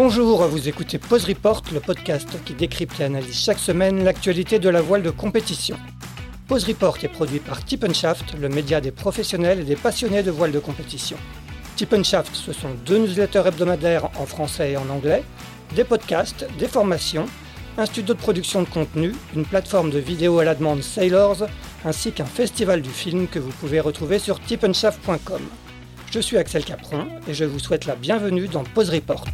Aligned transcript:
Bonjour, 0.00 0.46
vous 0.46 0.68
écoutez 0.68 0.96
Pause 0.96 1.24
Report, 1.24 1.64
le 1.72 1.80
podcast 1.80 2.28
qui 2.44 2.54
décrypte 2.54 3.00
et 3.00 3.04
analyse 3.04 3.36
chaque 3.36 3.58
semaine 3.58 4.04
l'actualité 4.04 4.60
de 4.60 4.68
la 4.68 4.80
voile 4.80 5.02
de 5.02 5.10
compétition. 5.10 5.76
Pause 6.46 6.62
Report 6.66 6.98
est 7.02 7.08
produit 7.08 7.40
par 7.40 7.64
Tip 7.64 7.84
Shaft, 7.92 8.34
le 8.40 8.48
média 8.48 8.80
des 8.80 8.92
professionnels 8.92 9.58
et 9.58 9.64
des 9.64 9.74
passionnés 9.74 10.22
de 10.22 10.30
voile 10.30 10.52
de 10.52 10.60
compétition. 10.60 11.16
Tip 11.74 12.00
Shaft, 12.04 12.32
ce 12.32 12.52
sont 12.52 12.74
deux 12.86 12.98
newsletters 12.98 13.42
hebdomadaires 13.44 14.08
en 14.20 14.24
français 14.24 14.70
et 14.70 14.76
en 14.76 14.88
anglais, 14.88 15.24
des 15.74 15.82
podcasts, 15.82 16.46
des 16.60 16.68
formations, 16.68 17.26
un 17.76 17.86
studio 17.86 18.14
de 18.14 18.20
production 18.20 18.62
de 18.62 18.68
contenu, 18.68 19.16
une 19.34 19.46
plateforme 19.46 19.90
de 19.90 19.98
vidéo 19.98 20.38
à 20.38 20.44
la 20.44 20.54
demande 20.54 20.80
Sailors, 20.80 21.48
ainsi 21.84 22.12
qu'un 22.12 22.24
festival 22.24 22.82
du 22.82 22.90
film 22.90 23.26
que 23.26 23.40
vous 23.40 23.50
pouvez 23.50 23.80
retrouver 23.80 24.20
sur 24.20 24.38
tipenshaft.com. 24.38 25.42
Je 26.10 26.20
suis 26.20 26.38
Axel 26.38 26.64
Capron 26.64 27.06
et 27.28 27.34
je 27.34 27.44
vous 27.44 27.58
souhaite 27.58 27.84
la 27.84 27.94
bienvenue 27.94 28.48
dans 28.48 28.64
Pause 28.64 28.88
Report. 28.88 29.26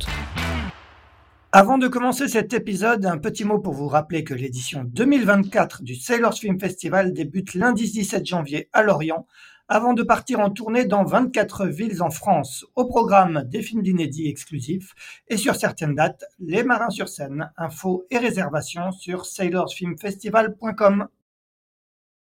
Avant 1.53 1.78
de 1.78 1.86
commencer 1.86 2.27
cet 2.27 2.53
épisode, 2.53 3.06
un 3.06 3.19
petit 3.19 3.44
mot 3.44 3.61
pour 3.61 3.75
vous 3.75 3.86
rappeler 3.86 4.25
que 4.25 4.34
l'édition 4.34 4.83
2024 4.83 5.84
du 5.84 5.94
Sailors 5.94 6.34
Film 6.34 6.58
Festival 6.58 7.12
débute 7.12 7.55
lundi 7.55 7.89
17 7.92 8.27
janvier 8.27 8.70
à 8.72 8.83
Lorient, 8.83 9.25
avant 9.69 9.94
de 9.94 10.03
partir 10.03 10.41
en 10.41 10.50
tournée 10.50 10.84
dans 10.84 11.05
24 11.05 11.66
villes 11.66 12.03
en 12.03 12.11
France. 12.11 12.66
Au 12.75 12.86
programme 12.86 13.44
des 13.47 13.62
films 13.62 13.83
d'inédits 13.83 14.28
exclusifs 14.28 14.94
et 15.28 15.36
sur 15.36 15.55
certaines 15.55 15.94
dates, 15.94 16.25
les 16.41 16.64
marins 16.64 16.91
sur 16.91 17.09
scène. 17.09 17.53
Infos 17.56 18.05
et 18.11 18.19
réservations 18.19 18.91
sur 18.91 19.27
sailorsfilmfestival.com. 19.27 21.06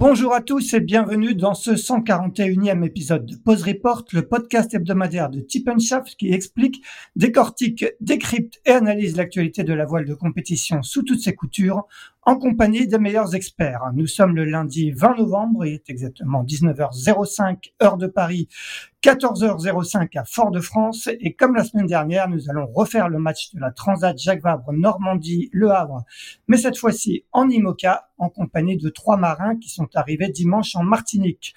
Bonjour 0.02 0.34
à 0.34 0.42
tous 0.42 0.74
et 0.74 0.80
bienvenue 0.80 1.36
dans 1.36 1.54
ce 1.54 1.70
141e 1.74 2.84
épisode 2.84 3.28
de 3.28 3.36
Pause 3.36 3.62
Report, 3.62 4.04
le 4.14 4.28
podcast 4.28 4.74
hebdomadaire 4.74 5.30
de 5.30 5.46
Shaft 5.78 6.16
qui 6.16 6.34
explique, 6.34 6.84
décortique, 7.16 7.86
décrypte 8.00 8.60
et 8.66 8.72
analyse 8.72 9.16
l'actualité 9.16 9.64
de 9.64 9.74
la 9.74 9.86
voile 9.86 10.06
de 10.06 10.16
compétition 10.16 10.82
sous 10.82 11.04
toutes 11.04 11.22
ses 11.22 11.36
coutures 11.36 11.86
en 12.24 12.38
compagnie 12.38 12.88
des 12.88 13.00
meilleurs 13.00 13.34
experts. 13.34 13.82
Nous 13.94 14.06
sommes 14.06 14.36
le 14.36 14.46
lundi 14.46 14.92
20 14.92 15.18
novembre, 15.18 15.66
il 15.66 15.74
est 15.74 15.90
exactement 15.90 16.44
19h05 16.44 17.74
heure 17.82 17.98
de 17.98 18.08
Paris, 18.08 18.48
14h05 19.04 20.20
à 20.20 20.24
Fort-de-France 20.26 21.10
et 21.20 21.34
comme 21.34 21.56
la 21.56 21.64
semaine 21.64 21.88
dernière, 21.88 22.30
nous 22.30 22.50
allons 22.50 22.68
refaire 22.68 23.10
le 23.10 23.18
match 23.18 23.54
de 23.54 23.60
la 23.60 23.72
Transat 23.72 24.16
Jacques 24.18 24.44
Vabre 24.44 24.72
Normandie 24.72 25.50
Le 25.52 25.72
Havre, 25.72 26.04
mais 26.48 26.58
cette 26.58 26.78
fois-ci 26.78 27.26
en 27.32 27.50
IMOCA 27.50 28.10
en 28.20 28.30
compagnie 28.30 28.78
de 28.78 28.90
trois 28.90 29.18
marins 29.18 29.58
qui 29.58 29.70
sont 29.70 29.90
arrivés 29.96 30.30
dimanche 30.30 30.76
en 30.76 30.84
Martinique. 30.84 31.56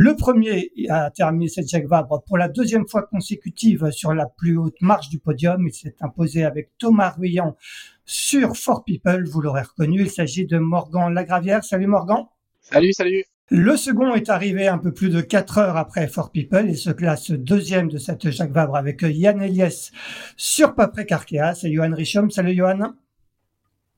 Le 0.00 0.14
premier 0.14 0.70
a 0.90 1.10
terminé 1.10 1.48
cette 1.48 1.68
Jacques 1.68 1.88
Vabre 1.88 2.22
pour 2.24 2.38
la 2.38 2.48
deuxième 2.48 2.86
fois 2.86 3.02
consécutive 3.02 3.90
sur 3.90 4.14
la 4.14 4.26
plus 4.26 4.56
haute 4.56 4.80
marche 4.80 5.08
du 5.08 5.18
podium. 5.18 5.66
Il 5.66 5.74
s'est 5.74 5.96
imposé 6.00 6.44
avec 6.44 6.70
Thomas 6.78 7.16
Ruyant 7.18 7.56
sur 8.04 8.56
Fort 8.56 8.84
People. 8.84 9.24
Vous 9.28 9.40
l'aurez 9.40 9.62
reconnu, 9.62 10.02
il 10.02 10.08
s'agit 10.08 10.46
de 10.46 10.56
Morgan 10.56 11.12
Lagravière. 11.12 11.64
Salut 11.64 11.88
Morgan. 11.88 12.26
Salut, 12.60 12.92
salut. 12.92 13.24
Le 13.48 13.76
second 13.76 14.14
est 14.14 14.28
arrivé 14.28 14.68
un 14.68 14.78
peu 14.78 14.94
plus 14.94 15.08
de 15.08 15.20
4 15.20 15.58
heures 15.58 15.76
après 15.76 16.06
Fort 16.06 16.30
People 16.30 16.70
et 16.70 16.76
se 16.76 16.90
classe 16.90 17.32
deuxième 17.32 17.88
de 17.88 17.98
cette 17.98 18.30
Jacques 18.30 18.52
Vabre 18.52 18.76
avec 18.76 19.02
Yann 19.02 19.42
Eliès 19.42 19.90
sur 20.36 20.76
Paprec 20.76 21.10
Arkea. 21.10 21.54
C'est 21.56 21.72
Johan 21.72 21.92
Richom. 21.92 22.30
Salut 22.30 22.54
Johan. 22.54 22.92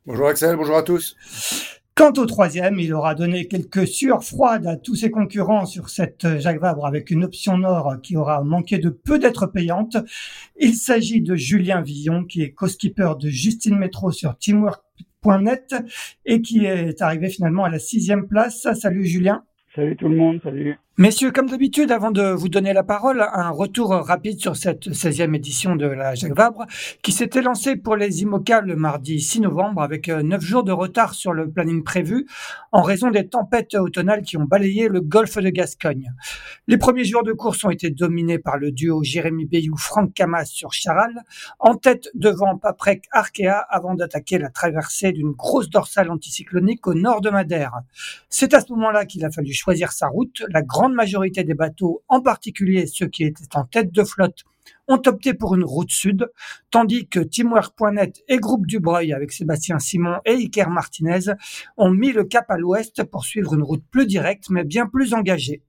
Bonjour 0.07 0.29
Axel, 0.29 0.57
bonjour 0.57 0.79
à 0.79 0.83
tous. 0.83 1.15
Quant 2.01 2.15
au 2.17 2.25
troisième, 2.25 2.81
il 2.81 2.95
aura 2.95 3.15
donné 3.15 3.47
quelques 3.47 3.87
sueurs 3.87 4.25
froides 4.25 4.67
à 4.67 4.77
tous 4.77 4.95
ses 4.95 5.11
concurrents 5.11 5.67
sur 5.67 5.91
cette 5.91 6.39
Jacques 6.39 6.59
Vabre 6.59 6.87
avec 6.87 7.11
une 7.11 7.25
option 7.25 7.59
nord 7.59 7.97
qui 8.03 8.17
aura 8.17 8.43
manqué 8.43 8.79
de 8.79 8.89
peu 8.89 9.19
d'être 9.19 9.47
payante. 9.47 9.99
Il 10.59 10.73
s'agit 10.73 11.21
de 11.21 11.35
Julien 11.35 11.83
Villon 11.83 12.25
qui 12.25 12.41
est 12.41 12.53
co-skipper 12.53 13.13
de 13.21 13.29
Justine 13.29 13.77
Métro 13.77 14.13
sur 14.13 14.39
teamwork.net 14.39 15.75
et 16.25 16.41
qui 16.41 16.65
est 16.65 17.03
arrivé 17.03 17.29
finalement 17.29 17.65
à 17.65 17.69
la 17.69 17.79
sixième 17.79 18.27
place. 18.27 18.67
Salut 18.73 19.05
Julien. 19.05 19.45
Salut 19.75 19.95
tout 19.95 20.09
le 20.09 20.17
monde, 20.17 20.41
salut. 20.43 20.79
Messieurs, 20.99 21.31
comme 21.31 21.49
d'habitude, 21.49 21.93
avant 21.93 22.11
de 22.11 22.31
vous 22.31 22.51
donner 22.51 22.75
la 22.75 22.83
parole, 22.83 23.25
un 23.33 23.49
retour 23.49 23.91
rapide 23.91 24.39
sur 24.39 24.57
cette 24.57 24.89
16e 24.89 25.35
édition 25.35 25.75
de 25.75 25.87
la 25.87 26.15
Jacques 26.15 26.37
Vabre, 26.37 26.67
qui 27.01 27.13
s'était 27.13 27.41
lancée 27.41 27.77
pour 27.77 27.97
les 27.97 28.21
IMOCA 28.21 28.61
le 28.61 28.77
mardi 28.77 29.19
6 29.19 29.41
novembre, 29.41 29.83
avec 29.83 30.09
9 30.09 30.23
euh, 30.23 30.45
jours 30.45 30.63
de 30.63 30.73
retard 30.73 31.15
sur 31.15 31.33
le 31.33 31.49
planning 31.49 31.85
prévu, 31.85 32.27
en 32.73 32.83
raison 32.83 33.11
des 33.11 33.29
tempêtes 33.29 33.75
automnales 33.77 34.21
qui 34.23 34.37
ont 34.37 34.45
balayé 34.45 34.89
le 34.89 35.01
golfe 35.01 35.39
de 35.39 35.49
Gascogne. 35.49 36.13
Les 36.67 36.77
premiers 36.77 37.05
jours 37.05 37.23
de 37.23 37.33
course 37.33 37.65
ont 37.65 37.71
été 37.71 37.89
dominés 37.89 38.39
par 38.39 38.59
le 38.59 38.71
duo 38.71 39.03
Jérémy 39.03 39.47
Bayou-Franck 39.47 40.13
Camas 40.13 40.45
sur 40.47 40.75
Charal, 40.75 41.23
en 41.61 41.77
tête 41.77 42.11
devant 42.15 42.59
Paprec 42.59 43.05
Arkea, 43.13 43.65
avant 43.71 43.95
d'attaquer 43.95 44.39
la 44.39 44.51
traversée 44.51 45.13
d'une 45.13 45.33
grosse 45.33 45.71
dorsale 45.71 46.11
anticyclonique 46.11 46.87
au 46.87 46.93
nord 46.95 47.23
de 47.23 47.31
Madère. 47.31 47.73
C'est 48.29 48.53
à 48.53 48.61
ce 48.61 48.71
moment-là 48.73 49.07
qu'il 49.07 49.25
a 49.25 49.31
fallu 49.31 49.55
choisir 49.55 49.93
sa 49.93 50.09
route, 50.09 50.43
la 50.51 50.61
grande 50.61 50.80
majorité 50.89 51.45
des 51.45 51.55
bateaux, 51.55 52.03
en 52.09 52.21
particulier 52.21 52.87
ceux 52.87 53.07
qui 53.07 53.25
étaient 53.25 53.57
en 53.57 53.65
tête 53.65 53.93
de 53.93 54.05
flotte, 54.05 54.45
ont 54.89 55.01
opté 55.07 55.35
pour 55.35 55.55
une 55.55 55.65
route 55.65 55.91
sud, 55.91 56.29
tandis 56.71 57.09
que 57.09 57.21
Teamwear.net 57.21 58.23
et 58.29 58.39
Groupe 58.39 58.67
Dubreuil 58.67 59.13
avec 59.13 59.33
Sébastien 59.33 59.79
Simon 59.79 60.19
et 60.25 60.33
Iker 60.33 60.71
Martinez 60.71 61.33
ont 61.77 61.91
mis 61.91 62.13
le 62.13 62.25
cap 62.25 62.51
à 62.51 62.57
l'ouest 62.57 63.05
pour 63.05 63.25
suivre 63.25 63.55
une 63.55 63.63
route 63.63 63.85
plus 63.91 64.07
directe 64.07 64.51
mais 64.51 64.65
bien 64.65 64.87
plus 64.87 65.15
engagée. 65.15 65.63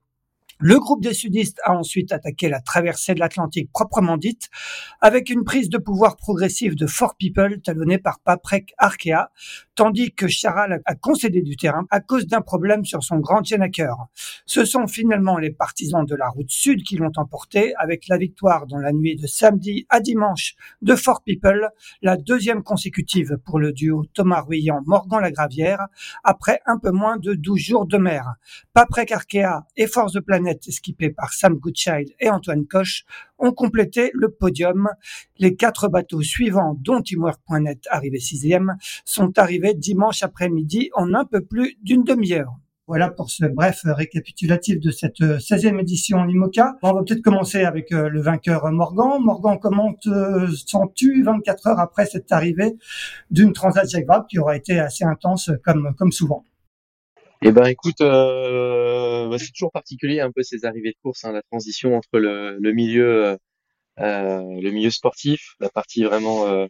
Le 0.64 0.78
groupe 0.78 1.02
des 1.02 1.12
sudistes 1.12 1.58
a 1.64 1.72
ensuite 1.72 2.12
attaqué 2.12 2.48
la 2.48 2.60
traversée 2.60 3.14
de 3.14 3.18
l'Atlantique 3.18 3.72
proprement 3.72 4.16
dite, 4.16 4.48
avec 5.00 5.28
une 5.28 5.42
prise 5.42 5.68
de 5.68 5.76
pouvoir 5.76 6.16
progressive 6.16 6.76
de 6.76 6.86
Fort 6.86 7.16
People 7.16 7.60
talonnée 7.62 7.98
par 7.98 8.20
Paprec 8.20 8.72
Arkea, 8.78 9.32
tandis 9.74 10.12
que 10.12 10.28
Charal 10.28 10.82
a 10.84 10.94
concédé 10.94 11.42
du 11.42 11.56
terrain 11.56 11.86
à 11.90 12.00
cause 12.00 12.26
d'un 12.26 12.40
problème 12.40 12.84
sur 12.84 13.02
son 13.02 13.18
grand 13.18 13.44
Jenaker. 13.44 13.96
Ce 14.46 14.64
sont 14.64 14.86
finalement 14.86 15.38
les 15.38 15.50
partisans 15.50 16.04
de 16.04 16.14
la 16.14 16.28
route 16.28 16.50
sud 16.50 16.82
qui 16.82 16.96
l'ont 16.96 17.12
emporté, 17.16 17.74
avec 17.76 18.08
la 18.08 18.18
victoire 18.18 18.66
dans 18.66 18.78
la 18.78 18.92
nuit 18.92 19.16
de 19.16 19.26
samedi 19.26 19.86
à 19.88 20.00
dimanche 20.00 20.54
de 20.82 20.94
Fort 20.94 21.22
People, 21.22 21.70
la 22.02 22.16
deuxième 22.16 22.62
consécutive 22.62 23.38
pour 23.44 23.58
le 23.58 23.72
duo 23.72 24.04
Thomas 24.14 24.42
Ruyant-Morgan 24.42 25.20
Lagravière, 25.22 25.86
après 26.24 26.60
un 26.66 26.78
peu 26.78 26.90
moins 26.90 27.16
de 27.16 27.34
12 27.34 27.58
jours 27.58 27.86
de 27.86 27.98
mer. 27.98 28.34
Paprec 28.72 29.12
Arkea 29.12 29.66
et 29.76 29.86
Force 29.86 30.12
de 30.12 30.20
Planète 30.20 30.70
skippés 30.70 31.10
par 31.10 31.32
Sam 31.32 31.54
Goodchild 31.54 32.10
et 32.20 32.30
Antoine 32.30 32.66
Koch, 32.66 33.04
ont 33.42 33.52
complété 33.52 34.10
le 34.14 34.30
podium. 34.30 34.88
Les 35.38 35.54
quatre 35.54 35.88
bateaux 35.88 36.22
suivants, 36.22 36.78
dont 36.80 37.02
Teamwork.net 37.02 37.86
arrivé 37.90 38.18
sixième, 38.18 38.76
sont 39.04 39.38
arrivés 39.38 39.74
dimanche 39.74 40.22
après-midi 40.22 40.90
en 40.94 41.12
un 41.12 41.26
peu 41.26 41.42
plus 41.42 41.76
d'une 41.82 42.04
demi-heure. 42.04 42.54
Voilà 42.88 43.10
pour 43.10 43.30
ce 43.30 43.46
bref 43.46 43.80
récapitulatif 43.84 44.80
de 44.80 44.90
cette 44.90 45.20
16e 45.20 45.80
édition 45.80 46.24
Limoca. 46.24 46.74
On 46.82 46.92
va 46.92 47.02
peut-être 47.02 47.22
commencer 47.22 47.64
avec 47.64 47.90
le 47.90 48.20
vainqueur 48.20 48.70
Morgan. 48.72 49.22
Morgan, 49.22 49.58
comment 49.60 49.94
te 49.94 50.48
sens-tu 50.66 51.22
24 51.22 51.68
heures 51.68 51.80
après 51.80 52.06
cette 52.06 52.32
arrivée 52.32 52.76
d'une 53.30 53.52
Transat 53.52 53.88
Jacques 53.88 54.26
qui 54.28 54.38
aura 54.38 54.56
été 54.56 54.80
assez 54.80 55.04
intense 55.04 55.50
comme, 55.64 55.94
comme 55.96 56.12
souvent? 56.12 56.44
Eh 57.44 57.52
ben 57.52 57.64
écoute, 57.66 58.00
euh, 58.00 59.28
bah, 59.28 59.38
c'est 59.38 59.52
toujours 59.52 59.72
particulier 59.72 60.20
un 60.20 60.30
peu 60.32 60.42
ces 60.42 60.64
arrivées 60.64 60.90
de 60.90 60.96
course, 61.02 61.24
hein, 61.24 61.32
la 61.32 61.42
transition 61.42 61.96
entre 61.96 62.18
le, 62.18 62.56
le 62.60 62.72
milieu, 62.72 63.36
euh, 64.00 64.42
le 64.60 64.70
milieu 64.70 64.90
sportif, 64.90 65.54
la 65.60 65.70
partie 65.70 66.04
vraiment 66.04 66.46
euh, 66.48 66.66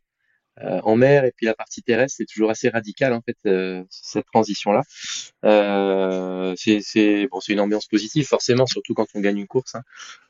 euh, 0.61 0.81
en 0.85 0.97
mer 0.97 1.25
et 1.25 1.33
puis 1.37 1.47
la 1.47 1.55
partie 1.55 1.83
terrestre, 1.83 2.17
c'est 2.19 2.27
toujours 2.27 2.51
assez 2.51 2.69
radical 2.69 3.13
en 3.15 3.23
fait 3.23 3.37
euh, 3.47 3.85
cette 3.91 4.27
transition 4.27 4.73
là. 4.73 4.83
Euh, 5.45 6.55
c'est 6.57 7.29
bon, 7.31 7.41
c'est 7.41 7.53
une 7.55 7.61
ambiance 7.61 7.87
positive 7.87 8.27
forcément, 8.27 8.67
surtout 8.67 8.95
quand 8.95 9.07
on 9.15 9.21
gagne 9.21 9.39
une 9.39 9.47
course. 9.49 9.75
Hein. 9.77 9.83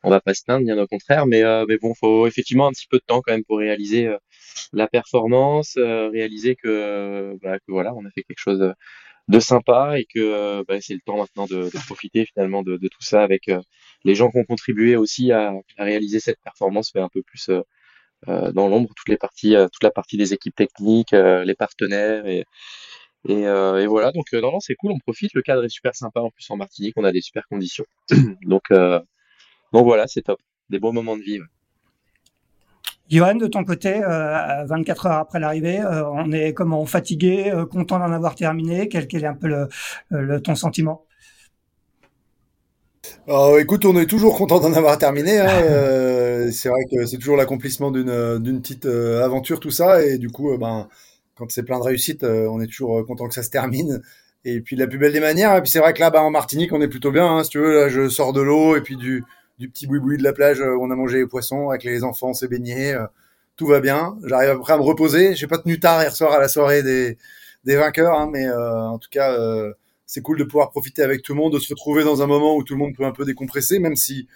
On 0.04 0.10
va 0.10 0.20
pas 0.20 0.34
se 0.34 0.44
plaindre, 0.44 0.64
bien 0.64 0.78
au 0.78 0.86
contraire, 0.86 1.26
mais 1.26 1.42
mais 1.68 1.78
bon, 1.78 1.94
faut 1.94 2.26
effectivement 2.26 2.68
un 2.68 2.72
petit 2.72 2.86
peu 2.88 2.98
de 2.98 3.04
temps 3.06 3.20
quand 3.22 3.32
même 3.32 3.44
pour 3.44 3.58
réaliser 3.58 4.10
la 4.72 4.88
performance, 4.88 5.74
réaliser 5.76 6.56
que, 6.56 7.36
bah, 7.42 7.58
que 7.58 7.72
voilà, 7.72 7.94
on 7.94 8.04
a 8.06 8.10
fait 8.10 8.22
quelque 8.24 8.38
chose 8.40 8.74
de 9.32 9.40
sympa 9.40 9.98
et 9.98 10.04
que 10.04 10.20
euh, 10.20 10.64
bah, 10.68 10.80
c'est 10.80 10.94
le 10.94 11.00
temps 11.00 11.16
maintenant 11.16 11.46
de, 11.46 11.64
de 11.64 11.86
profiter 11.86 12.26
finalement 12.26 12.62
de, 12.62 12.76
de, 12.76 12.88
tout 12.88 13.02
ça 13.02 13.22
avec 13.22 13.48
euh, 13.48 13.60
les 14.04 14.14
gens 14.14 14.30
qui 14.30 14.38
ont 14.38 14.44
contribué 14.44 14.96
aussi 14.96 15.32
à, 15.32 15.54
à 15.78 15.84
réaliser 15.84 16.20
cette 16.20 16.40
performance, 16.42 16.92
mais 16.94 17.00
un 17.00 17.08
peu 17.08 17.22
plus 17.22 17.50
euh, 18.28 18.52
dans 18.52 18.68
l'ombre 18.68 18.90
toutes 18.94 19.08
les 19.08 19.16
parties, 19.16 19.54
toute 19.72 19.82
la 19.82 19.90
partie 19.90 20.16
des 20.16 20.32
équipes 20.34 20.54
techniques, 20.54 21.12
les 21.12 21.54
partenaires 21.54 22.26
et 22.26 22.44
et, 23.28 23.42
et 23.42 23.86
voilà. 23.86 24.12
Donc 24.12 24.32
non 24.32 24.52
non 24.52 24.60
c'est 24.60 24.74
cool, 24.76 24.92
on 24.92 24.98
profite, 24.98 25.32
le 25.34 25.42
cadre 25.42 25.64
est 25.64 25.68
super 25.68 25.94
sympa. 25.94 26.20
En 26.20 26.30
plus 26.30 26.48
en 26.50 26.56
Martinique, 26.56 26.94
on 26.96 27.04
a 27.04 27.12
des 27.12 27.20
super 27.20 27.46
conditions. 27.48 27.86
Donc 28.42 28.64
donc 29.72 29.84
voilà 29.84 30.06
c'est 30.06 30.22
top, 30.22 30.40
des 30.70 30.78
bons 30.78 30.92
moments 30.92 31.16
de 31.16 31.22
vie. 31.22 31.40
Johan, 33.12 33.34
de 33.34 33.46
ton 33.46 33.62
côté, 33.62 34.00
24 34.00 35.06
euh, 35.06 35.08
heures 35.08 35.16
après 35.18 35.38
l'arrivée, 35.38 35.80
euh, 35.80 36.08
on 36.08 36.32
est 36.32 36.54
comment 36.54 36.86
fatigué, 36.86 37.50
euh, 37.50 37.66
content 37.66 37.98
d'en 37.98 38.10
avoir 38.10 38.34
terminé. 38.34 38.88
Quel, 38.88 39.04
est 39.04 39.26
un 39.26 39.34
peu 39.34 39.48
le, 40.08 40.40
ton 40.40 40.54
sentiment? 40.54 41.04
Oh, 43.28 43.58
écoute, 43.60 43.84
on 43.84 43.98
est 43.98 44.06
toujours 44.06 44.34
content 44.34 44.60
d'en 44.60 44.72
avoir 44.72 44.96
terminé. 44.96 45.40
Hein. 45.40 46.50
c'est 46.52 46.70
vrai 46.70 46.84
que 46.90 47.04
c'est 47.04 47.18
toujours 47.18 47.36
l'accomplissement 47.36 47.90
d'une 47.90 48.62
petite 48.62 48.86
aventure, 48.86 49.60
tout 49.60 49.70
ça. 49.70 50.02
Et 50.02 50.16
du 50.16 50.30
coup, 50.30 50.56
ben, 50.56 50.88
quand 51.36 51.50
c'est 51.50 51.64
plein 51.64 51.78
de 51.78 51.84
réussite, 51.84 52.24
on 52.24 52.62
est 52.62 52.66
toujours 52.66 53.04
content 53.06 53.28
que 53.28 53.34
ça 53.34 53.42
se 53.42 53.50
termine. 53.50 54.00
Et 54.46 54.60
puis 54.62 54.74
la 54.74 54.86
plus 54.86 54.96
belle 54.96 55.12
des 55.12 55.20
manières. 55.20 55.54
Et 55.54 55.60
puis 55.60 55.70
c'est 55.70 55.80
vrai 55.80 55.92
que 55.92 56.00
là, 56.00 56.08
ben, 56.08 56.20
en 56.20 56.30
Martinique, 56.30 56.72
on 56.72 56.80
est 56.80 56.88
plutôt 56.88 57.12
bien. 57.12 57.26
Hein, 57.26 57.44
si 57.44 57.50
tu 57.50 57.58
veux, 57.58 57.74
là, 57.74 57.88
je 57.88 58.08
sors 58.08 58.32
de 58.32 58.40
l'eau 58.40 58.74
et 58.74 58.80
puis 58.80 58.96
du, 58.96 59.22
du 59.62 59.68
petit 59.68 59.86
boui-boui 59.86 60.18
de 60.18 60.24
la 60.24 60.32
plage 60.32 60.60
où 60.60 60.82
on 60.82 60.90
a 60.90 60.96
mangé 60.96 61.18
les 61.18 61.26
poissons 61.26 61.70
avec 61.70 61.84
les 61.84 62.02
enfants, 62.02 62.30
on 62.30 62.34
s'est 62.34 62.48
baigné, 62.48 62.94
euh, 62.94 63.06
tout 63.56 63.68
va 63.68 63.78
bien. 63.78 64.18
J'arrive 64.24 64.50
après 64.50 64.72
à 64.72 64.76
me 64.76 64.82
reposer. 64.82 65.36
J'ai 65.36 65.46
pas 65.46 65.58
tenu 65.58 65.78
tard 65.78 66.02
hier 66.02 66.16
soir 66.16 66.32
à 66.32 66.40
la 66.40 66.48
soirée 66.48 66.82
des, 66.82 67.16
vainqueurs, 67.76 68.18
hein, 68.18 68.28
mais 68.32 68.44
euh, 68.44 68.88
en 68.88 68.98
tout 68.98 69.08
cas, 69.08 69.32
euh, 69.38 69.72
c'est 70.04 70.20
cool 70.20 70.36
de 70.36 70.42
pouvoir 70.42 70.70
profiter 70.70 71.02
avec 71.02 71.22
tout 71.22 71.32
le 71.32 71.38
monde, 71.38 71.52
de 71.52 71.60
se 71.60 71.72
retrouver 71.72 72.02
dans 72.02 72.22
un 72.22 72.26
moment 72.26 72.56
où 72.56 72.64
tout 72.64 72.74
le 72.74 72.80
monde 72.80 72.96
peut 72.96 73.04
un 73.04 73.12
peu 73.12 73.24
décompresser, 73.24 73.78
même 73.78 73.94
si 73.94 74.26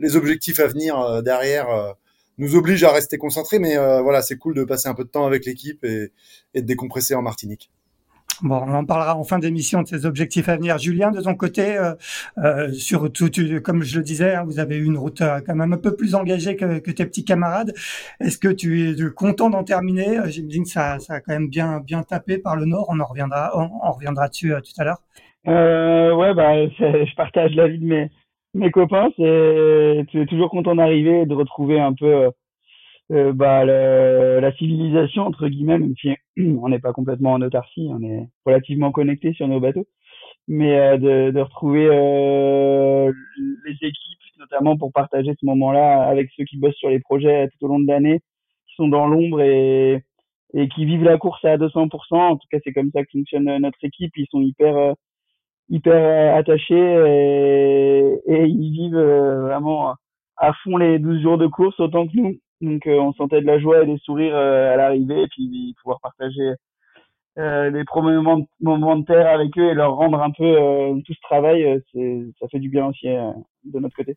les 0.00 0.16
objectifs 0.16 0.58
à 0.58 0.66
venir 0.66 1.22
derrière 1.22 1.94
nous 2.38 2.56
obligent 2.56 2.82
à 2.82 2.90
rester 2.90 3.16
concentrés. 3.16 3.60
Mais 3.60 3.76
voilà, 4.02 4.22
c'est 4.22 4.36
cool 4.36 4.54
de 4.54 4.64
passer 4.64 4.88
un 4.88 4.94
peu 4.94 5.04
de 5.04 5.08
temps 5.08 5.24
avec 5.24 5.46
l'équipe 5.46 5.84
et, 5.84 6.10
et 6.52 6.62
de 6.62 6.66
décompresser 6.66 7.14
en 7.14 7.22
Martinique. 7.22 7.70
Bon, 8.42 8.56
on 8.66 8.74
en 8.74 8.84
parlera 8.84 9.16
en 9.16 9.24
fin 9.24 9.38
d'émission 9.38 9.82
de 9.82 9.86
ces 9.86 10.06
objectifs 10.06 10.48
à 10.48 10.56
venir. 10.56 10.78
Julien, 10.78 11.10
de 11.10 11.20
ton 11.20 11.34
côté, 11.34 11.76
euh, 11.76 11.94
euh 12.38 12.72
sur 12.72 13.12
tout, 13.12 13.30
comme 13.62 13.82
je 13.82 13.98
le 13.98 14.04
disais, 14.04 14.34
hein, 14.34 14.44
vous 14.44 14.58
avez 14.58 14.76
eu 14.76 14.84
une 14.84 14.98
route 14.98 15.20
euh, 15.20 15.40
quand 15.46 15.54
même 15.54 15.72
un 15.72 15.78
peu 15.78 15.94
plus 15.94 16.14
engagée 16.14 16.56
que, 16.56 16.78
que 16.78 16.90
tes 16.90 17.06
petits 17.06 17.24
camarades. 17.24 17.72
Est-ce 18.20 18.38
que 18.38 18.48
tu 18.48 18.90
es 18.90 19.10
content 19.14 19.50
d'en 19.50 19.64
terminer? 19.64 20.18
Euh, 20.18 20.26
J'imagine 20.28 20.64
que 20.64 20.70
ça, 20.70 20.98
ça 20.98 21.14
a 21.14 21.20
quand 21.20 21.32
même 21.32 21.48
bien, 21.48 21.80
bien 21.80 22.02
tapé 22.02 22.38
par 22.38 22.56
le 22.56 22.64
nord. 22.64 22.86
On 22.88 23.00
en 23.00 23.04
reviendra, 23.04 23.50
on, 23.54 23.92
reviendra 23.92 24.28
dessus 24.28 24.52
tout 24.64 24.80
à 24.80 24.84
l'heure. 24.84 24.98
Euh, 25.46 26.14
ouais, 26.14 26.34
bah, 26.34 26.66
je 26.78 27.14
partage 27.14 27.54
l'avis 27.54 27.78
de 27.78 27.86
mes, 27.86 28.10
mes 28.54 28.70
copains. 28.70 29.08
C'est, 29.16 30.06
tu 30.08 30.22
es 30.22 30.26
toujours 30.26 30.50
content 30.50 30.74
d'arriver 30.74 31.22
et 31.22 31.26
de 31.26 31.34
retrouver 31.34 31.80
un 31.80 31.92
peu 31.92 32.30
euh, 33.12 33.32
bah, 33.34 33.64
le, 33.64 34.40
la 34.40 34.52
civilisation 34.56 35.24
entre 35.24 35.48
guillemets, 35.48 35.78
même 35.78 35.94
si 36.00 36.10
on 36.38 36.68
n'est 36.68 36.78
pas 36.78 36.92
complètement 36.92 37.32
en 37.32 37.42
autarcie, 37.42 37.88
on 37.90 38.02
est 38.02 38.28
relativement 38.46 38.92
connecté 38.92 39.34
sur 39.34 39.46
nos 39.48 39.60
bateaux, 39.60 39.86
mais 40.48 40.78
euh, 40.78 40.96
de, 40.98 41.30
de, 41.32 41.40
retrouver 41.40 41.86
euh, 41.90 43.12
les 43.66 43.72
équipes, 43.72 44.18
notamment 44.38 44.76
pour 44.78 44.92
partager 44.92 45.32
ce 45.38 45.46
moment-là 45.46 46.02
avec 46.04 46.30
ceux 46.36 46.44
qui 46.44 46.58
bossent 46.58 46.76
sur 46.76 46.90
les 46.90 47.00
projets 47.00 47.48
tout 47.48 47.66
au 47.66 47.68
long 47.68 47.80
de 47.80 47.86
l'année, 47.86 48.20
qui 48.68 48.74
sont 48.76 48.88
dans 48.88 49.06
l'ombre 49.06 49.42
et, 49.42 50.02
et 50.54 50.68
qui 50.68 50.86
vivent 50.86 51.04
la 51.04 51.18
course 51.18 51.44
à 51.44 51.58
200%. 51.58 52.14
En 52.14 52.36
tout 52.36 52.46
cas, 52.50 52.58
c'est 52.64 52.72
comme 52.72 52.90
ça 52.92 53.02
que 53.04 53.10
fonctionne 53.12 53.58
notre 53.58 53.78
équipe. 53.84 54.12
Ils 54.16 54.26
sont 54.30 54.42
hyper 54.42 54.94
hyper 55.70 56.36
attachés 56.36 56.74
et, 56.74 58.20
et 58.26 58.44
ils 58.46 58.72
vivent 58.72 58.98
vraiment 58.98 59.94
à 60.36 60.52
fond 60.62 60.76
les 60.76 60.98
12 60.98 61.22
jours 61.22 61.38
de 61.38 61.46
course 61.46 61.78
autant 61.80 62.06
que 62.06 62.16
nous. 62.16 62.38
Donc 62.60 62.86
euh, 62.86 62.98
on 62.98 63.12
sentait 63.14 63.40
de 63.40 63.46
la 63.46 63.58
joie 63.58 63.82
et 63.82 63.86
des 63.86 63.98
sourires 63.98 64.36
euh, 64.36 64.72
à 64.72 64.76
l'arrivée 64.76 65.22
et 65.22 65.28
puis 65.28 65.74
pouvoir 65.82 66.00
partager 66.00 66.54
euh, 67.38 67.70
les 67.70 67.84
premiers 67.84 68.14
moments, 68.14 68.46
moments, 68.60 68.96
de 68.96 69.04
terre 69.04 69.28
avec 69.28 69.56
eux 69.58 69.70
et 69.70 69.74
leur 69.74 69.94
rendre 69.96 70.22
un 70.22 70.30
peu 70.30 71.02
tout 71.04 71.14
ce 71.14 71.20
travail, 71.22 71.82
ça 72.40 72.48
fait 72.48 72.60
du 72.60 72.68
bien 72.68 72.86
aussi 72.86 73.08
de 73.08 73.80
notre 73.80 73.96
côté. 73.96 74.16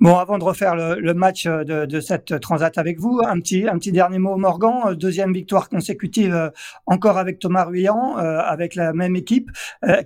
Bon, 0.00 0.16
avant 0.16 0.36
de 0.36 0.42
refaire 0.42 0.74
le, 0.74 1.14
match 1.14 1.46
de, 1.46 1.86
de, 1.86 2.00
cette 2.00 2.40
transat 2.40 2.76
avec 2.76 2.98
vous, 2.98 3.20
un 3.24 3.38
petit, 3.38 3.68
un 3.68 3.78
petit 3.78 3.92
dernier 3.92 4.18
mot, 4.18 4.36
Morgan. 4.36 4.94
Deuxième 4.94 5.32
victoire 5.32 5.68
consécutive 5.68 6.50
encore 6.86 7.18
avec 7.18 7.38
Thomas 7.38 7.64
Ruyant, 7.64 8.16
avec 8.16 8.74
la 8.74 8.92
même 8.92 9.14
équipe. 9.14 9.50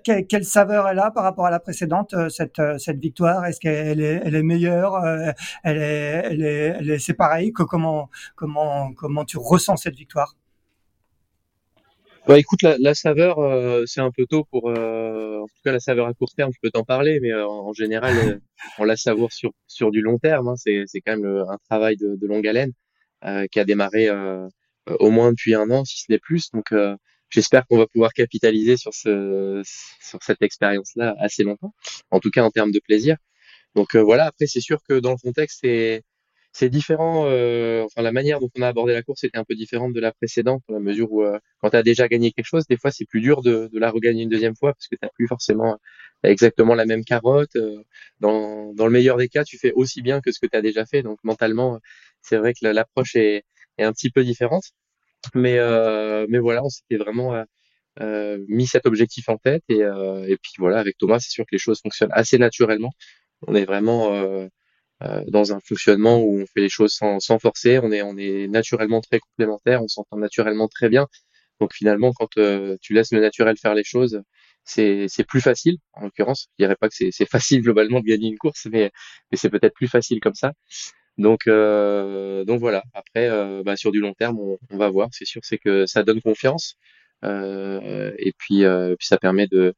quelle, 0.04 0.44
saveur 0.44 0.86
elle 0.88 0.98
a 0.98 1.10
par 1.10 1.24
rapport 1.24 1.46
à 1.46 1.50
la 1.50 1.60
précédente, 1.60 2.14
cette, 2.28 2.60
cette 2.78 2.98
victoire? 2.98 3.46
Est-ce 3.46 3.58
qu'elle 3.58 4.02
est, 4.02 4.20
elle 4.22 4.34
est 4.34 4.42
meilleure 4.42 5.02
elle 5.64 5.78
est, 5.78 6.22
elle 6.78 6.90
est, 6.90 6.98
c'est 6.98 7.14
pareil? 7.14 7.52
Que 7.54 7.62
comment, 7.62 8.10
comment, 8.34 8.92
comment 8.92 9.24
tu 9.24 9.38
ressens 9.38 9.76
cette 9.76 9.96
victoire? 9.96 10.34
Bah 12.26 12.38
écoute, 12.38 12.62
la, 12.62 12.76
la 12.78 12.94
saveur, 12.94 13.38
euh, 13.38 13.84
c'est 13.86 14.00
un 14.00 14.10
peu 14.10 14.26
tôt 14.26 14.44
pour, 14.50 14.68
euh, 14.70 15.38
en 15.40 15.46
tout 15.46 15.54
cas 15.64 15.72
la 15.72 15.78
saveur 15.80 16.06
à 16.08 16.14
court 16.14 16.32
terme, 16.36 16.50
je 16.52 16.58
peux 16.60 16.70
t'en 16.70 16.82
parler, 16.84 17.20
mais 17.20 17.30
euh, 17.32 17.46
en 17.46 17.72
général, 17.72 18.40
on 18.78 18.84
la 18.84 18.96
savoure 18.96 19.32
sur 19.32 19.52
sur 19.68 19.90
du 19.92 20.00
long 20.00 20.18
terme. 20.18 20.48
Hein, 20.48 20.54
c'est 20.56 20.84
c'est 20.86 21.00
quand 21.00 21.16
même 21.16 21.26
un 21.48 21.58
travail 21.68 21.96
de, 21.96 22.16
de 22.16 22.26
longue 22.26 22.46
haleine 22.46 22.72
qui 23.50 23.60
a 23.60 23.64
démarré 23.64 24.08
au 25.00 25.10
moins 25.10 25.30
depuis 25.30 25.54
un 25.54 25.70
an, 25.70 25.84
si 25.84 25.98
ce 26.00 26.06
n'est 26.12 26.18
plus. 26.18 26.50
Donc 26.52 26.72
j'espère 27.30 27.66
qu'on 27.66 27.78
va 27.78 27.86
pouvoir 27.86 28.12
capitaliser 28.12 28.76
sur 28.76 28.94
ce 28.94 29.62
sur 29.64 30.22
cette 30.22 30.42
expérience-là 30.42 31.14
assez 31.18 31.42
longtemps, 31.44 31.74
en 32.10 32.20
tout 32.20 32.30
cas 32.30 32.42
en 32.44 32.50
termes 32.50 32.72
de 32.72 32.80
plaisir. 32.80 33.16
Donc 33.76 33.96
voilà. 33.96 34.26
Après, 34.26 34.46
c'est 34.46 34.60
sûr 34.60 34.80
que 34.88 35.00
dans 35.00 35.12
le 35.12 35.18
contexte, 35.18 35.60
c'est 35.62 36.02
c'est 36.56 36.70
différent. 36.70 37.26
Euh, 37.26 37.84
enfin, 37.84 38.00
la 38.02 38.12
manière 38.12 38.40
dont 38.40 38.50
on 38.56 38.62
a 38.62 38.68
abordé 38.68 38.94
la 38.94 39.02
course 39.02 39.24
était 39.24 39.36
un 39.36 39.44
peu 39.44 39.54
différente 39.54 39.92
de 39.92 40.00
la 40.00 40.12
précédente, 40.12 40.62
dans 40.68 40.74
la 40.74 40.80
mesure 40.80 41.12
où 41.12 41.22
euh, 41.22 41.38
quand 41.60 41.70
tu 41.70 41.76
as 41.76 41.82
déjà 41.82 42.08
gagné 42.08 42.32
quelque 42.32 42.46
chose, 42.46 42.66
des 42.66 42.78
fois 42.78 42.90
c'est 42.90 43.04
plus 43.04 43.20
dur 43.20 43.42
de, 43.42 43.68
de, 43.70 43.78
la 43.78 43.90
regagner 43.90 44.22
une 44.22 44.30
deuxième 44.30 44.56
fois 44.56 44.72
parce 44.72 44.88
que 44.88 44.96
tu 44.96 45.00
n'as 45.02 45.10
plus 45.10 45.28
forcément 45.28 45.78
exactement 46.22 46.74
la 46.74 46.86
même 46.86 47.04
carotte. 47.04 47.54
Euh, 47.56 47.82
dans, 48.20 48.72
dans 48.74 48.86
le 48.86 48.92
meilleur 48.92 49.18
des 49.18 49.28
cas, 49.28 49.44
tu 49.44 49.58
fais 49.58 49.72
aussi 49.72 50.00
bien 50.00 50.22
que 50.22 50.32
ce 50.32 50.40
que 50.40 50.46
tu 50.46 50.56
as 50.56 50.62
déjà 50.62 50.86
fait. 50.86 51.02
Donc 51.02 51.18
mentalement, 51.24 51.78
c'est 52.22 52.38
vrai 52.38 52.54
que 52.54 52.66
l'approche 52.66 53.16
est, 53.16 53.44
est, 53.78 53.84
un 53.84 53.92
petit 53.92 54.10
peu 54.10 54.24
différente. 54.24 54.64
Mais, 55.34 55.58
euh, 55.58 56.26
mais 56.30 56.38
voilà, 56.38 56.64
on 56.64 56.70
s'était 56.70 56.96
vraiment 56.96 57.44
mis 58.48 58.66
cet 58.66 58.86
objectif 58.86 59.28
en 59.28 59.36
tête. 59.38 59.64
Et, 59.68 59.80
et 59.80 60.36
puis 60.42 60.52
voilà, 60.58 60.78
avec 60.78 60.96
Thomas, 60.98 61.18
c'est 61.20 61.30
sûr 61.30 61.44
que 61.44 61.54
les 61.54 61.58
choses 61.58 61.80
fonctionnent 61.82 62.12
assez 62.12 62.38
naturellement. 62.38 62.92
On 63.46 63.54
est 63.54 63.64
vraiment 63.64 64.12
euh, 64.12 64.48
dans 65.28 65.52
un 65.52 65.60
fonctionnement 65.60 66.18
où 66.18 66.40
on 66.40 66.46
fait 66.46 66.60
les 66.60 66.68
choses 66.68 66.92
sans, 66.94 67.20
sans 67.20 67.38
forcer, 67.38 67.78
on 67.82 67.92
est, 67.92 68.02
on 68.02 68.16
est 68.16 68.48
naturellement 68.48 69.00
très 69.00 69.18
complémentaires, 69.20 69.82
on 69.82 69.88
s'entend 69.88 70.16
naturellement 70.16 70.68
très 70.68 70.88
bien. 70.88 71.06
Donc 71.60 71.72
finalement, 71.74 72.12
quand 72.12 72.36
euh, 72.38 72.76
tu 72.80 72.92
laisses 72.94 73.12
le 73.12 73.20
naturel 73.20 73.56
faire 73.56 73.74
les 73.74 73.84
choses, 73.84 74.22
c'est, 74.64 75.08
plus 75.28 75.40
facile. 75.40 75.76
En 75.92 76.02
l'occurrence, 76.04 76.48
je 76.58 76.64
dirais 76.64 76.76
pas 76.76 76.88
que 76.88 76.94
c'est, 76.94 77.10
c'est 77.12 77.28
facile 77.28 77.62
globalement 77.62 78.00
de 78.00 78.04
gagner 78.06 78.28
une 78.28 78.38
course, 78.38 78.66
mais, 78.70 78.90
mais 79.30 79.38
c'est 79.38 79.50
peut-être 79.50 79.74
plus 79.74 79.88
facile 79.88 80.20
comme 80.20 80.34
ça. 80.34 80.52
Donc, 81.18 81.46
euh, 81.46 82.44
donc 82.44 82.60
voilà. 82.60 82.82
Après, 82.94 83.28
euh, 83.30 83.62
bah, 83.64 83.76
sur 83.76 83.92
du 83.92 84.00
long 84.00 84.14
terme, 84.14 84.38
on, 84.38 84.58
on 84.70 84.76
va 84.78 84.90
voir. 84.90 85.08
C'est 85.12 85.24
sûr, 85.24 85.40
c'est 85.44 85.58
que 85.58 85.86
ça 85.86 86.02
donne 86.02 86.20
confiance. 86.20 86.76
Euh, 87.24 88.12
et 88.18 88.32
puis, 88.36 88.64
euh, 88.64 88.94
puis 88.98 89.06
ça 89.06 89.18
permet 89.18 89.46
de, 89.46 89.74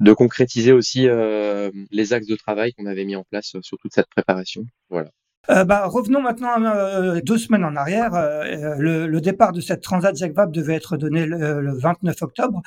de 0.00 0.12
concrétiser 0.12 0.72
aussi 0.72 1.08
euh, 1.08 1.70
les 1.90 2.12
axes 2.12 2.26
de 2.26 2.36
travail 2.36 2.72
qu'on 2.74 2.86
avait 2.86 3.04
mis 3.04 3.16
en 3.16 3.24
place 3.24 3.56
sur 3.60 3.78
toute 3.78 3.92
cette 3.94 4.08
préparation. 4.08 4.64
Voilà. 4.90 5.10
Euh, 5.50 5.64
bah, 5.64 5.86
revenons 5.86 6.20
maintenant 6.20 6.60
euh, 6.64 7.20
deux 7.20 7.38
semaines 7.38 7.64
en 7.64 7.76
arrière. 7.76 8.14
Euh, 8.14 8.74
le, 8.78 9.06
le, 9.06 9.20
départ 9.20 9.52
de 9.52 9.60
cette 9.60 9.80
Transat 9.80 10.16
Jacques 10.16 10.34
Vabre 10.34 10.52
devait 10.52 10.74
être 10.74 10.96
donné 10.96 11.26
le, 11.26 11.60
le 11.60 11.78
29 11.78 12.22
octobre. 12.22 12.62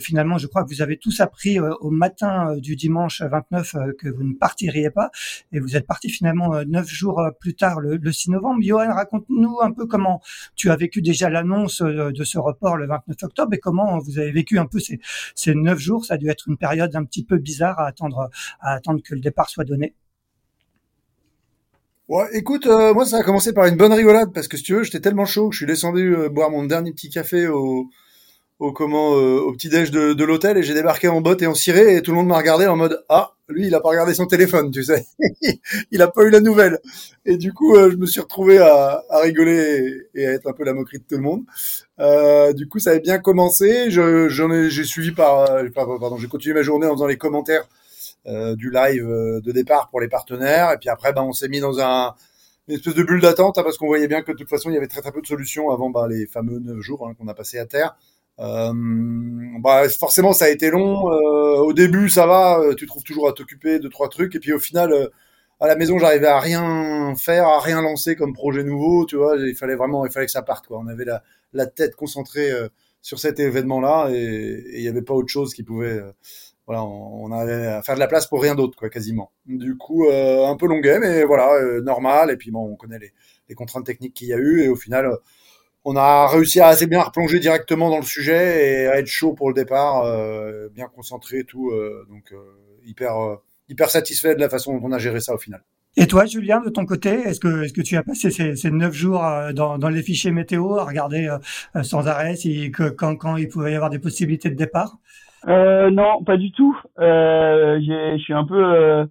finalement, 0.00 0.38
je 0.38 0.46
crois 0.46 0.64
que 0.64 0.68
vous 0.68 0.82
avez 0.82 0.96
tous 0.96 1.20
appris 1.20 1.58
au 1.60 1.90
matin 1.90 2.56
du 2.56 2.76
dimanche 2.76 3.22
29 3.22 3.76
que 3.98 4.08
vous 4.08 4.22
ne 4.22 4.34
partiriez 4.34 4.90
pas 4.90 5.10
et 5.52 5.60
vous 5.60 5.76
êtes 5.76 5.86
parti 5.86 6.08
finalement 6.08 6.62
neuf 6.66 6.88
jours 6.88 7.22
plus 7.40 7.54
tard, 7.54 7.80
le, 7.80 7.96
le 7.96 8.12
6 8.12 8.30
novembre. 8.30 8.60
Johan, 8.62 8.92
raconte-nous 8.94 9.58
un 9.62 9.72
peu 9.72 9.86
comment 9.86 10.20
tu 10.56 10.70
as 10.70 10.76
vécu 10.76 11.02
déjà 11.02 11.30
l'annonce 11.30 11.82
de 11.82 12.24
ce 12.24 12.38
report 12.38 12.76
le 12.76 12.86
29 12.86 13.16
octobre 13.22 13.54
et 13.54 13.58
comment 13.58 13.98
vous 13.98 14.18
avez 14.18 14.32
vécu 14.32 14.58
un 14.58 14.66
peu 14.66 14.78
ces, 14.78 15.00
ces 15.34 15.54
neuf 15.54 15.78
jours. 15.78 16.04
Ça 16.04 16.14
a 16.14 16.16
dû 16.16 16.28
être 16.28 16.48
une 16.48 16.56
période 16.56 16.94
un 16.96 17.04
petit 17.04 17.24
peu 17.24 17.38
bizarre 17.38 17.78
à 17.78 17.86
attendre, 17.86 18.30
à 18.60 18.72
attendre 18.74 19.00
que 19.02 19.14
le 19.14 19.20
départ 19.20 19.48
soit 19.48 19.64
donné. 19.64 19.94
Ouais, 22.14 22.28
écoute, 22.32 22.68
euh, 22.68 22.94
moi 22.94 23.04
ça 23.04 23.16
a 23.16 23.22
commencé 23.24 23.52
par 23.52 23.66
une 23.66 23.74
bonne 23.74 23.92
rigolade 23.92 24.32
parce 24.32 24.46
que 24.46 24.56
si 24.56 24.62
tu 24.62 24.74
veux, 24.74 24.84
j'étais 24.84 25.00
tellement 25.00 25.24
chaud 25.24 25.48
que 25.48 25.54
je 25.54 25.58
suis 25.58 25.66
descendu 25.66 26.14
euh, 26.14 26.28
boire 26.28 26.48
mon 26.48 26.62
dernier 26.62 26.92
petit 26.92 27.10
café 27.10 27.48
au 27.48 27.88
comment 28.72 29.16
euh, 29.16 29.40
au 29.40 29.52
petit 29.52 29.68
déj 29.68 29.90
de, 29.90 30.24
l'hôtel 30.24 30.56
et 30.56 30.62
j'ai 30.62 30.74
débarqué 30.74 31.08
en 31.08 31.20
botte 31.20 31.42
et 31.42 31.48
en 31.48 31.54
ciré 31.54 31.96
et 31.96 32.02
tout 32.02 32.12
le 32.12 32.18
monde 32.18 32.28
m'a 32.28 32.36
regardé 32.36 32.68
en 32.68 32.76
mode 32.76 33.04
ah 33.08 33.32
lui 33.48 33.66
il 33.66 33.74
a 33.74 33.80
pas 33.80 33.88
regardé 33.88 34.14
son 34.14 34.26
téléphone 34.26 34.70
tu 34.70 34.84
sais. 34.84 35.04
Il 35.90 36.02
a 36.02 36.08
pas 36.08 36.22
eu 36.22 36.30
la 36.30 36.38
nouvelle. 36.38 36.78
Et 37.26 37.36
du 37.36 37.52
coup 37.52 37.74
je 37.74 37.96
me 37.96 38.06
suis 38.06 38.20
retrouvé 38.20 38.58
à, 38.58 39.02
rigoler 39.10 40.06
et, 40.14 40.26
à 40.28 40.32
être 40.34 40.46
un 40.48 40.52
peu 40.52 40.62
la 40.62 40.72
moquerie 40.72 40.98
de 40.98 41.04
tout 41.04 41.16
le 41.16 41.22
monde. 41.22 41.44
Du 42.54 42.68
coup 42.68 42.78
ça 42.78 42.90
avait 42.90 43.00
bien 43.00 43.18
commencé. 43.18 43.90
J'ai 43.90 44.84
suivi 44.84 45.10
par 45.10 45.48
pardon 45.74 46.16
j'ai 46.16 46.28
continué 46.28 46.54
ma 46.54 46.62
journée 46.62 46.86
en 46.86 46.92
faisant 46.92 47.08
les 47.08 47.18
commentaires 47.18 47.66
du 48.26 48.70
live 48.70 49.06
euh, 49.08 49.40
de 49.40 49.52
départ 49.52 49.90
pour 49.90 50.00
les 50.00 50.08
partenaires. 50.08 50.72
Et 50.72 50.78
puis 50.78 50.88
après, 50.88 51.12
ben, 51.12 51.22
on 51.22 51.32
s'est 51.32 51.48
mis 51.48 51.60
dans 51.60 51.80
un, 51.80 52.14
une 52.68 52.76
espèce 52.76 52.94
de 52.94 53.02
bulle 53.02 53.20
d'attente 53.20 53.58
hein, 53.58 53.62
parce 53.62 53.76
qu'on 53.76 53.86
voyait 53.86 54.08
bien 54.08 54.22
que 54.22 54.32
de 54.32 54.36
toute 54.36 54.48
façon, 54.48 54.70
il 54.70 54.74
y 54.74 54.76
avait 54.76 54.88
très 54.88 55.02
très 55.02 55.12
peu 55.12 55.20
de 55.20 55.26
solutions 55.26 55.70
avant 55.70 55.90
bah, 55.90 56.06
les 56.08 56.26
fameux 56.26 56.58
neuf 56.58 56.80
jours 56.80 57.06
hein, 57.06 57.14
qu'on 57.18 57.28
a 57.28 57.34
passé 57.34 57.58
à 57.58 57.66
terre. 57.66 57.96
Euh, 58.40 58.72
bah, 59.60 59.88
forcément, 59.88 60.32
ça 60.32 60.46
a 60.46 60.48
été 60.48 60.70
long. 60.70 61.12
Euh, 61.12 61.58
au 61.58 61.72
début, 61.72 62.08
ça 62.08 62.26
va, 62.26 62.60
tu 62.76 62.86
trouves 62.86 63.04
toujours 63.04 63.28
à 63.28 63.32
t'occuper 63.32 63.78
de 63.78 63.88
trois 63.88 64.08
trucs. 64.08 64.34
Et 64.34 64.40
puis 64.40 64.52
au 64.52 64.58
final, 64.58 65.10
à 65.60 65.68
la 65.68 65.76
maison, 65.76 65.98
j'arrivais 65.98 66.26
à 66.26 66.40
rien 66.40 67.14
faire, 67.16 67.46
à 67.46 67.60
rien 67.60 67.82
lancer 67.82 68.16
comme 68.16 68.32
projet 68.32 68.64
nouveau. 68.64 69.04
Tu 69.06 69.16
vois, 69.16 69.36
il 69.36 69.54
fallait 69.54 69.76
vraiment, 69.76 70.06
il 70.06 70.12
fallait 70.12 70.26
que 70.26 70.32
ça 70.32 70.42
parte. 70.42 70.66
Quoi. 70.66 70.78
On 70.78 70.88
avait 70.88 71.04
la, 71.04 71.22
la 71.52 71.66
tête 71.66 71.94
concentrée 71.94 72.50
sur 73.02 73.18
cet 73.18 73.38
événement-là 73.38 74.08
et 74.10 74.64
il 74.72 74.80
n'y 74.80 74.88
avait 74.88 75.02
pas 75.02 75.12
autre 75.12 75.28
chose 75.28 75.52
qui 75.52 75.62
pouvait 75.62 76.00
voilà, 76.66 76.82
on, 76.82 77.30
avait 77.30 77.66
à 77.66 77.82
faire 77.82 77.94
de 77.94 78.00
la 78.00 78.06
place 78.06 78.26
pour 78.26 78.40
rien 78.40 78.54
d'autre, 78.54 78.76
quoi, 78.78 78.88
quasiment. 78.88 79.32
Du 79.46 79.76
coup, 79.76 80.06
euh, 80.06 80.46
un 80.46 80.56
peu 80.56 80.66
longuet, 80.66 80.98
mais 80.98 81.24
voilà, 81.24 81.52
euh, 81.54 81.82
normal. 81.82 82.30
Et 82.30 82.36
puis 82.36 82.50
bon, 82.50 82.72
on 82.72 82.76
connaît 82.76 82.98
les, 82.98 83.12
les 83.48 83.54
contraintes 83.54 83.84
techniques 83.84 84.14
qu'il 84.14 84.28
y 84.28 84.32
a 84.32 84.38
eu, 84.38 84.62
et 84.62 84.68
au 84.68 84.76
final, 84.76 85.06
euh, 85.06 85.16
on 85.84 85.96
a 85.96 86.26
réussi 86.28 86.60
à 86.60 86.68
assez 86.68 86.86
bien 86.86 87.02
replonger 87.02 87.38
directement 87.38 87.90
dans 87.90 87.98
le 87.98 88.04
sujet 88.04 88.84
et 88.84 88.86
à 88.86 88.98
être 88.98 89.06
chaud 89.06 89.34
pour 89.34 89.48
le 89.48 89.54
départ, 89.54 90.02
bien 90.70 90.88
concentré 90.88 91.40
et 91.40 91.44
tout. 91.44 91.70
donc 92.08 92.32
hyper 92.86 93.36
hyper 93.68 93.90
satisfait 93.90 94.34
de 94.34 94.40
la 94.40 94.48
façon 94.48 94.78
dont 94.78 94.88
on 94.88 94.92
a 94.92 94.98
géré 94.98 95.20
ça 95.20 95.34
au 95.34 95.38
final. 95.38 95.62
Et 95.98 96.06
toi, 96.06 96.24
Julien, 96.24 96.62
de 96.62 96.70
ton 96.70 96.86
côté, 96.86 97.10
est-ce 97.10 97.38
que, 97.38 97.64
est-ce 97.64 97.74
que 97.74 97.82
tu 97.82 97.98
as 97.98 98.02
passé 98.02 98.30
ces, 98.30 98.56
ces 98.56 98.70
neuf 98.70 98.94
jours 98.94 99.22
dans, 99.52 99.76
dans 99.76 99.90
les 99.90 100.02
fichiers 100.02 100.30
météo 100.30 100.78
à 100.78 100.84
regarder 100.84 101.28
sans 101.82 102.08
arrêt 102.08 102.34
si, 102.34 102.70
que, 102.70 102.88
quand, 102.88 103.16
quand 103.16 103.36
il 103.36 103.48
pouvait 103.48 103.72
y 103.72 103.74
avoir 103.74 103.90
des 103.90 103.98
possibilités 103.98 104.48
de 104.48 104.56
départ? 104.56 104.96
Euh, 105.48 105.90
non, 105.90 106.22
pas 106.24 106.36
du 106.36 106.52
tout. 106.52 106.78
Euh, 106.98 107.78
je 107.80 108.18
suis 108.22 108.32
un 108.32 108.44
peu 108.46 108.56
euh, 108.62 109.06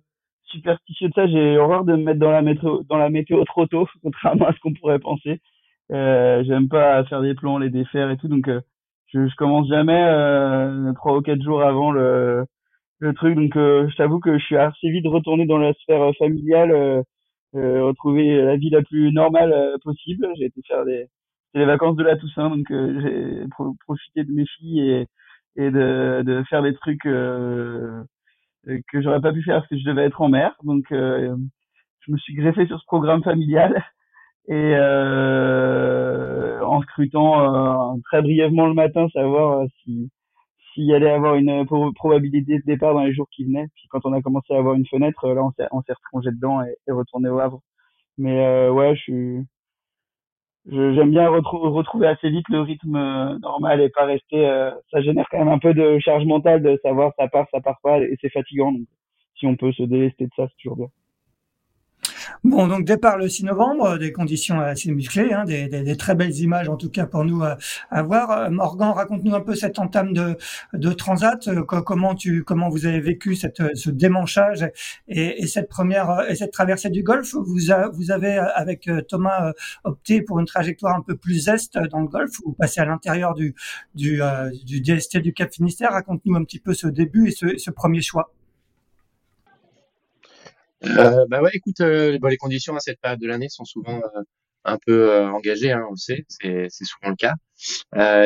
superstitieux 0.46 1.10
de 1.10 1.14
ça. 1.14 1.28
J'ai 1.28 1.58
horreur 1.58 1.86
de 1.86 1.94
me 1.94 2.04
mettre 2.04 2.20
dans 2.20 2.32
la 2.32 2.42
météo, 2.42 2.84
dans 2.90 2.98
la 2.98 3.10
météo 3.10 3.44
trop 3.46 3.68
tôt, 3.68 3.88
contrairement 4.04 4.48
à 4.48 4.54
ce 4.54 4.60
qu'on 4.60 4.74
pourrait 4.74 5.00
penser. 5.00 5.42
Euh, 5.92 6.44
J'aime 6.46 6.70
pas 6.70 7.04
faire 7.06 7.22
des 7.22 7.36
plans, 7.36 7.58
les 7.60 7.70
défaire 7.70 8.10
et 8.12 8.18
tout, 8.18 8.28
donc 8.28 8.48
euh, 8.50 8.62
je, 9.08 9.28
je 9.28 9.36
commence 9.36 9.68
jamais 9.70 10.04
euh, 10.08 10.94
trois 10.96 11.18
ou 11.18 11.22
quatre 11.22 11.42
jours 11.44 11.64
avant 11.64 11.92
le, 11.92 12.46
le 13.00 13.14
truc. 13.14 13.36
Donc, 13.36 13.54
je 13.56 13.96
t'avoue 13.98 14.20
que 14.20 14.38
je 14.40 14.46
suis 14.46 14.58
assez 14.58 14.90
vite 14.92 15.08
retourné 15.08 15.46
dans 15.48 15.58
la 15.60 15.74
sphère 15.76 16.12
familiale, 16.20 17.04
retrouver 17.54 18.42
la 18.44 18.58
vie 18.58 18.70
la 18.72 18.82
plus 18.84 19.12
normale 19.14 19.54
possible. 19.84 20.28
J'ai 20.38 20.46
été 20.46 20.62
faire 20.68 20.86
des, 20.86 21.08
les 21.56 21.66
vacances 21.66 21.96
de 21.98 22.04
la 22.04 22.18
Toussaint, 22.18 22.50
donc 22.50 22.66
j'ai 22.70 23.46
profité 23.86 24.24
de 24.24 24.32
mes 24.34 24.46
filles 24.58 24.82
et 24.92 25.08
et 25.56 25.72
de, 25.72 26.24
de 26.24 26.44
faire 26.50 26.64
des 26.64 26.74
trucs 26.76 27.06
euh, 27.06 28.04
que 28.66 29.02
j'aurais 29.02 29.22
pas 29.22 29.34
pu 29.34 29.44
faire 29.44 29.58
parce 29.58 29.68
que 29.68 29.78
je 29.78 29.86
devais 29.86 30.06
être 30.06 30.22
en 30.22 30.30
mer. 30.30 30.56
Donc, 30.64 30.86
euh, 30.92 31.36
je 32.02 32.12
me 32.12 32.18
suis 32.18 32.34
greffé 32.36 32.66
sur 32.68 32.80
ce 32.80 32.86
programme 32.86 33.24
familial 33.24 33.84
et 34.48 34.76
euh, 34.76 36.62
en 36.66 36.82
scrutant 36.82 37.94
euh, 37.96 38.00
très 38.06 38.22
brièvement 38.22 38.68
le 38.68 38.74
matin, 38.74 39.08
savoir 39.14 39.66
si 39.84 40.10
s'il 40.74 40.86
y 40.86 40.94
allait 40.94 41.12
avoir 41.12 41.36
une 41.36 41.66
probabilité 41.94 42.58
de 42.58 42.64
départ 42.66 42.96
dans 42.96 43.04
les 43.04 43.14
jours 43.14 43.28
qui 43.32 43.46
venaient. 43.46 43.68
Puis 43.76 43.88
quand 43.90 44.00
on 44.06 44.14
a 44.14 44.22
commencé 44.24 44.54
à 44.54 44.58
avoir 44.58 44.74
une 44.74 44.88
fenêtre, 44.88 45.28
là, 45.28 45.44
on 45.44 45.52
s'est, 45.52 45.68
on 46.14 46.22
s'est 46.22 46.32
dedans 46.32 46.64
et, 46.64 46.76
et, 46.88 46.92
retourné 46.92 47.30
au 47.30 47.40
Havre. 47.40 47.62
Mais 48.18 48.44
euh, 48.46 48.72
ouais, 48.72 48.96
je 48.96 49.02
suis, 49.02 49.38
j'aime 50.66 51.12
bien 51.12 51.28
retrouver 51.30 52.08
assez 52.08 52.30
vite 52.30 52.48
le 52.50 52.62
rythme 52.62 52.96
euh, 52.96 53.38
normal 53.40 53.82
et 53.82 53.90
pas 53.90 54.06
rester. 54.06 54.48
Euh, 54.48 54.72
ça 54.92 55.02
génère 55.02 55.28
quand 55.30 55.40
même 55.40 55.50
un 55.50 55.60
peu 55.60 55.74
de 55.74 56.00
charge 56.00 56.26
mentale 56.26 56.64
de 56.64 56.80
savoir 56.84 57.14
ça 57.18 57.28
part, 57.28 57.48
ça 57.52 57.62
part 57.62 57.80
pas 57.84 58.00
et 58.00 58.18
c'est 58.22 58.30
fatigant. 58.30 58.72
Donc, 58.72 58.88
si 59.36 59.46
on 59.48 59.56
peut 59.56 59.72
se 59.74 59.84
délester 59.84 60.26
de 60.26 60.32
ça, 60.36 60.48
c'est 60.48 60.58
toujours 60.62 60.78
bien. 60.78 60.88
Bon, 62.44 62.68
donc 62.68 62.84
départ 62.84 63.18
le 63.18 63.30
6 63.30 63.46
novembre, 63.46 63.98
des 63.98 64.12
conditions 64.12 64.60
assez 64.60 64.92
musclées, 64.92 65.32
hein, 65.32 65.46
des, 65.46 65.70
des, 65.70 65.82
des, 65.82 65.96
très 65.96 66.14
belles 66.14 66.36
images 66.36 66.68
en 66.68 66.76
tout 66.76 66.90
cas 66.90 67.06
pour 67.06 67.24
nous 67.24 67.42
à, 67.42 67.58
à 67.90 68.04
voir. 68.04 68.32
Euh, 68.32 68.50
Morgan, 68.50 68.92
raconte-nous 68.92 69.34
un 69.34 69.40
peu 69.40 69.56
cette 69.56 69.80
entame 69.80 70.12
de, 70.12 70.36
de 70.74 70.92
Transat, 70.92 71.48
euh, 71.48 71.64
comment 71.64 72.16
tu 72.16 72.44
comment 72.44 72.68
vous 72.68 72.86
avez 72.86 73.00
vécu 73.00 73.36
cette, 73.36 73.62
ce 73.78 73.90
démanchage 73.90 74.70
et, 75.08 75.42
et 75.42 75.48
cette 75.48 75.70
première 75.70 76.10
euh, 76.10 76.26
et 76.28 76.36
cette 76.36 76.52
traversée 76.52 76.90
du 76.90 77.02
Golfe? 77.02 77.34
Vous 77.34 77.72
avez 78.12 78.38
avec 78.38 78.90
Thomas 79.08 79.54
opté 79.86 80.22
pour 80.22 80.40
une 80.42 80.46
trajectoire 80.46 80.98
un 80.98 81.02
peu 81.02 81.16
plus 81.16 81.48
est 81.48 81.78
dans 81.90 82.02
le 82.02 82.08
Golfe. 82.08 82.34
Vous 82.46 82.52
passez 82.52 82.82
à 82.82 82.86
l'intérieur 82.86 83.36
du 83.36 83.56
du, 83.96 84.20
du 84.66 84.82
DST 84.82 85.20
du 85.20 85.34
Cap 85.34 85.54
Finistère? 85.54 85.92
Raconte-nous 85.92 86.36
un 86.36 86.44
petit 86.44 86.60
peu 86.60 86.74
ce 86.74 86.88
début 86.88 87.30
et 87.30 87.32
ce, 87.32 87.58
ce 87.58 87.72
premier 87.72 88.02
choix. 88.02 88.34
Euh, 90.86 91.26
bah 91.30 91.42
ouais, 91.42 91.52
écoute, 91.54 91.80
euh, 91.82 92.18
bon, 92.20 92.28
les 92.28 92.38
conditions 92.38 92.76
à 92.76 92.80
cette 92.80 93.00
période 93.00 93.20
de 93.20 93.28
l'année 93.28 93.50
sont 93.50 93.66
souvent 93.66 94.02
euh, 94.16 94.22
un 94.66 94.78
peu 94.86 95.12
euh, 95.12 95.28
engagées, 95.30 95.72
hein, 95.72 95.86
on 95.88 95.92
le 95.92 95.98
sait, 95.98 96.26
c'est, 96.28 96.70
souvent 96.70 97.10
le 97.10 97.16
cas. 97.16 97.34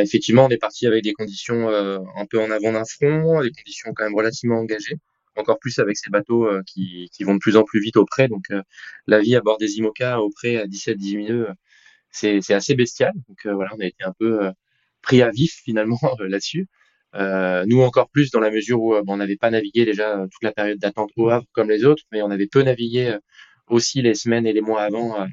effectivement, 0.02 0.46
on 0.46 0.50
est 0.50 0.58
parti 0.58 0.88
avec 0.88 1.04
des 1.04 1.14
conditions 1.14 1.70
un 1.70 2.26
peu 2.30 2.40
en 2.40 2.52
avant 2.52 2.72
d'un 2.74 2.86
front, 2.86 3.42
des 3.42 3.52
conditions 3.52 3.92
quand 3.96 4.06
même 4.06 4.16
relativement 4.16 4.58
engagées, 4.60 4.96
encore 5.36 5.60
plus 5.60 5.78
avec 5.80 5.98
ces 5.98 6.10
bateaux 6.10 6.50
qui, 6.66 7.10
qui 7.14 7.24
vont 7.24 7.36
de 7.36 7.40
plus 7.40 7.58
en 7.58 7.64
plus 7.64 7.80
vite 7.82 7.98
au 7.98 8.06
près. 8.06 8.28
Donc, 8.28 8.46
la 9.08 9.20
vie 9.20 9.36
à 9.36 9.42
bord 9.42 9.58
des 9.58 9.78
IMOCA 9.78 10.20
au 10.22 10.30
près 10.30 10.58
à 10.58 10.66
17-18 10.66 11.28
nœuds, 11.30 11.50
c'est 12.12 12.54
assez 12.54 12.76
bestial. 12.76 13.14
Donc 13.28 13.46
voilà, 13.46 13.72
on 13.76 13.80
a 13.80 13.86
été 13.86 14.04
un 14.04 14.14
peu 14.20 14.52
pris 15.02 15.22
à 15.22 15.30
vif 15.32 15.62
finalement 15.64 16.00
là-dessus. 16.20 16.68
Euh, 17.16 17.64
nous 17.66 17.82
encore 17.82 18.10
plus 18.10 18.32
dans 18.32 18.40
la 18.40 18.52
mesure 18.52 18.82
où 18.82 18.94
euh, 18.94 19.04
on 19.08 19.18
n'avait 19.18 19.38
pas 19.38 19.50
navigué 19.50 19.86
déjà 19.86 20.26
toute 20.32 20.44
la 20.44 20.52
période 20.52 20.78
d'attente 20.78 21.12
au 21.16 21.30
Havre 21.30 21.46
comme 21.54 21.70
les 21.70 21.86
autres, 21.86 22.04
mais 22.12 22.22
on 22.22 22.32
avait 22.32 22.48
peu 22.48 22.62
navigué 22.62 23.08
euh, 23.08 23.20
aussi 23.68 24.02
les 24.02 24.14
semaines 24.14 24.46
et 24.46 24.54
les 24.54 24.62
mois 24.62 24.84
avant 24.84 25.28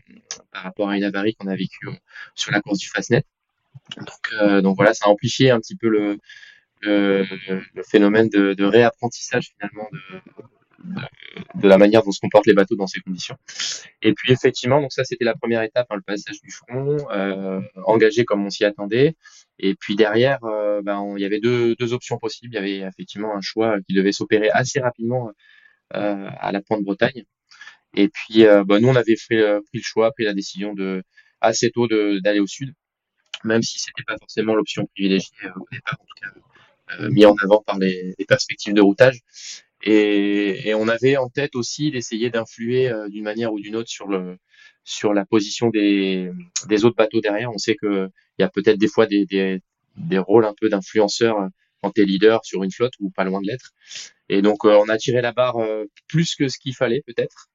par 0.52 0.62
rapport 0.62 0.88
à 0.88 0.96
une 0.96 1.04
avarie 1.04 1.34
qu'on 1.34 1.46
a 1.46 1.56
vécue 1.56 1.88
sur 2.34 2.52
la 2.52 2.60
course 2.60 2.78
du 2.78 2.88
Fastnet. 2.88 3.22
Donc, 3.96 4.62
donc 4.62 4.76
voilà, 4.76 4.92
ça 4.92 5.06
a 5.06 5.08
amplifié 5.08 5.50
un 5.50 5.60
petit 5.60 5.76
peu 5.76 5.88
le, 5.88 6.18
le, 6.80 7.24
le 7.74 7.82
phénomène 7.84 8.28
de, 8.28 8.54
de, 8.54 8.64
réapprentissage 8.64 9.52
finalement 9.54 9.88
de, 9.92 10.20
de, 11.54 11.68
la 11.68 11.78
manière 11.78 12.02
dont 12.02 12.12
se 12.12 12.20
comportent 12.20 12.46
les 12.46 12.54
bateaux 12.54 12.76
dans 12.76 12.86
ces 12.86 13.00
conditions. 13.00 13.36
Et 14.02 14.12
puis 14.12 14.32
effectivement, 14.32 14.80
donc 14.80 14.92
ça 14.92 15.04
c'était 15.04 15.24
la 15.24 15.34
première 15.34 15.62
étape, 15.62 15.86
hein, 15.90 15.96
le 15.96 16.02
passage 16.02 16.40
du 16.40 16.50
front, 16.50 16.98
euh, 17.10 17.60
engagé 17.84 18.24
comme 18.24 18.44
on 18.44 18.50
s'y 18.50 18.64
attendait. 18.64 19.14
Et 19.58 19.74
puis 19.74 19.96
derrière, 19.96 20.44
euh, 20.44 20.82
ben, 20.82 21.14
il 21.16 21.22
y 21.22 21.24
avait 21.24 21.40
deux, 21.40 21.74
deux, 21.76 21.92
options 21.92 22.18
possibles. 22.18 22.52
Il 22.52 22.56
y 22.56 22.58
avait 22.58 22.88
effectivement 22.88 23.36
un 23.36 23.40
choix 23.40 23.76
qui 23.86 23.94
devait 23.94 24.12
s'opérer 24.12 24.50
assez 24.50 24.80
rapidement 24.80 25.30
euh, 25.94 26.28
à 26.40 26.50
la 26.50 26.60
Pointe 26.60 26.82
Bretagne. 26.82 27.24
Et 27.94 28.08
puis 28.08 28.46
euh, 28.46 28.64
ben, 28.64 28.80
nous 28.80 28.88
on 28.88 28.96
avait 28.96 29.14
euh, 29.32 29.60
pris 29.60 29.78
le 29.78 29.82
choix, 29.82 30.10
pris 30.12 30.24
la 30.24 30.34
décision 30.34 30.74
de 30.74 31.04
assez 31.40 31.70
tôt 31.70 31.86
d'aller 31.86 32.40
au 32.40 32.46
sud, 32.46 32.74
même 33.44 33.62
si 33.62 33.78
c'était 33.78 34.02
pas 34.04 34.16
forcément 34.18 34.54
l'option 34.54 34.86
privilégiée 34.86 35.28
au 35.56 35.66
départ, 35.70 35.98
en 36.00 36.04
tout 36.04 36.20
cas 36.20 37.08
mis 37.10 37.24
en 37.24 37.34
avant 37.42 37.62
par 37.62 37.78
les, 37.78 38.14
les 38.18 38.24
perspectives 38.24 38.74
de 38.74 38.80
routage. 38.80 39.20
Et, 39.82 40.68
et, 40.68 40.74
on 40.74 40.88
avait 40.88 41.16
en 41.16 41.28
tête 41.28 41.56
aussi 41.56 41.90
d'essayer 41.90 42.30
d'influer 42.30 42.88
euh, 42.88 43.08
d'une 43.08 43.24
manière 43.24 43.52
ou 43.52 43.60
d'une 43.60 43.76
autre 43.76 43.90
sur 43.90 44.06
le 44.08 44.38
sur 44.84 45.14
la 45.14 45.24
position 45.26 45.70
des, 45.70 46.30
des 46.68 46.84
autres 46.84 46.96
bateaux 46.96 47.20
derrière. 47.20 47.50
On 47.52 47.58
sait 47.58 47.74
que 47.76 48.08
il 48.38 48.42
y 48.42 48.44
a 48.44 48.48
peut-être 48.50 48.78
des 48.78 48.88
fois 48.88 49.06
des, 49.06 49.24
des, 49.26 49.60
des 49.96 50.18
rôles 50.18 50.44
un 50.44 50.54
peu 50.58 50.68
d'influenceurs 50.68 51.48
quand 51.82 51.90
tu 51.92 52.02
es 52.02 52.04
leader 52.04 52.44
sur 52.44 52.62
une 52.64 52.70
flotte 52.72 52.92
ou 53.00 53.10
pas 53.10 53.24
loin 53.24 53.40
de 53.40 53.46
l'être. 53.46 53.70
Et 54.28 54.42
donc 54.42 54.64
on 54.64 54.88
a 54.88 54.96
tiré 54.98 55.20
la 55.22 55.32
barre 55.32 55.56
plus 56.08 56.34
que 56.34 56.48
ce 56.48 56.58
qu'il 56.58 56.74
fallait 56.74 57.02
peut-être 57.06 57.48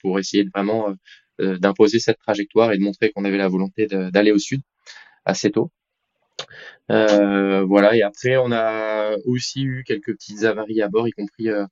pour 0.00 0.18
essayer 0.18 0.44
de 0.44 0.50
vraiment 0.54 0.94
d'imposer 1.38 2.00
cette 2.00 2.18
trajectoire 2.18 2.72
et 2.72 2.78
de 2.78 2.82
montrer 2.82 3.10
qu'on 3.10 3.24
avait 3.24 3.38
la 3.38 3.48
volonté 3.48 3.86
d'aller 3.86 4.32
au 4.32 4.38
sud 4.38 4.60
assez 5.24 5.50
tôt. 5.50 5.70
Euh, 6.90 7.64
voilà, 7.64 7.94
et 7.96 8.02
après, 8.02 8.36
on 8.36 8.52
a 8.52 9.16
aussi 9.26 9.62
eu 9.62 9.84
quelques 9.84 10.12
petites 10.14 10.44
avaries 10.44 10.82
à 10.82 10.88
bord, 10.88 11.08
y 11.08 11.12
compris 11.12 11.48
euh, 11.48 11.66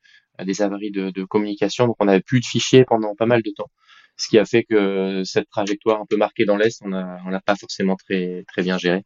des 0.45 0.63
avaries 0.63 0.91
de, 0.91 1.25
communication. 1.25 1.87
Donc, 1.87 1.97
on 2.01 2.07
n'avait 2.07 2.21
plus 2.21 2.41
de 2.41 2.47
fichiers 2.47 2.85
pendant 2.85 3.15
pas 3.15 3.27
mal 3.27 3.43
de 3.43 3.51
temps, 3.51 3.71
ce 4.17 4.29
qui 4.29 4.39
a 4.39 4.45
fait 4.45 4.65
que 4.65 5.23
cette 5.25 5.49
trajectoire 5.51 6.01
un 6.01 6.07
peu 6.07 6.17
marquée 6.17 6.45
dans 6.45 6.57
l'est, 6.57 6.81
on 6.85 6.89
n'a 6.89 7.19
on 7.27 7.39
pas 7.41 7.57
forcément 7.57 7.97
très 7.97 8.45
très 8.49 8.63
bien 8.63 8.79
géré. 8.79 9.03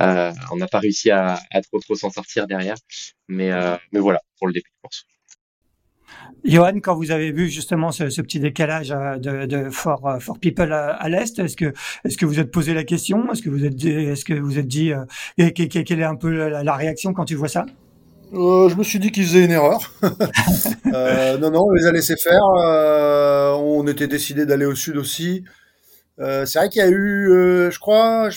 Euh, 0.00 0.32
on 0.52 0.56
n'a 0.56 0.68
pas 0.68 0.78
réussi 0.78 1.10
à, 1.10 1.38
à 1.50 1.62
trop 1.62 1.80
trop 1.80 1.94
s'en 1.94 2.10
sortir 2.10 2.46
derrière, 2.46 2.76
mais 3.28 3.50
euh, 3.52 3.76
mais 3.92 4.00
voilà 4.00 4.20
pour 4.38 4.46
le 4.46 4.52
début 4.52 4.68
de 4.68 4.80
course. 4.82 5.06
Johan, 6.46 6.74
quand 6.80 6.94
vous 6.94 7.10
avez 7.10 7.32
vu 7.32 7.48
justement 7.48 7.90
ce, 7.90 8.04
petit 8.20 8.38
décalage 8.38 8.92
euh, 8.92 9.16
de, 9.16 9.46
de 9.46 9.70
for, 9.70 10.06
euh, 10.06 10.18
people 10.40 10.72
à, 10.72 11.08
l'est, 11.08 11.38
est-ce 11.38 11.56
que 11.56 12.26
vous 12.26 12.38
êtes 12.38 12.50
posé 12.50 12.72
la 12.72 12.84
question? 12.84 13.30
Est-ce 13.32 13.42
que 13.42 13.50
vous 13.50 13.64
êtes 13.64 13.84
est-ce 13.84 14.24
que 14.24 14.34
vous 14.34 14.58
êtes 14.58 14.68
dit 14.68 14.92
euh, 14.92 15.50
quelle 15.50 16.00
est 16.00 16.04
un 16.04 16.14
peu 16.14 16.48
la, 16.48 16.74
réaction 16.74 17.12
quand 17.12 17.24
tu 17.24 17.34
vois 17.34 17.48
ça? 17.48 17.66
Je 18.32 18.74
me 18.74 18.82
suis 18.82 18.98
dit 18.98 19.10
qu'ils 19.10 19.24
faisaient 19.24 19.44
une 19.44 19.52
erreur. 19.52 19.92
non, 20.02 21.50
non, 21.50 21.64
on 21.64 21.72
les 21.72 21.86
a 21.86 21.92
laissés 21.92 22.16
faire. 22.16 22.42
on 22.44 23.86
était 23.86 24.08
décidé 24.08 24.46
d'aller 24.46 24.66
au 24.66 24.74
sud 24.74 24.96
aussi. 24.96 25.44
c'est 26.18 26.54
vrai 26.54 26.68
qu'il 26.68 26.82
y 26.82 26.84
a 26.84 26.90
eu, 26.90 27.70
je 27.70 27.78
crois, 27.78 28.28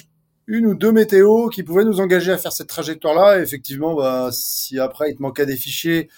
une 0.48 0.66
ou 0.66 0.74
deux 0.74 0.92
météos 0.92 1.50
qui 1.50 1.64
pouvaient 1.64 1.86
nous 1.86 2.00
engager 2.00 2.32
à 2.32 2.38
faire 2.38 2.52
cette 2.52 2.70
trajectoire-là. 2.70 3.40
effectivement, 3.40 3.94
bah, 3.96 4.30
si 4.32 4.80
après 4.80 5.12
il 5.12 5.16
te 5.16 5.22
manquait 5.22 5.46
des 5.46 5.58
fichiers 5.58 6.10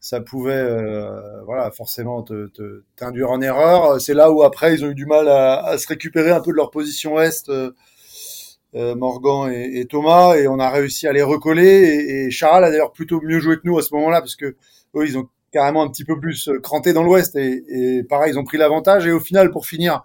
ça 0.00 0.20
pouvait 0.20 0.52
euh, 0.52 1.42
voilà 1.44 1.70
forcément 1.70 2.22
te, 2.22 2.50
t'induire 2.96 3.30
en 3.30 3.40
erreur. 3.40 4.00
C'est 4.00 4.14
là 4.14 4.30
où 4.30 4.42
après 4.42 4.74
ils 4.74 4.84
ont 4.84 4.90
eu 4.90 4.94
du 4.94 5.06
mal 5.06 5.28
à, 5.28 5.64
à 5.64 5.78
se 5.78 5.88
récupérer 5.88 6.30
un 6.30 6.40
peu 6.40 6.52
de 6.52 6.56
leur 6.56 6.70
position 6.70 7.20
est, 7.20 7.48
euh, 7.48 7.72
euh 8.74 8.94
Morgan 8.94 9.50
et, 9.52 9.86
Thomas, 9.86 10.36
et 10.36 10.46
on 10.48 10.58
a 10.58 10.70
réussi 10.70 11.06
à 11.06 11.12
les 11.12 11.22
recoller. 11.22 11.66
Et, 11.66 12.26
et 12.26 12.30
a 12.42 12.70
d'ailleurs 12.70 12.92
plutôt 12.92 13.20
mieux 13.22 13.40
joué 13.40 13.56
que 13.56 13.62
nous 13.64 13.78
à 13.78 13.82
ce 13.82 13.94
moment-là, 13.94 14.20
parce 14.20 14.36
que 14.36 14.56
eux 14.94 15.06
ils 15.06 15.18
ont 15.18 15.28
carrément 15.50 15.82
un 15.82 15.88
petit 15.88 16.04
peu 16.04 16.18
plus 16.18 16.48
euh, 16.48 16.60
cranté 16.60 16.92
dans 16.92 17.02
l'ouest, 17.02 17.34
et, 17.36 17.64
et, 17.68 18.02
pareil 18.04 18.32
ils 18.32 18.38
ont 18.38 18.44
pris 18.44 18.58
l'avantage. 18.58 19.06
Et 19.06 19.12
au 19.12 19.20
final, 19.20 19.50
pour 19.50 19.66
finir 19.66 20.04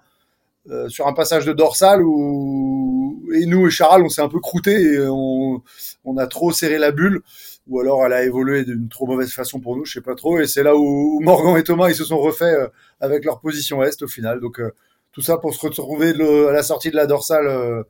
euh, 0.69 0.87
sur 0.89 1.07
un 1.07 1.13
passage 1.13 1.45
de 1.45 1.53
dorsal 1.53 2.01
où 2.01 3.21
et 3.33 3.45
nous 3.45 3.67
et 3.67 3.69
Charal 3.69 4.01
on 4.01 4.07
s'est 4.07 4.21
un 4.21 4.29
peu 4.29 4.39
croûté 4.39 4.71
et 4.71 5.07
on, 5.09 5.61
on 6.05 6.17
a 6.17 6.25
trop 6.25 6.53
serré 6.53 6.77
la 6.77 6.91
bulle 6.91 7.21
ou 7.67 7.79
alors 7.79 8.05
elle 8.05 8.13
a 8.13 8.23
évolué 8.23 8.65
d'une 8.65 8.89
trop 8.89 9.05
mauvaise 9.07 9.31
façon 9.31 9.59
pour 9.59 9.75
nous, 9.75 9.85
je 9.85 9.93
sais 9.93 10.01
pas 10.01 10.15
trop. 10.15 10.39
Et 10.39 10.47
c'est 10.47 10.63
là 10.63 10.75
où 10.75 11.19
Morgan 11.21 11.57
et 11.57 11.63
Thomas 11.63 11.89
ils 11.89 11.95
se 11.95 12.05
sont 12.05 12.19
refaits 12.19 12.43
euh, 12.43 12.67
avec 12.99 13.23
leur 13.25 13.39
position 13.39 13.83
est 13.83 14.01
au 14.01 14.07
final. 14.07 14.39
Donc 14.39 14.59
euh, 14.59 14.71
tout 15.11 15.21
ça 15.21 15.37
pour 15.37 15.53
se 15.53 15.65
retrouver 15.65 16.09
à 16.49 16.51
la 16.51 16.63
sortie 16.63 16.91
de 16.91 16.95
la 16.95 17.05
dorsale 17.05 17.47
euh, 17.47 17.83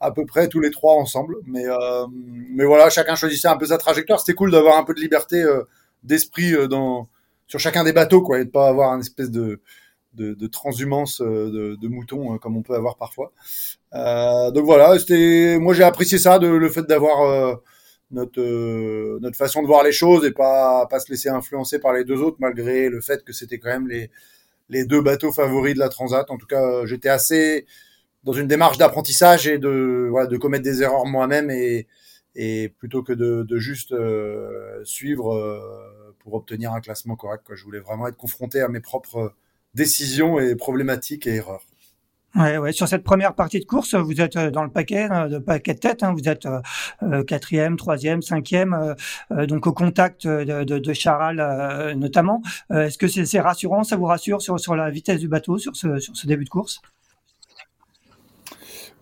à 0.00 0.12
peu 0.12 0.24
près 0.24 0.48
tous 0.48 0.60
les 0.60 0.70
trois 0.70 0.94
ensemble. 0.94 1.36
Mais 1.46 1.64
mais 2.50 2.64
voilà, 2.64 2.88
chacun 2.90 3.14
choisissait 3.14 3.48
un 3.48 3.56
peu 3.58 3.66
sa 3.66 3.78
trajectoire. 3.78 4.20
C'était 4.20 4.34
cool 4.34 4.50
d'avoir 4.50 4.78
un 4.78 4.84
peu 4.84 4.94
de 4.94 5.00
liberté 5.00 5.44
d'esprit 6.02 6.68
dans 6.68 7.08
sur 7.46 7.58
chacun 7.58 7.84
des 7.84 7.92
bateaux 7.92 8.22
quoi, 8.22 8.40
et 8.40 8.44
de 8.44 8.50
pas 8.50 8.68
avoir 8.68 8.94
une 8.94 9.00
espèce 9.00 9.30
de 9.30 9.60
de, 10.14 10.34
de 10.34 10.46
transhumance 10.46 11.20
de, 11.20 11.76
de 11.76 11.88
moutons 11.88 12.38
comme 12.38 12.56
on 12.56 12.62
peut 12.62 12.74
avoir 12.74 12.96
parfois. 12.96 13.32
donc 13.92 14.64
voilà, 14.64 14.98
c'était 14.98 15.58
moi 15.60 15.74
j'ai 15.74 15.84
apprécié 15.84 16.18
ça, 16.18 16.38
de, 16.38 16.46
le 16.46 16.68
fait 16.70 16.86
d'avoir 16.86 17.60
notre 18.10 18.40
euh, 18.40 19.18
notre 19.20 19.36
façon 19.36 19.62
de 19.62 19.66
voir 19.66 19.82
les 19.84 19.92
choses 19.92 20.24
et 20.24 20.32
pas 20.32 20.86
pas 20.86 21.00
se 21.00 21.10
laisser 21.10 21.28
influencer 21.28 21.78
par 21.78 21.92
les 21.92 22.04
deux 22.04 22.20
autres 22.20 22.38
malgré 22.40 22.88
le 22.88 23.00
fait 23.00 23.24
que 23.24 23.32
c'était 23.32 23.58
quand 23.58 23.70
même 23.70 23.88
les 23.88 24.10
les 24.68 24.84
deux 24.84 25.02
bateaux 25.02 25.32
favoris 25.32 25.74
de 25.74 25.80
la 25.80 25.88
Transat. 25.88 26.30
En 26.30 26.38
tout 26.38 26.46
cas, 26.46 26.86
j'étais 26.86 27.08
assez 27.08 27.66
dans 28.24 28.32
une 28.32 28.46
démarche 28.46 28.78
d'apprentissage 28.78 29.46
et 29.48 29.58
de 29.58 30.08
voilà 30.10 30.26
de 30.26 30.36
commettre 30.36 30.64
des 30.64 30.82
erreurs 30.82 31.06
moi-même 31.06 31.50
et 31.50 31.86
et 32.36 32.68
plutôt 32.78 33.02
que 33.02 33.12
de, 33.12 33.42
de 33.42 33.58
juste 33.58 33.92
euh, 33.92 34.84
suivre 34.84 35.34
euh, 35.34 36.14
pour 36.20 36.34
obtenir 36.34 36.72
un 36.72 36.80
classement 36.80 37.16
correct. 37.16 37.42
Quoi. 37.44 37.56
Je 37.56 37.64
voulais 37.64 37.80
vraiment 37.80 38.06
être 38.08 38.16
confronté 38.16 38.60
à 38.60 38.68
mes 38.68 38.80
propres 38.80 39.34
décisions 39.74 40.38
et 40.38 40.54
problématiques 40.56 41.26
et 41.26 41.36
erreurs. 41.36 41.64
Ouais, 42.36 42.58
ouais. 42.58 42.72
Sur 42.72 42.86
cette 42.86 43.02
première 43.02 43.34
partie 43.34 43.58
de 43.58 43.64
course, 43.64 43.94
vous 43.94 44.20
êtes 44.20 44.36
euh, 44.36 44.50
dans 44.52 44.62
le 44.62 44.70
paquet 44.70 45.08
euh, 45.10 45.28
de 45.28 45.38
paquet 45.38 45.74
tête. 45.74 46.04
Hein. 46.04 46.14
Vous 46.16 46.28
êtes 46.28 46.46
euh, 47.02 47.24
quatrième, 47.24 47.76
troisième, 47.76 48.22
cinquième, 48.22 48.94
donc 49.30 49.66
au 49.66 49.72
contact 49.72 50.26
de 50.26 50.92
Charal 50.92 51.94
notamment. 51.96 52.42
Est-ce 52.70 52.98
que 52.98 53.08
c'est 53.08 53.40
rassurant? 53.40 53.82
Ça 53.82 53.96
vous 53.96 54.04
rassure 54.04 54.42
sur, 54.42 54.60
sur 54.60 54.76
la 54.76 54.90
vitesse 54.90 55.18
du 55.18 55.28
bateau 55.28 55.58
sur 55.58 55.74
ce, 55.74 55.98
sur 55.98 56.16
ce 56.16 56.26
début 56.26 56.44
de 56.44 56.50
course? 56.50 56.80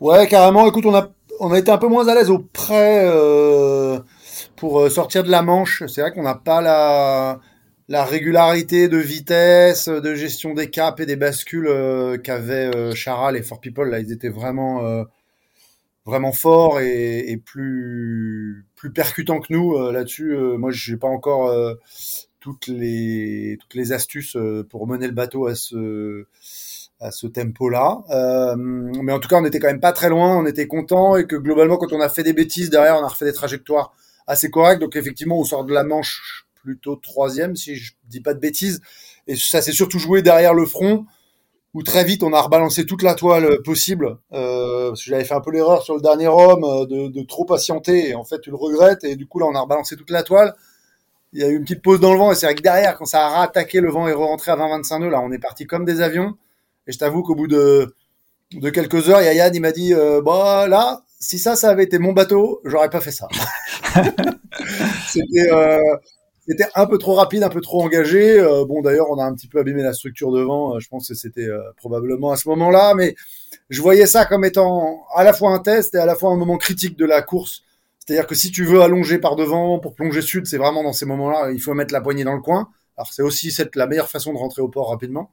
Ouais, 0.01 0.27
carrément. 0.27 0.67
Écoute, 0.67 0.87
on 0.87 0.95
a 0.95 1.09
on 1.41 1.53
a 1.53 1.59
été 1.59 1.71
un 1.71 1.79
peu 1.79 1.89
moins 1.89 2.09
à 2.09 2.15
l'aise 2.15 2.31
au 2.31 2.39
près 2.39 3.09
pour 4.57 4.91
sortir 4.91 5.23
de 5.23 5.31
la 5.31 5.43
Manche. 5.43 5.83
C'est 5.87 6.01
vrai 6.01 6.13
qu'on 6.13 6.23
n'a 6.23 6.35
pas 6.35 6.61
la 6.61 7.41
la 7.89 8.05
régularité 8.05 8.89
de 8.89 8.99
vitesse, 8.99 9.89
de 9.89 10.15
gestion 10.15 10.53
des 10.53 10.69
caps 10.69 11.01
et 11.01 11.07
des 11.07 11.17
bascules 11.17 11.69
euh, 11.69 12.19
qu'avaient 12.19 12.75
euh, 12.77 12.95
Charal 12.95 13.37
et 13.37 13.43
For 13.43 13.61
People. 13.61 13.89
Là, 13.89 13.99
ils 13.99 14.13
étaient 14.13 14.29
vraiment 14.29 14.85
euh, 14.85 15.05
vraiment 16.05 16.33
forts 16.33 16.81
et, 16.81 17.31
et, 17.31 17.39
plus 17.39 18.67
plus 18.77 18.93
percutants 18.93 19.41
que 19.41 19.53
nous 19.53 19.75
euh, 19.75 19.91
là-dessus. 19.93 20.37
moi, 20.59 20.71
j'ai 20.71 20.97
pas 20.97 21.09
encore 21.09 21.51
toutes 22.41 22.67
les 22.69 23.57
toutes 23.61 23.75
les 23.75 23.93
astuces 23.93 24.37
pour 24.71 24.87
mener 24.87 25.07
le 25.07 25.15
bateau 25.15 25.47
à 25.47 25.55
ce 25.55 26.27
à 27.01 27.11
ce 27.11 27.27
tempo-là. 27.27 28.03
mais 28.57 29.13
en 29.13 29.19
tout 29.21 29.29
cas, 29.29 29.41
on 29.41 29.45
était 29.45 29.61
quand 29.61 29.69
même 29.69 29.81
pas 29.81 29.93
très 29.93 30.11
loin. 30.11 30.37
On 30.37 30.47
était 30.47 30.67
content 30.67 31.17
et 31.17 31.27
que 31.27 31.37
globalement, 31.37 31.79
quand 31.79 31.93
on 31.93 32.01
a 32.01 32.09
fait 32.09 32.23
des 32.23 32.33
bêtises 32.35 32.71
derrière, 32.71 32.97
on 32.97 33.05
a 33.05 33.09
refait 33.09 33.25
des 33.25 33.33
trajectoires 33.33 33.95
assez 34.27 34.51
correctes. 34.51 34.81
Donc 34.81 34.97
effectivement, 34.97 35.39
on 35.39 35.45
sort 35.45 35.65
de 35.65 35.73
la 35.73 35.85
Manche 35.85 36.48
plutôt 36.63 36.97
troisième, 36.97 37.57
si 37.57 37.77
je 37.77 37.95
dis 38.05 38.21
pas 38.21 38.35
de 38.35 38.41
bêtises. 38.41 38.81
Et 39.27 39.37
ça 39.37 39.63
s'est 39.63 39.73
surtout 39.73 39.99
joué 39.99 40.23
derrière 40.23 40.55
le 40.55 40.67
front, 40.67 41.07
où 41.75 41.83
très 41.83 42.05
vite 42.05 42.23
on 42.23 42.33
a 42.33 42.41
rebalancé 42.41 42.87
toute 42.87 43.03
la 43.03 43.15
toile 43.15 43.63
possible. 43.63 44.19
Euh, 44.33 44.91
parce 44.91 45.05
que 45.05 45.11
j'avais 45.11 45.25
fait 45.25 45.35
un 45.35 45.41
peu 45.41 45.51
l'erreur 45.51 45.83
sur 45.83 45.95
le 45.95 46.01
dernier 46.01 46.29
homme 46.29 46.65
euh, 46.65 46.87
de, 46.87 47.23
trop 47.23 47.45
patienter, 47.45 48.11
et 48.11 48.15
en 48.15 48.25
fait 48.25 48.41
tu 48.41 48.51
le 48.51 48.57
regrettes, 48.57 49.05
et 49.05 49.17
du 49.17 49.27
coup 49.27 49.39
là 49.39 49.47
on 49.47 49.55
a 49.55 49.61
rebalancé 49.61 49.97
toute 49.97 50.11
la 50.11 50.23
toile. 50.23 50.55
Il 51.35 51.41
y 51.41 51.45
a 51.45 51.49
eu 51.49 51.57
une 51.57 51.63
petite 51.63 51.83
pause 51.83 52.01
dans 52.01 52.13
le 52.13 52.19
vent, 52.19 52.33
et 52.33 52.35
c'est 52.35 52.47
vrai 52.47 52.55
que 52.55 52.63
derrière, 52.63 52.97
quand 52.97 53.05
ça 53.05 53.27
a 53.27 53.29
rattaqué, 53.29 53.81
le 53.81 53.91
vent 53.91 54.09
est 54.09 54.15
rentré 54.15 54.51
à 54.51 54.57
20-25 54.57 55.01
nœuds, 55.01 55.11
là 55.11 55.21
on 55.21 55.31
est 55.31 55.39
parti 55.39 55.67
comme 55.67 55.85
des 55.85 56.01
avions. 56.01 56.37
Et 56.87 56.93
je 56.93 56.99
t'avoue 56.99 57.23
qu'au 57.23 57.35
bout 57.35 57.49
de, 57.49 57.95
quelques 58.73 59.11
heures, 59.11 59.21
Yann 59.21 59.55
il 59.55 59.61
m'a 59.61 59.73
dit, 59.73 59.93
euh, 59.93 60.23
bah 60.23 60.67
là, 60.69 61.03
si 61.21 61.39
ça, 61.39 61.55
ça 61.55 61.69
avait 61.69 61.85
été 61.85 61.99
mon 61.99 62.13
bateau, 62.13 62.63
j'aurais 62.65 62.89
pas 62.91 63.01
fait 63.01 63.11
ça. 63.11 63.29
C'était, 65.09 65.53
euh, 65.53 65.79
c'était 66.49 66.67
un 66.75 66.87
peu 66.87 66.97
trop 66.97 67.15
rapide, 67.15 67.43
un 67.43 67.51
peu 67.51 67.61
trop 67.61 67.83
engagé. 67.83 68.41
Euh, 68.41 68.65
bon, 68.65 68.81
d'ailleurs, 68.81 69.11
on 69.11 69.19
a 69.19 69.25
un 69.25 69.35
petit 69.35 69.49
peu 69.49 69.59
abîmé 69.59 69.83
la 69.83 69.93
structure 69.93 70.33
devant. 70.33 70.75
Euh, 70.77 70.81
je 70.81 70.89
pense 70.89 71.09
que 71.09 71.15
c'était 71.15 71.47
euh, 71.47 71.61
probablement 71.77 72.33
à 72.33 72.37
ce 72.37 72.49
moment-là, 72.49 72.95
mais 72.95 73.15
je 73.69 73.83
voyais 73.83 74.07
ça 74.07 74.25
comme 74.25 74.45
étant 74.47 75.05
à 75.15 75.25
la 75.25 75.35
fois 75.35 75.53
un 75.53 75.59
test 75.59 75.95
et 75.95 75.99
à 75.99 76.07
la 76.07 76.15
fois 76.15 76.31
un 76.31 76.37
moment 76.37 76.57
critique 76.57 76.97
de 76.97 77.05
la 77.05 77.21
course. 77.21 77.65
C'est-à-dire 77.99 78.27
que 78.27 78.35
si 78.35 78.51
tu 78.51 78.65
veux 78.65 78.81
allonger 78.81 79.19
par 79.19 79.37
devant 79.37 79.79
pour 79.79 79.95
plonger 79.95 80.23
sud, 80.23 80.47
c'est 80.47 80.57
vraiment 80.57 80.83
dans 80.83 80.95
ces 80.95 81.05
moments-là, 81.05 81.51
il 81.53 81.61
faut 81.61 81.75
mettre 81.75 81.93
la 81.93 82.01
poignée 82.01 82.25
dans 82.25 82.35
le 82.35 82.41
coin. 82.41 82.71
Alors 82.97 83.13
c'est 83.13 83.23
aussi 83.23 83.55
la 83.75 83.87
meilleure 83.87 84.09
façon 84.09 84.33
de 84.33 84.39
rentrer 84.39 84.63
au 84.63 84.69
port 84.69 84.89
rapidement. 84.89 85.31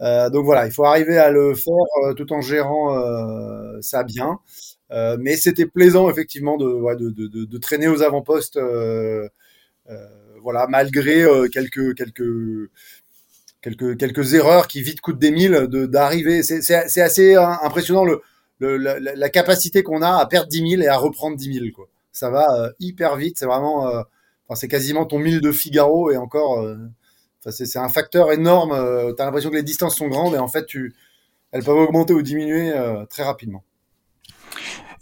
Donc 0.00 0.44
voilà, 0.44 0.66
il 0.66 0.72
faut 0.72 0.84
arriver 0.84 1.18
à 1.18 1.30
le 1.30 1.54
faire 1.54 2.14
tout 2.16 2.32
en 2.32 2.40
gérant 2.40 2.98
ça 3.82 4.04
bien. 4.04 4.38
mais 5.18 5.36
c'était 5.36 5.66
plaisant 5.66 6.08
effectivement 6.08 6.56
de, 6.56 6.66
de, 7.10 7.44
de, 7.44 7.58
traîner 7.58 7.88
aux 7.88 8.02
avant-postes. 8.02 8.58
Voilà, 10.42 10.66
malgré 10.68 11.22
euh, 11.22 11.48
quelques 11.48 11.94
quelques 11.94 12.70
quelques 13.62 13.98
quelques 13.98 14.34
erreurs 14.34 14.68
qui 14.68 14.82
vite 14.82 15.00
coûtent 15.00 15.18
des 15.18 15.30
mille 15.30 15.66
d'arriver. 15.68 16.42
C'est 16.42 17.00
assez 17.00 17.34
impressionnant 17.34 18.04
le, 18.04 18.22
la, 18.60 19.28
capacité 19.28 19.82
qu'on 19.82 20.02
a 20.02 20.16
à 20.18 20.26
perdre 20.26 20.48
10 20.48 20.70
000 20.70 20.82
et 20.82 20.88
à 20.88 20.96
reprendre 20.96 21.36
10 21.36 21.52
000 21.52 21.66
quoi. 21.74 21.88
Ça 22.12 22.30
va 22.30 22.46
euh, 22.58 22.72
hyper 22.80 23.16
vite. 23.16 23.38
C'est 23.38 23.46
vraiment, 23.46 23.88
euh, 23.88 24.02
c'est 24.54 24.68
quasiment 24.68 25.06
ton 25.06 25.18
1000 25.18 25.40
de 25.40 25.52
Figaro 25.52 26.10
et 26.10 26.16
encore. 26.16 26.66
C'est 27.50 27.78
un 27.78 27.88
facteur 27.88 28.32
énorme. 28.32 28.70
tu 29.16 29.22
as 29.22 29.24
l'impression 29.24 29.50
que 29.50 29.56
les 29.56 29.62
distances 29.62 29.96
sont 29.96 30.08
grandes 30.08 30.34
et 30.34 30.38
en 30.38 30.48
fait 30.48 30.66
tu 30.66 30.94
elles 31.50 31.64
peuvent 31.64 31.76
augmenter 31.76 32.12
ou 32.12 32.20
diminuer 32.20 32.72
très 33.08 33.22
rapidement. 33.22 33.64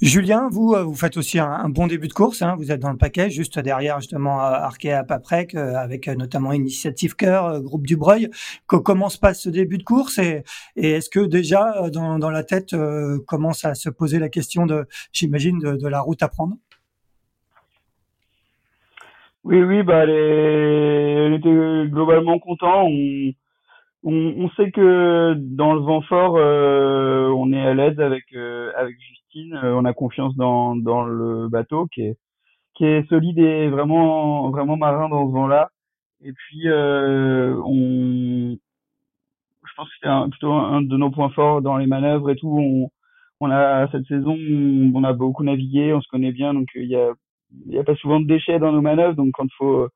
Julien, 0.03 0.49
vous, 0.51 0.75
euh, 0.75 0.83
vous 0.83 0.95
faites 0.95 1.17
aussi 1.17 1.39
un, 1.39 1.69
bon 1.71 1.87
début 1.87 2.09
de 2.09 2.13
course. 2.13 2.43
Hein. 2.43 2.55
Vous 2.59 2.71
êtes 2.71 2.81
dans 2.81 2.91
le 2.91 2.99
paquet, 2.99 3.31
juste 3.31 3.59
derrière 3.59 3.99
justement 4.01 4.41
Arkea 4.41 5.05
Paprec, 5.09 5.55
euh, 5.55 5.75
avec 5.75 6.09
euh, 6.09 6.15
notamment 6.15 6.53
Initiative 6.53 7.17
Cœur, 7.17 7.63
groupe 7.63 7.87
Dubreuil. 7.87 8.29
Comment 8.67 9.09
se 9.09 9.19
passe 9.19 9.43
ce 9.43 9.49
début 9.49 9.79
de 9.79 9.85
course 9.85 10.19
et, 10.19 10.43
est-ce 10.77 11.09
que 11.09 11.21
déjà 11.21 11.89
dans, 11.91 12.31
la 12.31 12.43
tête 12.43 12.75
commence 13.27 13.65
à 13.65 13.75
se 13.75 13.89
poser 13.89 14.19
la 14.19 14.29
question 14.29 14.67
de, 14.67 14.87
j'imagine, 15.13 15.59
de, 15.59 15.89
la 15.89 16.01
route 16.01 16.23
à 16.23 16.29
prendre? 16.29 16.57
Oui, 19.45 19.63
oui, 19.63 19.83
bah, 19.83 20.05
elle, 20.05 21.35
était 21.35 21.89
globalement 21.89 22.39
content. 22.39 22.87
On, 24.09 24.49
sait 24.51 24.71
que 24.71 25.35
dans 25.37 25.75
le 25.75 25.81
vent 25.81 26.01
fort, 26.03 26.37
euh, 26.37 27.29
on 27.37 27.53
est 27.53 27.61
à 27.61 27.75
l'aise 27.75 27.99
avec 27.99 28.25
euh, 28.35 28.71
avec 28.77 28.95
Euh, 29.37 29.75
on 29.75 29.85
a 29.85 29.93
confiance 29.93 30.35
dans 30.37 30.77
dans 30.77 31.05
le 31.05 31.49
bateau 31.49 31.87
qui 31.89 32.03
est 32.03 32.19
qui 32.75 32.85
est 32.85 33.09
solide 33.09 33.39
et 33.39 33.69
vraiment 33.69 34.51
vraiment 34.51 34.77
marin 34.77 35.09
dans 35.09 35.29
ce 35.29 35.33
vent-là. 35.33 35.71
Et 36.25 36.33
puis 36.33 36.69
on, 36.69 38.57
je 39.65 39.75
pense 39.77 39.89
que 39.89 39.95
c'est 40.03 40.31
plutôt 40.31 40.53
un 40.53 40.83
de 40.83 40.97
nos 40.97 41.11
points 41.11 41.31
forts 41.31 41.63
dans 41.63 41.77
les 41.77 41.87
manœuvres 41.87 42.31
et 42.31 42.37
tout. 42.37 42.49
On, 42.59 42.91
on 43.41 43.51
a 43.51 43.89
cette 43.93 44.07
saison, 44.07 44.37
on 44.95 45.05
a 45.05 45.13
beaucoup 45.13 45.45
navigué, 45.45 45.93
on 45.93 46.01
se 46.01 46.09
connaît 46.09 46.33
bien, 46.33 46.55
donc 46.55 46.69
il 46.75 46.89
y 46.89 46.97
a 46.97 47.13
y 47.67 47.79
a 47.79 47.85
pas 47.85 47.95
souvent 47.97 48.21
de 48.21 48.27
déchets 48.27 48.59
dans 48.59 48.73
nos 48.73 48.81
manœuvres, 48.81 49.15
donc 49.15 49.33
quand 49.35 49.47
faut 49.59 49.89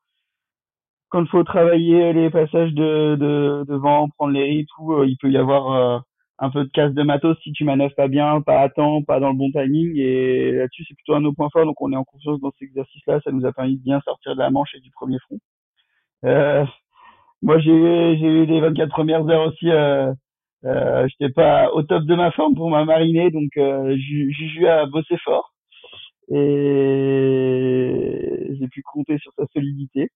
quand 1.11 1.27
faut 1.29 1.45
travailler 1.45 2.13
les 2.13 2.31
passages 2.31 2.73
de, 2.73 3.17
de, 3.17 3.75
vent, 3.75 4.09
prendre 4.11 4.33
les 4.33 4.45
riz, 4.45 4.67
tout, 4.77 4.93
euh, 4.95 5.07
il 5.07 5.17
peut 5.19 5.31
y 5.31 5.37
avoir 5.37 5.73
euh, 5.73 5.99
un 6.41 6.51
peu 6.51 6.65
de 6.65 6.71
casse 6.71 6.95
de 6.95 7.03
matos 7.03 7.39
si 7.43 7.53
tu 7.53 7.65
manœuvres 7.65 7.95
pas 7.95 8.09
bien, 8.09 8.41
pas 8.41 8.61
à 8.61 8.69
temps, 8.71 9.03
pas 9.03 9.21
dans 9.21 9.31
le 9.31 9.37
bon 9.37 9.51
timing. 9.53 9.97
Et 9.97 10.53
là-dessus, 10.53 10.85
c'est 10.89 10.95
plutôt 10.95 11.15
un 11.15 11.19
de 11.21 11.25
nos 11.25 11.35
points 11.35 11.51
forts. 11.53 11.67
Donc, 11.67 11.81
on 11.83 11.93
est 11.93 11.97
en 11.97 12.05
confiance 12.05 12.41
dans 12.41 12.51
cet 12.53 12.69
exercice-là. 12.69 13.21
Ça 13.23 13.31
nous 13.33 13.47
a 13.47 13.53
permis 13.53 13.77
de 13.77 13.83
bien 13.83 14.01
sortir 14.01 14.35
de 14.35 14.41
la 14.41 14.51
manche 14.51 14.75
et 14.75 14.81
du 14.81 14.91
premier 14.91 15.19
front. 15.21 15.39
Euh, 16.25 16.65
moi, 17.43 17.59
j'ai 17.61 17.71
eu 17.73 18.47
les 18.47 18.61
24 18.61 18.91
premières 18.91 19.29
heures 19.29 19.49
aussi. 19.49 19.71
Euh, 19.71 20.13
euh, 20.65 21.07
J'étais 21.09 21.33
pas 21.33 21.71
au 21.73 21.83
top 21.83 22.05
de 22.05 22.15
ma 22.15 22.33
forme 22.33 22.55
pour 22.55 22.71
ma 22.71 22.85
marinée, 22.85 23.31
donc 23.31 23.51
euh, 23.57 23.97
j'ai 23.99 24.61
eu 24.61 24.67
à 24.67 24.87
bosser 24.87 25.17
fort 25.25 25.53
et 26.33 27.93
j'ai 28.59 28.69
pu 28.69 28.83
compter 28.83 29.19
sur 29.19 29.33
sa 29.37 29.47
solidité. 29.53 30.11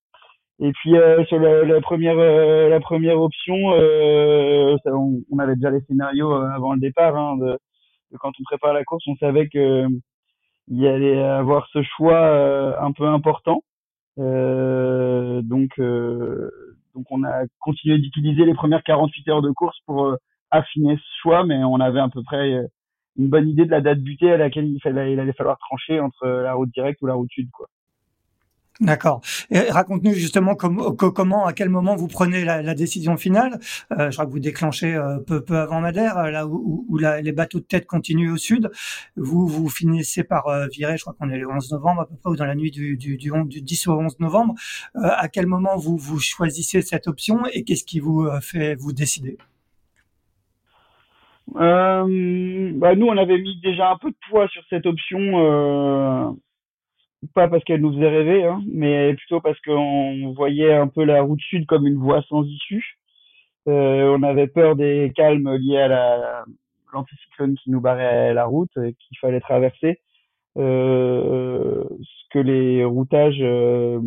Et 0.60 0.72
puis 0.72 0.96
euh, 0.96 1.24
sur 1.26 1.38
la, 1.38 1.64
la 1.64 1.80
première 1.80 2.18
euh, 2.18 2.68
la 2.68 2.80
première 2.80 3.20
option, 3.20 3.54
euh, 3.72 4.76
ça, 4.84 4.94
on, 4.94 5.20
on, 5.30 5.38
avait 5.38 5.56
déjà 5.56 5.70
les 5.70 5.80
scénarios 5.82 6.32
euh, 6.32 6.48
avant 6.50 6.74
le 6.74 6.80
départ. 6.80 7.16
Hein, 7.16 7.36
de, 7.38 7.58
de, 8.12 8.18
quand 8.18 8.32
on 8.38 8.44
prépare 8.44 8.72
la 8.72 8.84
course, 8.84 9.04
on 9.08 9.16
savait 9.16 9.48
que 9.48 9.86
il 10.68 10.86
allait 10.86 11.22
avoir 11.22 11.66
ce 11.72 11.82
choix 11.82 12.80
un 12.80 12.92
peu 12.92 13.06
important. 13.06 13.62
donc 14.16 15.70
donc 16.94 17.06
on 17.10 17.24
a 17.24 17.44
continué 17.60 17.98
d'utiliser 17.98 18.44
les 18.46 18.54
premières 18.54 18.82
48 18.84 19.28
heures 19.28 19.42
de 19.42 19.50
course 19.50 19.78
pour 19.86 20.16
affiner 20.50 20.96
ce 20.96 21.20
choix, 21.20 21.44
mais 21.44 21.64
on 21.64 21.80
avait 21.80 22.00
à 22.00 22.08
peu 22.08 22.22
près 22.22 22.64
une 23.16 23.28
bonne 23.28 23.48
idée 23.48 23.64
de 23.66 23.70
la 23.70 23.80
date 23.80 24.00
butée 24.00 24.32
à 24.32 24.36
laquelle 24.36 24.66
il, 24.66 24.80
fallait, 24.80 25.12
il 25.12 25.20
allait 25.20 25.32
falloir 25.32 25.58
trancher 25.58 26.00
entre 26.00 26.26
la 26.26 26.54
route 26.54 26.70
directe 26.72 27.02
ou 27.02 27.06
la 27.06 27.14
route 27.14 27.30
sud, 27.30 27.50
quoi. 27.50 27.66
D'accord. 28.80 29.20
Raconte-nous 29.52 30.14
justement 30.14 30.56
comment, 30.56 31.46
à 31.46 31.52
quel 31.52 31.68
moment 31.68 31.94
vous 31.94 32.08
prenez 32.08 32.44
la, 32.44 32.74
décision 32.74 33.16
finale. 33.16 33.60
Euh, 33.92 34.10
je 34.10 34.16
crois 34.16 34.26
que 34.26 34.32
vous 34.32 34.40
déclenchez 34.40 34.96
euh, 34.96 35.18
peu, 35.20 35.44
peu 35.44 35.58
avant 35.58 35.80
Madère, 35.80 36.18
euh, 36.18 36.30
là 36.30 36.48
où, 36.48 36.84
où 36.88 36.98
les 36.98 37.30
bateaux 37.30 37.60
de 37.60 37.64
tête 37.64 37.86
continuent 37.86 38.32
au 38.32 38.36
sud. 38.36 38.72
Vous 39.16 39.46
vous 39.46 39.68
finissez 39.68 40.24
par 40.24 40.46
virer, 40.72 40.96
je 40.96 41.02
crois 41.02 41.14
qu'on 41.16 41.30
est 41.30 41.38
le 41.38 41.48
11 41.48 41.70
novembre 41.70 42.00
à 42.00 42.06
peu 42.06 42.16
près, 42.16 42.30
ou 42.30 42.36
dans 42.36 42.46
la 42.46 42.56
nuit 42.56 42.72
du, 42.72 42.96
du, 42.96 43.16
du, 43.16 43.30
du 43.44 43.62
10 43.62 43.86
au 43.86 43.92
11 44.00 44.18
novembre. 44.18 44.54
à 44.94 45.28
quel 45.28 45.46
moment 45.46 45.76
vous, 45.76 45.96
vous 45.96 46.18
choisissez 46.18 46.82
cette 46.82 47.06
option 47.06 47.46
et 47.52 47.62
qu'est-ce 47.62 47.84
qui 47.84 48.00
vous 48.00 48.28
fait 48.40 48.74
vous 48.74 48.92
décider? 48.92 49.38
Bah 51.54 52.04
Nous, 52.04 53.06
on 53.06 53.16
avait 53.16 53.38
mis 53.38 53.60
déjà 53.60 53.90
un 53.90 53.98
peu 53.98 54.10
de 54.10 54.16
poids 54.28 54.48
sur 54.48 54.62
cette 54.68 54.86
option 54.86 56.34
pas 57.34 57.48
parce 57.48 57.64
qu'elle 57.64 57.80
nous 57.80 57.92
faisait 57.92 58.08
rêver, 58.08 58.44
hein, 58.44 58.62
mais 58.66 59.14
plutôt 59.14 59.40
parce 59.40 59.60
qu'on 59.60 60.32
voyait 60.36 60.74
un 60.74 60.88
peu 60.88 61.04
la 61.04 61.22
route 61.22 61.40
sud 61.40 61.66
comme 61.66 61.86
une 61.86 61.98
voie 61.98 62.22
sans 62.28 62.44
issue. 62.44 62.98
Euh, 63.68 64.16
on 64.18 64.22
avait 64.22 64.46
peur 64.46 64.76
des 64.76 65.12
calmes 65.16 65.56
liés 65.56 65.78
à 65.78 65.88
la 65.88 66.44
l'anticyclone 66.92 67.56
qui 67.56 67.70
nous 67.70 67.80
barrait 67.80 68.32
la 68.34 68.44
route 68.46 68.70
et 68.78 68.94
qu'il 68.94 69.18
fallait 69.18 69.40
traverser. 69.40 70.00
Euh, 70.56 71.84
ce 72.00 72.24
que 72.30 72.38
les 72.38 72.84
routages 72.84 73.40
euh, 73.40 74.00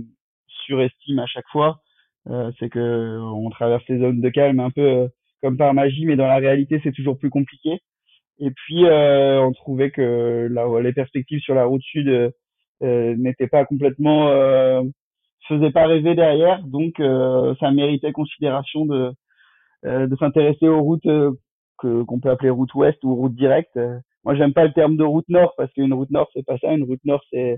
surestiment 0.47 1.23
à 1.23 1.27
chaque 1.27 1.47
fois, 1.51 1.81
euh, 2.29 2.51
c'est 2.59 2.69
que 2.69 3.19
on 3.19 3.49
traverse 3.49 3.83
les 3.89 3.99
zones 3.99 4.21
de 4.21 4.29
calme 4.29 4.59
un 4.59 4.71
peu 4.71 4.81
euh, 4.81 5.07
comme 5.41 5.57
par 5.57 5.73
magie, 5.73 6.05
mais 6.05 6.15
dans 6.15 6.27
la 6.27 6.37
réalité 6.37 6.79
c'est 6.83 6.93
toujours 6.93 7.17
plus 7.17 7.29
compliqué. 7.29 7.79
Et 8.39 8.51
puis 8.51 8.85
on 8.85 9.51
trouvait 9.53 9.91
que 9.91 10.47
les 10.81 10.93
perspectives 10.93 11.39
sur 11.41 11.55
la 11.55 11.65
route 11.65 11.81
sud 11.81 12.07
euh, 12.07 12.29
n'était 12.81 13.47
pas 13.47 13.65
complètement 13.65 14.29
euh, 14.29 14.83
faisait 15.47 15.71
pas 15.71 15.87
rêver 15.87 16.15
derrière. 16.15 16.63
Donc 16.63 16.99
euh, 16.99 17.55
ça 17.59 17.71
méritait 17.71 18.11
considération 18.11 18.85
de 18.85 19.13
de 19.85 20.15
s'intéresser 20.17 20.67
aux 20.67 20.81
routes 20.81 21.07
que 21.77 22.03
qu'on 22.03 22.19
peut 22.19 22.29
appeler 22.31 22.49
route 22.49 22.73
ouest 22.73 22.97
ou 23.03 23.15
route 23.15 23.35
directe. 23.35 23.79
Moi 24.23 24.35
j'aime 24.35 24.53
pas 24.53 24.65
le 24.65 24.73
terme 24.73 24.97
de 24.97 25.03
route 25.03 25.29
nord 25.29 25.53
parce 25.57 25.71
qu'une 25.73 25.93
route 25.93 26.11
nord 26.11 26.29
c'est 26.33 26.45
pas 26.45 26.57
ça. 26.57 26.73
Une 26.73 26.83
route 26.83 27.03
nord 27.05 27.21
c'est 27.31 27.57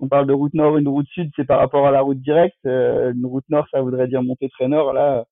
on 0.00 0.08
parle 0.08 0.26
de 0.26 0.32
route 0.34 0.54
nord 0.54 0.76
une 0.76 0.88
route 0.88 1.08
sud 1.08 1.30
c'est 1.36 1.46
par 1.46 1.58
rapport 1.60 1.86
à 1.86 1.92
la 1.92 2.02
route 2.02 2.20
directe. 2.20 2.58
Une 2.64 3.26
route 3.26 3.48
nord 3.48 3.66
ça 3.70 3.80
voudrait 3.82 4.08
dire 4.08 4.22
monter 4.22 4.48
très 4.50 4.68
nord. 4.68 4.92
Là 4.92 5.24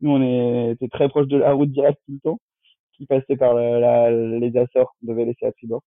nous 0.00 0.10
on 0.12 0.72
était 0.72 0.88
très 0.88 1.08
proche 1.08 1.28
de 1.28 1.38
la 1.38 1.52
route 1.52 1.70
directe 1.70 2.00
tout 2.06 2.14
le 2.14 2.20
temps 2.20 2.38
qui 3.00 3.06
passait 3.06 3.36
par 3.36 3.54
la, 3.54 4.10
les 4.10 4.56
Açores 4.56 4.94
qu'on 5.00 5.06
devait 5.06 5.24
laisser 5.24 5.46
à 5.46 5.52
tribord 5.52 5.82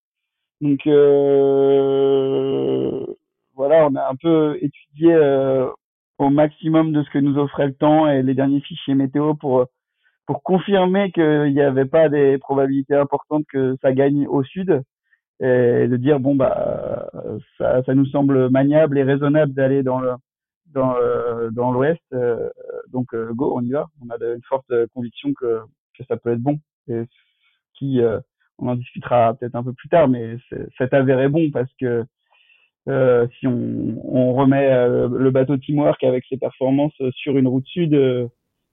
donc 0.63 0.88
euh, 0.88 2.26
voilà, 3.56 3.86
on 3.88 3.95
a 3.95 4.10
un 4.10 4.15
peu 4.15 4.58
étudié 4.62 5.13
euh, 5.13 5.67
au 6.19 6.30
maximum 6.30 6.93
de 6.93 7.04
ce 7.04 7.10
que 7.10 7.19
nous 7.19 7.38
offrait 7.38 7.67
le 7.67 7.73
temps 7.73 8.08
et 8.08 8.23
les 8.23 8.34
derniers 8.34 8.62
fichiers 8.62 8.95
météo 8.95 9.34
pour 9.34 9.65
pour 10.26 10.41
confirmer 10.41 11.12
qu'il 11.12 11.54
n'y 11.54 11.60
avait 11.62 11.84
pas 11.84 12.08
des 12.08 12.38
probabilités 12.38 12.95
importantes 12.95 13.43
que 13.52 13.76
ça 13.82 13.91
gagne 13.91 14.26
au 14.28 14.41
sud 14.43 14.82
et 15.41 15.88
de 15.89 15.97
dire 15.97 16.21
bon 16.21 16.36
bah 16.36 17.10
ça, 17.58 17.84
nous 17.93 18.06
semble 18.06 18.49
maniable 18.49 18.97
et 18.97 19.04
raisonnable 19.04 19.54
d'aller 19.54 19.84
dans 19.84 19.99
le 19.99 20.13
dans 20.67 20.95
dans 21.52 21.73
l'ouest 21.73 22.02
donc 22.88 23.13
go 23.34 23.54
on 23.58 23.62
y 23.63 23.71
va. 23.71 23.88
On 24.02 24.10
a 24.12 24.15
une 24.34 24.43
forte 24.47 24.71
conviction 24.93 25.34
que 25.34 25.60
que 25.97 26.06
ça 26.06 26.15
peut 26.15 26.32
être 26.32 26.39
bon 26.39 26.58
on 28.60 28.68
en 28.68 28.76
discutera 28.76 29.34
peut-être 29.34 29.56
un 29.56 29.63
peu 29.63 29.74
plus 29.74 29.89
tard, 29.89 30.08
mais 30.08 30.38
c'est 30.78 30.94
avéré 30.94 31.30
bon 31.30 31.50
parce 31.52 31.72
que 31.80 32.06
euh, 32.89 33.28
si 33.39 33.48
on, 33.48 33.96
on 34.04 34.34
remet 34.34 34.70
euh, 34.70 35.08
le 35.10 35.32
bateau 35.32 35.58
Teamwork 35.58 36.04
avec 36.04 36.26
ses 36.28 36.38
performances 36.38 37.02
sur 37.16 37.38
une 37.38 37.48
route 37.48 37.66
sud, 37.66 37.94
euh, 37.94 38.28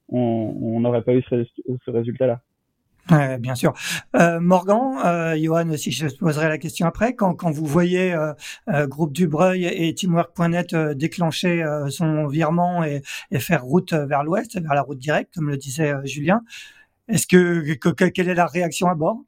on 0.09 0.81
n'aurait 0.81 1.03
pas 1.03 1.15
eu 1.15 1.23
ce, 1.31 1.47
ce 1.85 1.91
résultat-là. 1.91 2.41
Ouais, 3.11 3.39
bien 3.39 3.55
sûr. 3.55 3.73
Euh, 4.15 4.39
Morgan, 4.41 4.99
euh, 5.05 5.37
Johan 5.37 5.69
aussi, 5.71 5.91
je 5.91 6.07
poserai 6.07 6.49
la 6.49 6.59
question 6.59 6.87
après. 6.87 7.15
Quand, 7.15 7.35
quand 7.35 7.51
vous 7.51 7.67
voyez 7.67 8.13
euh, 8.13 8.33
euh 8.69 8.87
Groupe 8.87 9.13
Dubreuil 9.13 9.65
et 9.65 9.95
Teamwork.net 9.95 10.75
déclencher 10.75 11.65
son 11.89 12.27
virement 12.27 12.85
et, 12.85 13.03
et, 13.31 13.41
faire 13.41 13.65
route 13.65 13.93
vers 13.93 14.23
l'ouest, 14.23 14.61
vers 14.61 14.75
la 14.75 14.83
route 14.83 14.99
directe, 14.99 15.35
comme 15.35 15.49
le 15.49 15.57
disait 15.57 15.93
Julien, 16.05 16.43
est-ce 17.09 17.27
que, 17.27 17.75
que, 17.75 18.05
quelle 18.05 18.29
est 18.29 18.35
la 18.35 18.47
réaction 18.47 18.87
à 18.89 18.95
bord? 18.95 19.19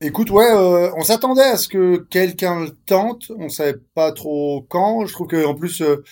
Écoute, 0.00 0.30
ouais, 0.30 0.50
euh, 0.50 0.90
on 0.96 1.02
s'attendait 1.02 1.42
à 1.42 1.56
ce 1.56 1.68
que 1.68 1.96
quelqu'un 1.96 2.60
le 2.64 2.70
tente. 2.70 3.30
On 3.38 3.48
savait 3.48 3.78
pas 3.94 4.12
trop 4.12 4.66
quand. 4.68 5.06
Je 5.06 5.12
trouve 5.12 5.28
que 5.28 5.46
en 5.46 5.54
plus, 5.54 5.82
euh, 5.82 6.02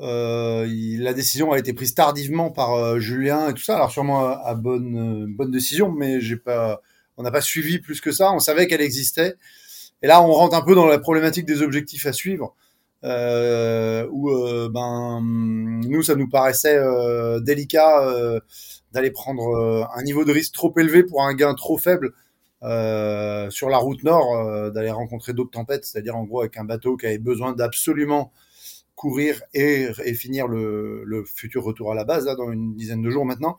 euh 0.00 0.66
la 0.98 1.12
décision 1.12 1.52
a 1.52 1.58
été 1.58 1.74
prise 1.74 1.94
tardivement 1.94 2.50
par 2.50 2.98
Julien 2.98 3.50
et 3.50 3.54
tout 3.54 3.62
ça. 3.62 3.76
Alors 3.76 3.90
sûrement 3.90 4.20
à, 4.20 4.54
bonne 4.54 5.26
bonne 5.36 5.50
décision, 5.50 5.92
mais 5.92 6.20
j'ai 6.20 6.36
pas, 6.36 6.80
on 7.18 7.22
n'a 7.22 7.30
pas 7.30 7.42
suivi 7.42 7.78
plus 7.78 8.00
que 8.00 8.10
ça. 8.10 8.32
On 8.32 8.38
savait 8.38 8.66
qu'elle 8.66 8.80
existait. 8.80 9.36
Et 10.02 10.06
là, 10.06 10.22
on 10.22 10.32
rentre 10.32 10.56
un 10.56 10.62
peu 10.62 10.74
dans 10.74 10.86
la 10.86 10.98
problématique 10.98 11.44
des 11.46 11.62
objectifs 11.62 12.06
à 12.06 12.12
suivre. 12.12 12.54
Où 13.04 14.30
ben 14.70 15.20
nous 15.22 16.02
ça 16.02 16.14
nous 16.16 16.28
paraissait 16.28 16.80
délicat 17.42 18.40
d'aller 18.92 19.10
prendre 19.10 19.88
un 19.94 20.02
niveau 20.02 20.24
de 20.24 20.32
risque 20.32 20.54
trop 20.54 20.72
élevé 20.78 21.04
pour 21.04 21.22
un 21.22 21.34
gain 21.34 21.54
trop 21.54 21.78
faible 21.78 22.12
sur 22.62 23.68
la 23.68 23.78
route 23.78 24.02
nord 24.02 24.34
euh, 24.34 24.70
d'aller 24.70 24.90
rencontrer 24.90 25.32
d'autres 25.32 25.50
tempêtes, 25.50 25.84
c'est-à-dire 25.84 26.16
en 26.16 26.24
gros 26.24 26.40
avec 26.40 26.56
un 26.56 26.64
bateau 26.64 26.96
qui 26.96 27.06
avait 27.06 27.18
besoin 27.18 27.52
d'absolument 27.52 28.32
courir 28.94 29.42
et, 29.54 29.92
finir 30.14 30.46
le, 30.46 31.24
futur 31.24 31.64
retour 31.64 31.90
à 31.90 31.94
la 31.94 32.04
base 32.04 32.26
dans 32.26 32.52
une 32.52 32.74
dizaine 32.74 33.00
de 33.00 33.08
jours 33.08 33.24
maintenant. 33.24 33.56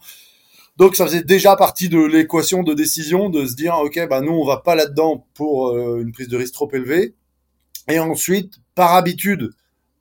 Donc 0.78 0.96
ça 0.96 1.06
faisait 1.06 1.24
déjà 1.24 1.56
partie 1.56 1.90
de 1.90 2.00
l'équation 2.00 2.64
de 2.64 2.74
décision 2.74 3.30
de 3.30 3.46
se 3.46 3.56
dire 3.56 3.76
ok 3.76 4.08
bah 4.08 4.22
nous 4.22 4.32
on 4.32 4.46
va 4.46 4.58
pas 4.58 4.76
là-dedans 4.76 5.26
pour 5.34 5.70
euh, 5.70 6.02
une 6.02 6.12
prise 6.12 6.28
de 6.28 6.38
risque 6.38 6.54
trop 6.54 6.70
élevée. 6.72 7.16
Et 7.88 8.00
ensuite 8.00 8.60
par 8.76 8.94
habitude 8.94 9.50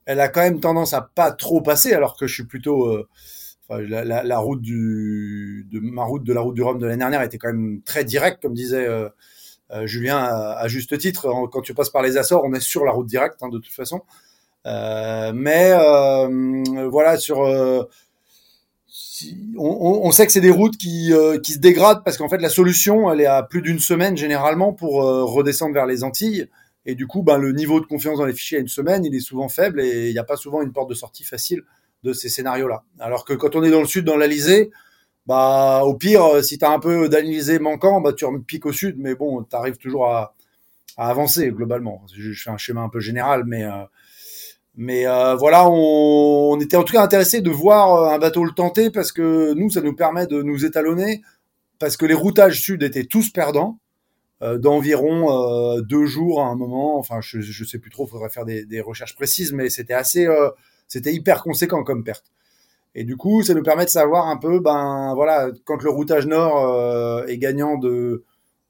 elle 0.04 0.20
a 0.20 0.28
quand 0.28 0.42
même 0.42 0.60
tendance 0.60 0.92
à 0.92 1.00
pas 1.00 1.32
trop 1.32 1.60
passer 1.62 1.92
alors 1.92 2.16
que 2.16 2.26
je 2.26 2.34
suis 2.34 2.44
plutôt 2.44 2.88
la, 3.78 4.38
route 4.38 4.62
de 4.62 5.80
ma 5.80 6.04
route 6.04 6.24
de 6.24 6.32
la 6.32 6.40
route 6.40 6.54
du 6.54 6.62
Rhum 6.62 6.78
de 6.78 6.86
l'année 6.86 6.98
dernière 6.98 7.22
était 7.22 7.38
quand 7.38 7.52
même 7.52 7.80
très 7.84 8.04
directe, 8.04 8.42
comme 8.42 8.54
disait 8.54 8.86
euh, 8.86 9.08
euh, 9.70 9.86
Julien 9.86 10.18
à, 10.18 10.66
juste 10.68 10.98
titre. 10.98 11.28
Quand 11.52 11.60
tu 11.60 11.74
passes 11.74 11.90
par 11.90 12.02
les 12.02 12.16
Açores, 12.16 12.44
on 12.44 12.52
est 12.52 12.60
sur 12.60 12.84
la 12.84 12.92
route 12.92 13.06
directe 13.06 13.42
hein, 13.42 13.48
de 13.48 13.58
toute 13.58 13.72
façon. 13.72 14.02
mais 14.64 15.72
voilà 16.88 17.16
sur 17.16 17.38
on, 19.56 20.00
on, 20.04 20.10
sait 20.10 20.26
que 20.26 20.32
c'est 20.32 20.40
des 20.40 20.50
routes 20.50 20.76
qui, 20.76 21.12
qui 21.42 21.52
se 21.52 21.58
dégradent 21.58 22.02
parce 22.04 22.16
qu'en 22.16 22.28
fait 22.28 22.38
la 22.38 22.48
solution 22.48 23.12
elle 23.12 23.20
est 23.20 23.26
à 23.26 23.42
plus 23.42 23.62
d'une 23.62 23.78
semaine 23.78 24.16
généralement 24.16 24.72
pour 24.72 24.94
redescendre 24.94 25.74
vers 25.74 25.86
les 25.86 26.02
Antilles 26.02 26.48
et 26.86 26.94
du 26.94 27.06
coup 27.06 27.22
ben, 27.22 27.38
le 27.38 27.52
niveau 27.52 27.80
de 27.80 27.86
confiance 27.86 28.18
dans 28.18 28.24
les 28.24 28.32
fichiers 28.32 28.58
à 28.58 28.60
une 28.60 28.68
semaine 28.68 29.04
il 29.04 29.14
est 29.14 29.20
souvent 29.20 29.48
faible 29.48 29.80
et 29.80 30.08
il 30.08 30.12
n'y 30.12 30.18
a 30.18 30.24
pas 30.24 30.36
souvent 30.36 30.62
une 30.62 30.72
porte 30.72 30.88
de 30.88 30.94
sortie 30.94 31.22
facile 31.22 31.62
de 32.02 32.12
ces 32.12 32.28
scénarios 32.28 32.68
là 32.68 32.82
alors 32.98 33.24
que 33.24 33.34
quand 33.34 33.56
on 33.56 33.62
est 33.62 33.70
dans 33.70 33.80
le 33.80 33.86
sud 33.86 34.04
dans 34.04 34.16
l'Alizé 34.16 34.70
bah 35.26 35.82
au 35.84 35.94
pire, 35.94 36.24
euh, 36.24 36.42
si 36.42 36.58
tu 36.58 36.64
as 36.64 36.70
un 36.72 36.80
peu 36.80 37.08
d'analysé 37.08 37.58
manquant, 37.58 38.00
bah 38.00 38.12
tu 38.12 38.26
piques 38.46 38.66
au 38.66 38.72
sud, 38.72 38.96
mais 38.98 39.14
bon, 39.14 39.44
tu 39.44 39.54
arrives 39.54 39.76
toujours 39.76 40.06
à, 40.08 40.34
avancer 40.96 41.50
globalement. 41.50 42.04
Je, 42.14 42.32
fais 42.32 42.50
un 42.50 42.56
schéma 42.56 42.80
un 42.82 42.88
peu 42.88 43.00
général, 43.00 43.44
mais 43.46 43.64
euh, 43.64 43.84
mais 44.76 45.06
euh, 45.06 45.36
voilà, 45.36 45.68
on, 45.70 46.58
était 46.60 46.76
en 46.76 46.84
tout 46.84 46.94
cas 46.94 47.02
intéressé 47.02 47.40
de 47.42 47.50
voir 47.50 48.12
un 48.12 48.18
bateau 48.18 48.44
le 48.44 48.52
tenter 48.52 48.90
parce 48.90 49.12
que 49.12 49.54
nous, 49.54 49.70
ça 49.70 49.82
nous 49.82 49.94
permet 49.94 50.26
de 50.26 50.42
nous 50.42 50.64
étalonner 50.64 51.22
parce 51.78 51.96
que 51.96 52.06
les 52.06 52.14
routages 52.14 52.60
sud 52.60 52.82
étaient 52.82 53.04
tous 53.04 53.30
perdants 53.30 53.78
d'environ 54.40 55.80
deux 55.82 56.06
jours 56.06 56.40
à 56.42 56.46
un 56.46 56.56
moment. 56.56 56.98
Enfin, 56.98 57.20
je, 57.20 57.64
sais 57.64 57.78
plus 57.78 57.90
trop, 57.90 58.06
faudrait 58.06 58.30
faire 58.30 58.46
des, 58.46 58.64
des 58.64 58.80
recherches 58.80 59.14
précises, 59.14 59.52
mais 59.52 59.70
c'était 59.70 59.94
assez, 59.94 60.26
c'était 60.90 61.14
hyper 61.14 61.42
conséquent 61.42 61.84
comme 61.84 62.04
perte. 62.04 62.24
Et 62.94 63.04
du 63.04 63.16
coup, 63.16 63.42
ça 63.44 63.54
nous 63.54 63.62
permet 63.62 63.84
de 63.84 63.90
savoir 63.90 64.26
un 64.26 64.36
peu, 64.36 64.58
ben 64.58 65.14
voilà, 65.14 65.48
quand 65.64 65.82
le 65.82 65.90
routage 65.90 66.26
nord 66.26 66.66
euh, 66.66 67.24
est 67.26 67.38
gagnant 67.38 67.78
de, 67.78 68.24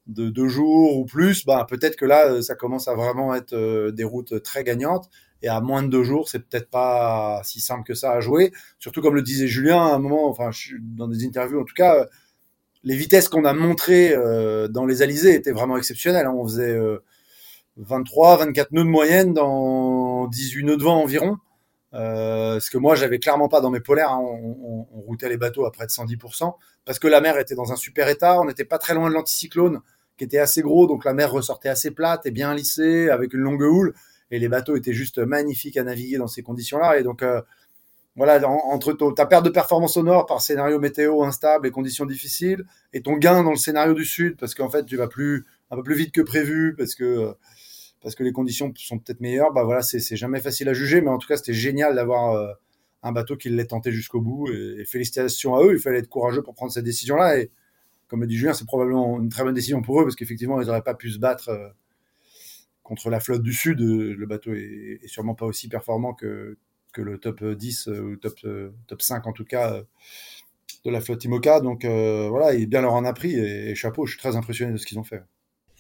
de 0.07 0.29
deux 0.29 0.49
jours 0.49 0.99
ou 0.99 1.07
plus, 1.07 1.47
ben 1.47 1.65
peut-être 1.65 1.97
que 1.97 2.05
là, 2.05 2.27
euh, 2.27 2.43
ça 2.43 2.55
commence 2.55 2.87
à 2.89 2.95
vraiment 2.95 3.35
être 3.35 3.55
euh, 3.55 3.91
des 3.91 4.05
routes 4.05 4.43
très 4.43 4.63
gagnantes. 4.63 5.09
Et 5.43 5.49
à 5.49 5.63
moins 5.63 5.83
de 5.83 5.89
deux 5.89 6.05
jours, 6.05 6.29
c'est 6.29 6.41
peut-être 6.41 6.69
pas 6.69 7.41
si 7.45 7.61
simple 7.61 7.85
que 7.85 7.95
ça 7.95 8.13
à 8.13 8.21
jouer. 8.21 8.53
Surtout 8.79 9.01
comme 9.01 9.15
le 9.15 9.23
disait 9.23 9.47
Julien 9.47 9.87
à 9.87 9.95
un 9.95 9.99
moment, 9.99 10.29
enfin 10.29 10.51
dans 10.83 11.09
des 11.09 11.25
interviews 11.25 11.59
en 11.59 11.65
tout 11.65 11.75
cas, 11.75 12.07
les 12.85 12.95
vitesses 12.95 13.31
qu'on 13.31 13.47
a 13.47 13.55
montrées 13.55 14.15
dans 14.69 14.85
les 14.85 15.01
alizés 15.01 15.35
étaient 15.35 15.53
vraiment 15.53 15.79
exceptionnelles. 15.79 16.27
Hein. 16.27 16.35
On 16.37 16.45
faisait 16.45 16.79
23, 17.79 18.37
24 18.37 18.73
nœuds 18.73 18.85
de 18.85 18.89
moyenne 18.89 19.33
dans 19.33 20.27
18 20.29 20.65
nœuds 20.65 20.77
de 20.77 20.83
vent 20.83 21.03
environ. 21.03 21.39
Euh, 21.93 22.61
ce 22.61 22.71
que 22.71 22.79
moi 22.79 22.95
j'avais 22.95 23.19
clairement 23.19 23.49
pas 23.49 23.61
dans 23.61 23.71
mes 23.71 23.81
polaires. 23.81 24.11
Hein. 24.11 24.21
On, 24.23 24.87
on, 24.93 25.01
routait 25.01 25.29
les 25.29 25.37
bateaux 25.37 25.67
à 25.67 25.73
près 25.73 25.87
de 25.87 25.91
110% 25.91 26.55
parce 26.85 26.99
que 26.99 27.09
la 27.09 27.21
mer 27.21 27.39
était 27.39 27.55
dans 27.55 27.73
un 27.73 27.77
super 27.77 28.09
état. 28.09 28.41
On 28.41 28.45
n'était 28.45 28.65
pas 28.65 28.79
très 28.79 28.95
loin 28.95 29.09
de 29.09 29.15
l'anticyclone 29.15 29.81
qui 30.17 30.25
était 30.25 30.39
assez 30.39 30.63
gros, 30.63 30.87
donc 30.87 31.05
la 31.05 31.15
mer 31.15 31.33
ressortait 31.33 31.71
assez 31.71 31.91
plate 31.91 32.27
et 32.27 32.31
bien 32.31 32.55
lissée 32.55 33.09
avec 33.09 33.33
une 33.33 33.41
longue 33.41 33.63
houle 33.63 33.95
et 34.31 34.39
les 34.39 34.49
bateaux 34.49 34.77
étaient 34.77 34.93
juste 34.93 35.19
magnifiques 35.19 35.77
à 35.77 35.83
naviguer 35.83 36.19
dans 36.19 36.27
ces 36.27 36.43
conditions-là. 36.43 36.99
Et 36.99 37.03
donc 37.03 37.23
euh, 37.23 37.41
voilà, 38.17 38.47
entre 38.49 38.93
ta 39.13 39.27
perte 39.27 39.45
de 39.45 39.51
performance 39.51 39.97
au 39.97 40.03
nord 40.03 40.27
par 40.27 40.41
scénario 40.41 40.79
météo 40.79 41.23
instable 41.23 41.67
et 41.67 41.71
conditions 41.71 42.07
difficiles 42.07 42.65
et 42.93 43.03
ton 43.03 43.15
gain 43.17 43.43
dans 43.43 43.51
le 43.51 43.57
scénario 43.57 43.95
du 43.95 44.05
sud 44.05 44.37
parce 44.39 44.55
qu'en 44.55 44.69
fait 44.69 44.85
tu 44.85 44.97
vas 44.97 45.09
plus 45.09 45.47
un 45.71 45.77
peu 45.77 45.83
plus 45.83 45.95
vite 45.95 46.13
que 46.13 46.21
prévu 46.21 46.75
parce 46.77 46.95
que 46.95 47.05
euh, 47.05 47.33
parce 48.03 48.15
que 48.15 48.23
les 48.23 48.33
conditions 48.33 48.73
sont 48.77 48.99
peut-être 48.99 49.21
meilleures. 49.21 49.53
Bah 49.53 49.65
voilà, 49.65 49.83
c'est 49.83 50.17
jamais 50.17 50.41
facile 50.41 50.69
à 50.69 50.73
juger, 50.73 51.01
mais 51.01 51.11
en 51.11 51.19
tout 51.19 51.29
cas, 51.29 51.37
c'était 51.37 51.53
génial 51.53 51.95
d'avoir 51.95 52.33
euh, 52.33 52.53
un 53.03 53.13
bateau 53.13 53.37
qui 53.37 53.51
l'ait 53.51 53.67
tenté 53.67 53.93
jusqu'au 53.93 54.21
bout. 54.21 54.49
Et, 54.51 54.85
félicitations 54.87 55.55
à 55.55 55.63
eux. 55.65 55.75
Il 55.75 55.81
fallait 55.81 55.99
être 55.99 56.09
courageux 56.09 56.43
pour 56.43 56.55
prendre 56.55 56.73
cette 56.73 56.85
décision-là. 56.85 57.39
Et 57.39 57.51
comme 58.09 58.23
le 58.23 58.27
dit 58.27 58.37
Julien, 58.37 58.55
c'est 58.55 58.67
probablement 58.67 59.21
une 59.21 59.29
très 59.29 59.45
bonne 59.45 59.55
décision 59.55 59.83
pour 59.83 60.01
eux 60.01 60.05
parce 60.05 60.17
qu'effectivement, 60.17 60.61
ils 60.61 60.67
n'auraient 60.67 60.83
pas 60.83 60.95
pu 60.95 61.11
se 61.11 61.19
battre 61.19 61.51
euh, 61.51 61.69
contre 62.83 63.11
la 63.11 63.21
flotte 63.21 63.43
du 63.43 63.53
Sud. 63.53 63.81
Le 63.81 64.27
bateau 64.27 64.55
est, 64.55 65.07
sûrement 65.07 65.35
pas 65.35 65.47
aussi 65.47 65.69
performant 65.69 66.15
que, 66.15 66.57
que 66.93 67.03
le 67.03 67.19
top 67.19 67.45
10 67.45 67.89
euh, 67.89 68.01
ou 68.01 68.17
top, 68.17 68.35
top 68.87 69.03
5 69.03 69.27
en 69.27 69.33
tout 69.33 69.45
cas 69.45 69.83
de 70.87 70.91
la 70.91 71.03
flotte 71.03 71.23
Imoca. 71.25 71.61
Donc 71.61 71.85
voilà, 71.85 72.55
il 72.55 72.67
bien 72.67 72.81
leur 72.81 72.95
en 72.95 73.05
a 73.05 73.13
pris 73.13 73.35
et 73.39 73.75
chapeau, 73.75 74.07
je 74.07 74.13
suis 74.13 74.21
très 74.21 74.37
impressionné 74.37 74.73
de 74.73 74.79
ce 74.79 74.87
qu'ils 74.87 74.99
ont 74.99 75.05
fait. 75.05 75.23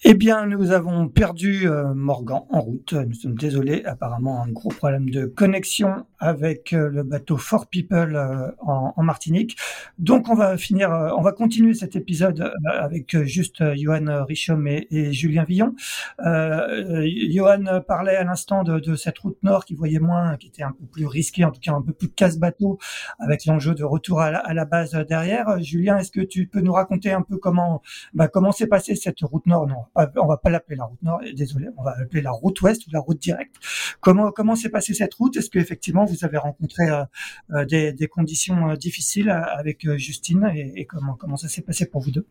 Eh 0.02 0.14
bien, 0.14 0.46
nous 0.46 0.70
avons 0.70 1.08
perdu 1.08 1.68
euh, 1.68 1.92
Morgan 1.92 2.44
en 2.48 2.60
route. 2.62 2.94
Nous 2.94 3.12
sommes 3.12 3.34
désolés. 3.34 3.84
Apparemment, 3.84 4.42
un 4.42 4.48
gros 4.48 4.70
problème 4.70 5.10
de 5.10 5.26
connexion 5.26 6.06
avec 6.18 6.72
euh, 6.72 6.88
le 6.88 7.02
bateau 7.02 7.36
Four 7.36 7.66
People 7.66 8.16
euh, 8.16 8.50
en, 8.60 8.94
en, 8.96 9.02
Martinique. 9.02 9.58
Donc, 9.98 10.30
on 10.30 10.34
va 10.34 10.56
finir, 10.56 10.88
on 11.18 11.20
va 11.20 11.32
continuer 11.32 11.74
cet 11.74 11.96
épisode 11.96 12.50
avec 12.64 13.24
juste 13.24 13.62
Johan 13.76 14.24
Richom 14.24 14.66
et, 14.66 14.86
et, 14.90 15.12
Julien 15.12 15.44
Villon. 15.44 15.74
Johan 16.18 17.82
parlait 17.86 18.16
à 18.16 18.24
l'instant 18.24 18.62
de, 18.62 18.78
de, 18.78 18.96
cette 18.96 19.18
route 19.18 19.36
nord 19.42 19.66
qui 19.66 19.74
voyait 19.74 19.98
moins, 19.98 20.38
qui 20.38 20.46
était 20.46 20.62
un 20.62 20.72
peu 20.72 20.86
plus 20.86 21.06
risquée, 21.06 21.44
en 21.44 21.50
tout 21.50 21.60
cas 21.60 21.74
un 21.74 21.82
peu 21.82 21.92
plus 21.92 22.08
casse-bateau, 22.08 22.78
avec 23.18 23.44
l'enjeu 23.44 23.74
de 23.74 23.84
retour 23.84 24.22
à 24.22 24.30
la, 24.30 24.38
à 24.38 24.54
la, 24.54 24.64
base 24.64 24.92
derrière. 25.08 25.60
Julien, 25.60 25.98
est-ce 25.98 26.10
que 26.10 26.22
tu 26.22 26.46
peux 26.46 26.60
nous 26.60 26.72
raconter 26.72 27.12
un 27.12 27.22
peu 27.22 27.36
comment, 27.36 27.82
bah, 28.14 28.28
comment 28.28 28.52
s'est 28.52 28.66
passée 28.66 28.94
cette 28.94 29.20
route 29.20 29.44
nord 29.46 29.66
non 29.66 29.89
on 29.96 30.26
va 30.26 30.37
pas 30.37 30.50
l'appeler 30.50 30.76
la 30.76 30.85
route 30.85 31.03
nord, 31.03 31.20
désolé, 31.35 31.68
on 31.76 31.83
va 31.83 31.94
l'appeler 31.98 32.22
la 32.22 32.31
route 32.31 32.61
ouest 32.62 32.87
ou 32.87 32.90
la 32.92 33.00
route 33.00 33.18
directe. 33.18 33.57
Comment 34.00 34.31
comment 34.31 34.55
s'est 34.55 34.70
passée 34.70 34.94
cette 34.94 35.14
route? 35.14 35.37
Est-ce 35.37 35.50
que 35.50 35.59
effectivement 35.59 36.05
vous 36.05 36.24
avez 36.24 36.38
rencontré 36.38 36.88
euh, 36.88 37.05
euh, 37.53 37.64
des, 37.64 38.09
conditions 38.09 38.70
euh, 38.70 38.76
difficiles 38.76 39.31
avec 39.31 39.88
Justine 39.96 40.50
et, 40.55 40.85
comment 40.87 41.14
comment 41.14 41.37
ça 41.37 41.48
s'est 41.48 41.62
passé 41.62 41.88
pour 41.88 42.00
vous 42.00 42.11
deux? 42.11 42.26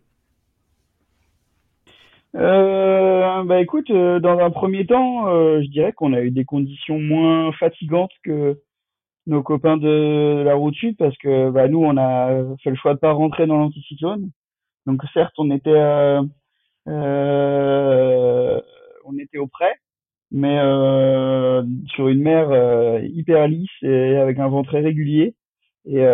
Euh, 2.35 3.43
bah 3.43 3.59
écoute, 3.61 3.91
dans 3.91 4.39
un 4.39 4.51
premier 4.51 4.85
temps, 4.85 5.25
je 5.61 5.69
dirais 5.69 5.93
qu'on 5.93 6.13
a 6.13 6.21
eu 6.21 6.31
des 6.31 6.45
conditions 6.45 6.99
moins 6.99 7.51
fatigantes 7.53 8.11
que 8.23 8.59
nos 9.29 9.43
copains 9.43 9.77
de 9.77 10.43
la 10.43 10.55
route 10.55 10.75
sud 10.75 10.97
parce 10.97 11.17
que 11.17 11.49
bah, 11.51 11.67
nous 11.67 11.83
on 11.83 11.97
a 11.97 12.43
fait 12.63 12.71
le 12.71 12.75
choix 12.75 12.93
de 12.93 12.99
pas 12.99 13.11
rentrer 13.11 13.47
dans 13.47 13.57
l'anticyclone. 13.57 14.31
Donc 14.85 15.03
certes 15.13 15.33
on 15.37 15.51
était 15.51 15.69
euh, 15.69 16.21
on 19.05 19.17
était 19.17 19.37
au 19.37 19.47
près, 19.47 19.73
mais 20.31 20.59
euh, 20.59 21.63
sur 21.87 22.07
une 22.07 22.21
mer 22.21 22.49
euh, 22.51 23.01
hyper 23.01 23.47
lisse 23.47 23.69
et 23.81 24.15
avec 24.17 24.39
un 24.39 24.47
vent 24.47 24.63
très 24.63 24.81
régulier 24.81 25.35
et 25.85 26.05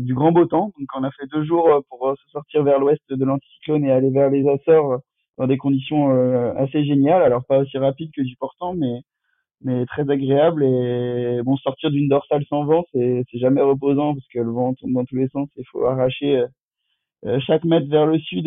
du 0.00 0.14
grand 0.14 0.32
beau 0.32 0.46
temps. 0.46 0.72
Donc 0.78 0.88
on 0.96 1.04
a 1.04 1.10
fait 1.12 1.26
deux 1.32 1.44
jours 1.44 1.68
pour 1.88 2.12
se 2.16 2.30
sortir 2.30 2.64
vers 2.64 2.80
l'ouest 2.80 3.02
de 3.08 3.24
l'anticyclone 3.24 3.84
et 3.84 3.92
aller 3.92 4.10
vers 4.10 4.30
les 4.30 4.48
Açores 4.48 5.00
dans 5.38 5.46
des 5.46 5.58
conditions 5.58 6.10
assez 6.56 6.84
géniales. 6.84 7.22
Alors 7.22 7.44
pas 7.44 7.58
aussi 7.58 7.78
rapide 7.78 8.10
que 8.16 8.22
du 8.22 8.34
portant, 8.36 8.74
mais 8.74 9.02
mais 9.62 9.86
très 9.86 10.10
agréable 10.10 10.64
et 10.64 11.40
bon 11.44 11.56
sortir 11.56 11.90
d'une 11.90 12.08
dorsale 12.08 12.44
sans 12.48 12.64
vent 12.64 12.84
c'est 12.92 13.22
c'est 13.30 13.38
jamais 13.38 13.62
reposant 13.62 14.12
parce 14.14 14.26
que 14.28 14.40
le 14.40 14.50
vent 14.50 14.74
tombe 14.74 14.92
dans 14.92 15.04
tous 15.04 15.16
les 15.16 15.28
sens 15.28 15.48
il 15.56 15.64
faut 15.70 15.86
arracher 15.86 16.44
chaque 17.46 17.64
mètre 17.64 17.88
vers 17.88 18.06
le 18.06 18.18
sud 18.18 18.46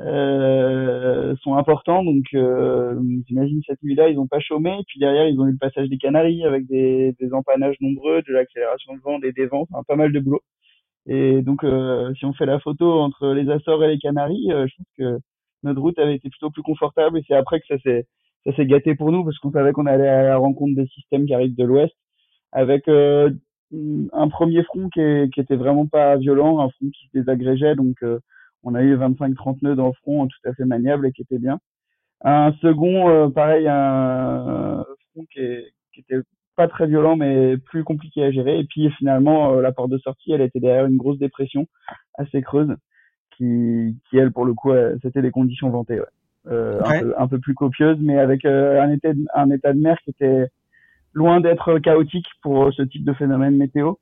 euh, 0.00 1.34
sont 1.42 1.56
importants. 1.56 2.04
Donc, 2.04 2.24
euh, 2.34 2.98
j'imagine 3.28 3.60
cette 3.66 3.82
nuit-là, 3.82 4.08
ils 4.08 4.16
n'ont 4.16 4.26
pas 4.26 4.40
chômé. 4.40 4.78
Puis 4.86 4.98
derrière, 4.98 5.28
ils 5.28 5.38
ont 5.38 5.46
eu 5.46 5.52
le 5.52 5.58
passage 5.58 5.88
des 5.88 5.98
Canaries 5.98 6.44
avec 6.44 6.66
des, 6.66 7.14
des 7.20 7.32
empannages 7.34 7.76
nombreux, 7.80 8.22
de 8.22 8.32
l'accélération 8.32 8.94
de 8.94 9.00
vent, 9.00 9.18
des 9.18 9.32
dévents, 9.32 9.66
enfin, 9.70 9.82
pas 9.86 9.96
mal 9.96 10.12
de 10.12 10.20
boulot. 10.20 10.42
Et 11.06 11.42
donc, 11.42 11.64
euh, 11.64 12.12
si 12.14 12.24
on 12.24 12.32
fait 12.32 12.46
la 12.46 12.60
photo 12.60 13.00
entre 13.00 13.32
les 13.32 13.50
Açores 13.50 13.84
et 13.84 13.88
les 13.88 13.98
Canaries, 13.98 14.52
euh, 14.52 14.66
je 14.66 14.74
pense 14.76 14.86
que 14.98 15.18
notre 15.62 15.80
route 15.80 15.98
avait 15.98 16.14
été 16.16 16.30
plutôt 16.30 16.50
plus 16.50 16.62
confortable. 16.62 17.18
Et 17.18 17.24
c'est 17.28 17.34
après 17.34 17.60
que 17.60 17.66
ça 17.68 17.78
s'est 17.80 18.06
ça 18.46 18.54
s'est 18.56 18.66
gâté 18.66 18.94
pour 18.94 19.12
nous 19.12 19.22
parce 19.22 19.38
qu'on 19.38 19.52
savait 19.52 19.72
qu'on 19.72 19.84
allait 19.86 20.08
à 20.08 20.22
la 20.22 20.38
rencontre 20.38 20.74
des 20.74 20.86
systèmes 20.86 21.26
qui 21.26 21.34
arrivent 21.34 21.56
de 21.56 21.64
l'Ouest 21.64 21.94
avec 22.52 22.88
euh, 22.88 23.30
un 24.12 24.28
premier 24.28 24.62
front 24.64 24.88
qui, 24.88 25.00
est, 25.00 25.32
qui 25.32 25.40
était 25.40 25.56
vraiment 25.56 25.86
pas 25.86 26.16
violent, 26.16 26.60
un 26.60 26.70
front 26.70 26.86
qui 26.90 27.06
se 27.06 27.18
désagrégeait. 27.18 27.74
Donc, 27.76 28.02
on 28.62 28.74
a 28.74 28.82
eu 28.82 28.96
25-30 28.96 29.58
nœuds 29.62 29.74
dans 29.74 29.88
le 29.88 29.92
front 29.94 30.26
tout 30.26 30.48
à 30.48 30.54
fait 30.54 30.64
maniable 30.64 31.06
et 31.06 31.12
qui 31.12 31.22
était 31.22 31.38
bien. 31.38 31.58
Un 32.22 32.52
second, 32.60 33.08
euh, 33.08 33.28
pareil, 33.28 33.66
un 33.68 34.84
front 35.12 35.24
qui, 35.32 35.40
est, 35.40 35.72
qui 35.94 36.00
était 36.00 36.20
pas 36.56 36.68
très 36.68 36.86
violent 36.86 37.16
mais 37.16 37.56
plus 37.56 37.84
compliqué 37.84 38.22
à 38.24 38.30
gérer. 38.30 38.58
Et 38.58 38.64
puis 38.64 38.90
finalement, 38.98 39.54
euh, 39.54 39.62
la 39.62 39.72
porte 39.72 39.90
de 39.90 39.98
sortie, 39.98 40.32
elle 40.32 40.42
était 40.42 40.60
derrière 40.60 40.86
une 40.86 40.98
grosse 40.98 41.18
dépression 41.18 41.66
assez 42.14 42.42
creuse 42.42 42.74
qui, 43.36 43.96
qui 44.08 44.18
elle, 44.18 44.32
pour 44.32 44.44
le 44.44 44.52
coup, 44.52 44.72
c'était 45.02 45.22
des 45.22 45.30
conditions 45.30 45.70
ventées. 45.70 46.00
Ouais. 46.00 46.06
Euh, 46.46 46.80
Un, 46.84 47.00
peu, 47.00 47.14
un, 47.18 47.28
peu, 47.28 47.38
plus 47.38 47.54
copieuses, 47.54 47.98
mais 48.00 48.18
avec 48.18 48.44
euh, 48.44 48.80
un, 48.80 48.90
état 48.90 49.12
de, 49.12 49.24
un 49.34 49.50
état 49.50 49.72
de 49.72 49.80
mer 49.80 49.98
qui 50.04 50.10
était 50.10 50.48
loin 51.12 51.40
d'être 51.40 51.78
chaotique 51.78 52.26
pour 52.42 52.72
ce 52.72 52.82
type 52.82 53.04
de 53.04 53.12
phénomène 53.12 53.56
météo. 53.56 53.94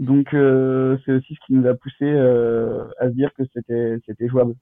Donc 0.00 0.32
euh, 0.32 0.96
c'est 1.04 1.12
aussi 1.12 1.34
ce 1.34 1.46
qui 1.46 1.52
nous 1.52 1.68
a 1.68 1.74
poussé 1.74 2.04
euh, 2.04 2.86
à 2.98 3.08
se 3.08 3.12
dire 3.12 3.30
que 3.34 3.42
c'était 3.52 3.98
c'était 4.06 4.28
jouable. 4.28 4.54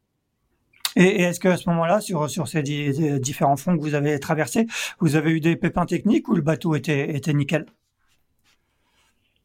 Et, 0.97 1.23
est-ce 1.23 1.39
qu'à 1.39 1.57
ce 1.57 1.71
moment-là, 1.71 2.01
sur, 2.01 2.29
sur 2.29 2.49
ces 2.49 2.63
différents 3.21 3.57
fonds 3.57 3.77
que 3.77 3.83
vous 3.83 3.95
avez 3.95 4.19
traversés, 4.19 4.67
vous 4.99 5.15
avez 5.15 5.31
eu 5.31 5.39
des 5.39 5.55
pépins 5.55 5.87
techniques 5.87 6.29
ou 6.29 6.35
le 6.35 6.43
bateau 6.43 6.75
était, 6.75 7.15
était 7.15 7.33
nickel? 7.33 7.67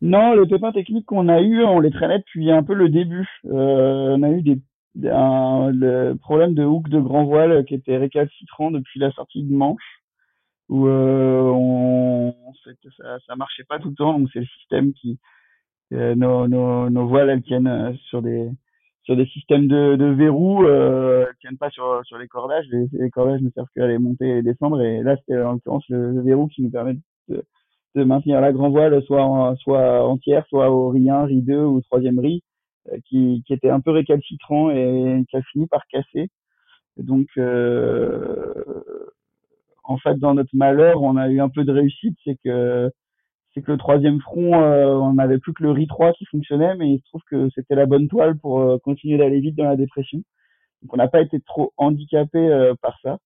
Non, 0.02 0.34
les 0.34 0.48
pépins 0.48 0.72
techniques 0.72 1.06
qu'on 1.06 1.30
a 1.30 1.42
eu, 1.42 1.64
on 1.64 1.80
les 1.80 1.92
traînait 1.92 2.20
depuis 2.20 2.50
un 2.50 2.64
peu 2.64 2.74
le 2.74 2.90
début. 2.90 3.30
Euh, 3.46 4.16
on 4.18 4.24
a 4.24 4.32
eu 4.32 4.42
des, 4.42 4.60
un, 5.08 5.70
le 5.70 6.16
problème 6.16 6.56
de 6.56 6.64
hook 6.64 6.90
de 6.90 7.00
grand 7.00 7.26
voile 7.26 7.64
qui 7.66 7.76
était 7.76 7.98
récalcitrant 7.98 8.72
depuis 8.72 9.00
la 9.00 9.12
sortie 9.12 9.44
de 9.44 9.54
Manche, 9.54 10.02
où 10.70 10.88
on, 10.88 12.34
que 12.66 12.90
ça, 12.98 13.20
ça 13.28 13.36
marchait 13.36 13.66
pas 13.66 13.78
tout 13.78 13.90
le 13.90 13.96
temps. 13.96 14.18
Donc 14.18 14.30
c'est 14.34 14.40
le 14.40 14.48
système 14.60 14.94
qui 14.94 15.20
nos, 15.94 16.48
nos, 16.48 16.90
nos 16.90 17.08
voiles 17.08 17.30
elles 17.30 17.44
tiennent 17.44 17.96
sur 18.10 18.22
des 18.22 18.50
sur 19.04 19.18
des 19.18 19.26
systèmes 19.28 19.68
de, 19.68 19.96
de 19.96 20.06
verrous 20.06 20.64
euh, 20.64 21.26
qui 21.34 21.40
tiennent 21.42 21.58
pas 21.58 21.70
sur, 21.70 22.02
sur 22.06 22.18
les 22.18 22.28
cordages. 22.28 22.66
Les, 22.72 22.88
les 22.94 23.10
cordages 23.10 23.42
ne 23.42 23.50
servent 23.50 23.68
qu'à 23.76 23.88
les 23.88 23.98
monter 23.98 24.38
et 24.38 24.42
descendre. 24.42 24.82
Et 24.82 25.04
là, 25.04 25.18
c'était 25.18 25.42
en 25.42 25.54
l'occurrence 25.54 25.84
le, 25.90 26.22
verrou 26.22 26.48
qui 26.48 26.62
nous 26.62 26.72
permet 26.72 26.96
de, 27.28 27.44
de 27.96 28.04
maintenir 28.04 28.40
la 28.40 28.54
grand 28.54 28.70
voile 28.70 29.04
soit 29.04 29.24
en, 29.24 29.56
soit 29.58 30.08
entière, 30.08 30.46
soit 30.48 30.72
au 30.72 30.90
riz 30.90 31.10
1, 31.10 31.26
riz 31.26 31.42
2 31.42 31.64
ou 31.64 31.82
troisième 31.82 32.20
riz, 32.20 32.44
euh, 32.92 32.98
qui, 33.06 33.44
qui 33.46 33.54
était 33.54 33.70
un 33.70 33.82
peu 33.82 33.92
récalcitrant 33.92 34.72
et 34.72 35.24
qui 35.30 35.36
a 35.36 35.42
fini 35.52 35.68
par 35.68 35.86
casser. 35.88 36.30
donc, 36.98 37.28
euh, 37.38 38.54
en 39.84 39.98
fait, 39.98 40.18
dans 40.18 40.34
notre 40.34 40.56
malheur, 40.56 41.04
on 41.04 41.18
a 41.18 41.28
eu 41.28 41.42
un 41.42 41.50
peu 41.50 41.66
de 41.66 41.74
réussite, 41.74 42.18
c'est 42.24 42.38
que 42.42 42.90
c'est 43.54 43.62
que 43.62 43.72
le 43.72 43.78
troisième 43.78 44.20
front, 44.22 44.62
euh, 44.62 44.96
on 44.96 45.14
n'avait 45.14 45.38
plus 45.38 45.54
que 45.54 45.64
le 45.64 45.72
RI 45.72 45.88
3 45.88 46.14
qui 46.14 46.26
fonctionnait, 46.26 46.76
mais 46.76 46.94
il 46.94 47.00
se 47.00 47.06
trouve 47.06 47.22
que 47.30 47.50
c'était 47.56 47.76
la 47.76 47.86
bonne 47.86 48.08
toile 48.08 48.38
pour 48.38 48.60
euh, 48.62 48.78
continuer 48.80 49.18
d'aller 49.18 49.40
vite 49.40 49.56
dans 49.56 49.66
la 49.66 49.76
dépression. 49.76 50.20
Donc 50.82 50.94
on 50.94 50.98
n'a 50.98 51.08
pas 51.08 51.22
été 51.22 51.40
trop 51.42 51.74
handicapé 51.78 52.40
euh, 52.40 52.74
par 52.82 52.98
ça. 53.04 53.18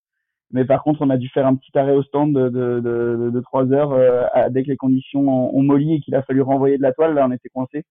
Mais 0.51 0.65
par 0.65 0.83
contre, 0.83 1.01
on 1.01 1.09
a 1.09 1.17
dû 1.17 1.29
faire 1.29 1.47
un 1.47 1.55
petit 1.55 1.77
arrêt 1.77 1.93
au 1.93 2.03
stand 2.03 2.33
de, 2.33 2.49
de, 2.49 2.79
de, 2.79 3.31
de 3.33 3.39
3 3.41 3.71
heures 3.73 4.51
dès 4.51 4.63
que 4.63 4.69
les 4.69 4.77
conditions 4.77 5.27
ont, 5.53 5.61
molli 5.63 5.95
et 5.95 5.99
qu'il 5.99 6.15
a 6.15 6.23
fallu 6.23 6.41
renvoyer 6.41 6.77
de 6.77 6.81
la 6.83 6.93
toile. 6.93 7.15
Là, 7.15 7.27
on 7.27 7.31
était 7.33 7.49
coincé. 7.49 7.83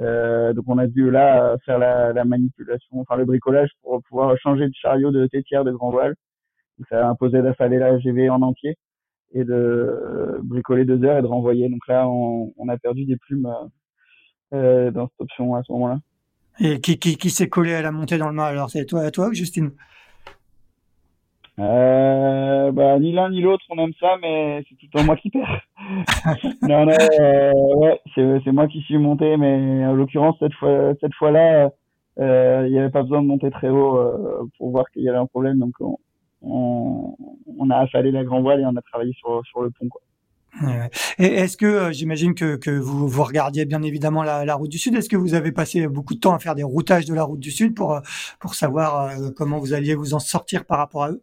donc 0.00 0.64
on 0.66 0.78
a 0.78 0.88
dû 0.88 1.10
là 1.10 1.56
faire 1.64 1.78
la, 1.78 2.12
la, 2.12 2.24
manipulation, 2.24 3.00
enfin 3.00 3.16
le 3.16 3.24
bricolage 3.24 3.70
pour 3.82 4.02
pouvoir 4.08 4.36
changer 4.38 4.66
de 4.66 4.74
chariot 4.74 5.12
de 5.12 5.26
tétière 5.28 5.64
de 5.64 5.70
grand 5.70 5.90
voile. 5.90 6.14
Ça 6.90 7.06
a 7.06 7.10
imposé 7.10 7.42
d'affaler 7.42 7.78
la 7.78 7.96
GV 7.98 8.28
en 8.28 8.42
entier 8.42 8.76
et 9.34 9.44
de 9.44 10.40
bricoler 10.42 10.84
deux 10.84 11.04
heures 11.04 11.18
et 11.18 11.22
de 11.22 11.26
renvoyer. 11.26 11.68
Donc 11.68 11.86
là, 11.88 12.08
on, 12.08 12.52
on 12.56 12.68
a 12.68 12.78
perdu 12.78 13.04
des 13.04 13.16
plumes 13.16 13.52
euh, 14.52 14.90
dans 14.90 15.08
cette 15.08 15.20
option 15.20 15.54
à 15.54 15.62
ce 15.62 15.72
moment-là. 15.72 15.98
Et 16.60 16.80
qui, 16.80 16.98
qui, 16.98 17.16
qui 17.16 17.30
s'est 17.30 17.48
collé 17.48 17.74
à 17.74 17.82
la 17.82 17.90
montée 17.90 18.16
dans 18.16 18.28
le 18.28 18.34
mât 18.34 18.46
Alors, 18.46 18.70
c'est 18.70 18.86
toi, 18.86 19.10
toi 19.10 19.28
ou 19.28 19.34
Justine? 19.34 19.72
Euh, 21.58 22.72
bah, 22.72 22.98
ni 22.98 23.12
l'un 23.12 23.30
ni 23.30 23.40
l'autre, 23.40 23.64
on 23.70 23.78
aime 23.78 23.92
ça, 24.00 24.16
mais 24.20 24.64
c'est 24.68 24.74
tout 24.76 24.86
le 24.92 24.98
temps 24.98 25.04
moi 25.04 25.16
qui 25.16 25.30
perds. 25.30 25.60
non, 26.62 26.86
non, 26.86 26.92
euh, 27.20 27.52
ouais, 27.76 28.00
c'est, 28.14 28.40
c'est 28.44 28.52
moi 28.52 28.66
qui 28.66 28.80
suis 28.82 28.98
monté, 28.98 29.36
mais 29.36 29.84
en 29.86 29.94
l'occurrence, 29.94 30.36
cette 30.40 30.54
fois, 30.54 30.94
cette 31.00 31.14
fois-là, 31.14 31.70
euh, 32.20 32.64
il 32.66 32.72
n'y 32.72 32.78
avait 32.78 32.90
pas 32.90 33.02
besoin 33.02 33.22
de 33.22 33.26
monter 33.26 33.50
très 33.50 33.68
haut 33.68 33.96
euh, 33.98 34.48
pour 34.58 34.70
voir 34.70 34.90
qu'il 34.90 35.02
y 35.02 35.08
avait 35.08 35.18
un 35.18 35.26
problème, 35.26 35.58
donc 35.58 35.74
on, 35.80 35.98
on, 36.46 37.70
a 37.70 37.78
affalé 37.78 38.10
la 38.10 38.24
grand 38.24 38.42
voile 38.42 38.60
et 38.60 38.66
on 38.66 38.76
a 38.76 38.82
travaillé 38.82 39.12
sur, 39.14 39.42
sur 39.46 39.62
le 39.62 39.70
pont. 39.70 39.88
Quoi. 39.88 40.02
Et 41.18 41.24
est-ce 41.26 41.56
que, 41.56 41.66
euh, 41.66 41.92
j'imagine 41.92 42.34
que, 42.34 42.56
que 42.56 42.70
vous, 42.70 43.08
vous 43.08 43.22
regardiez 43.22 43.64
bien 43.64 43.82
évidemment 43.82 44.22
la, 44.22 44.44
la 44.44 44.54
route 44.54 44.70
du 44.70 44.78
Sud, 44.78 44.94
est-ce 44.94 45.08
que 45.08 45.16
vous 45.16 45.34
avez 45.34 45.52
passé 45.52 45.88
beaucoup 45.88 46.14
de 46.14 46.20
temps 46.20 46.34
à 46.34 46.38
faire 46.38 46.54
des 46.54 46.62
routages 46.62 47.06
de 47.06 47.14
la 47.14 47.24
route 47.24 47.40
du 47.40 47.50
Sud 47.50 47.74
pour, 47.74 47.94
euh, 47.94 48.00
pour 48.40 48.54
savoir 48.54 49.08
euh, 49.08 49.30
comment 49.36 49.58
vous 49.58 49.74
alliez 49.74 49.94
vous 49.94 50.14
en 50.14 50.20
sortir 50.20 50.64
par 50.64 50.78
rapport 50.78 51.04
à 51.04 51.10
eux? 51.10 51.22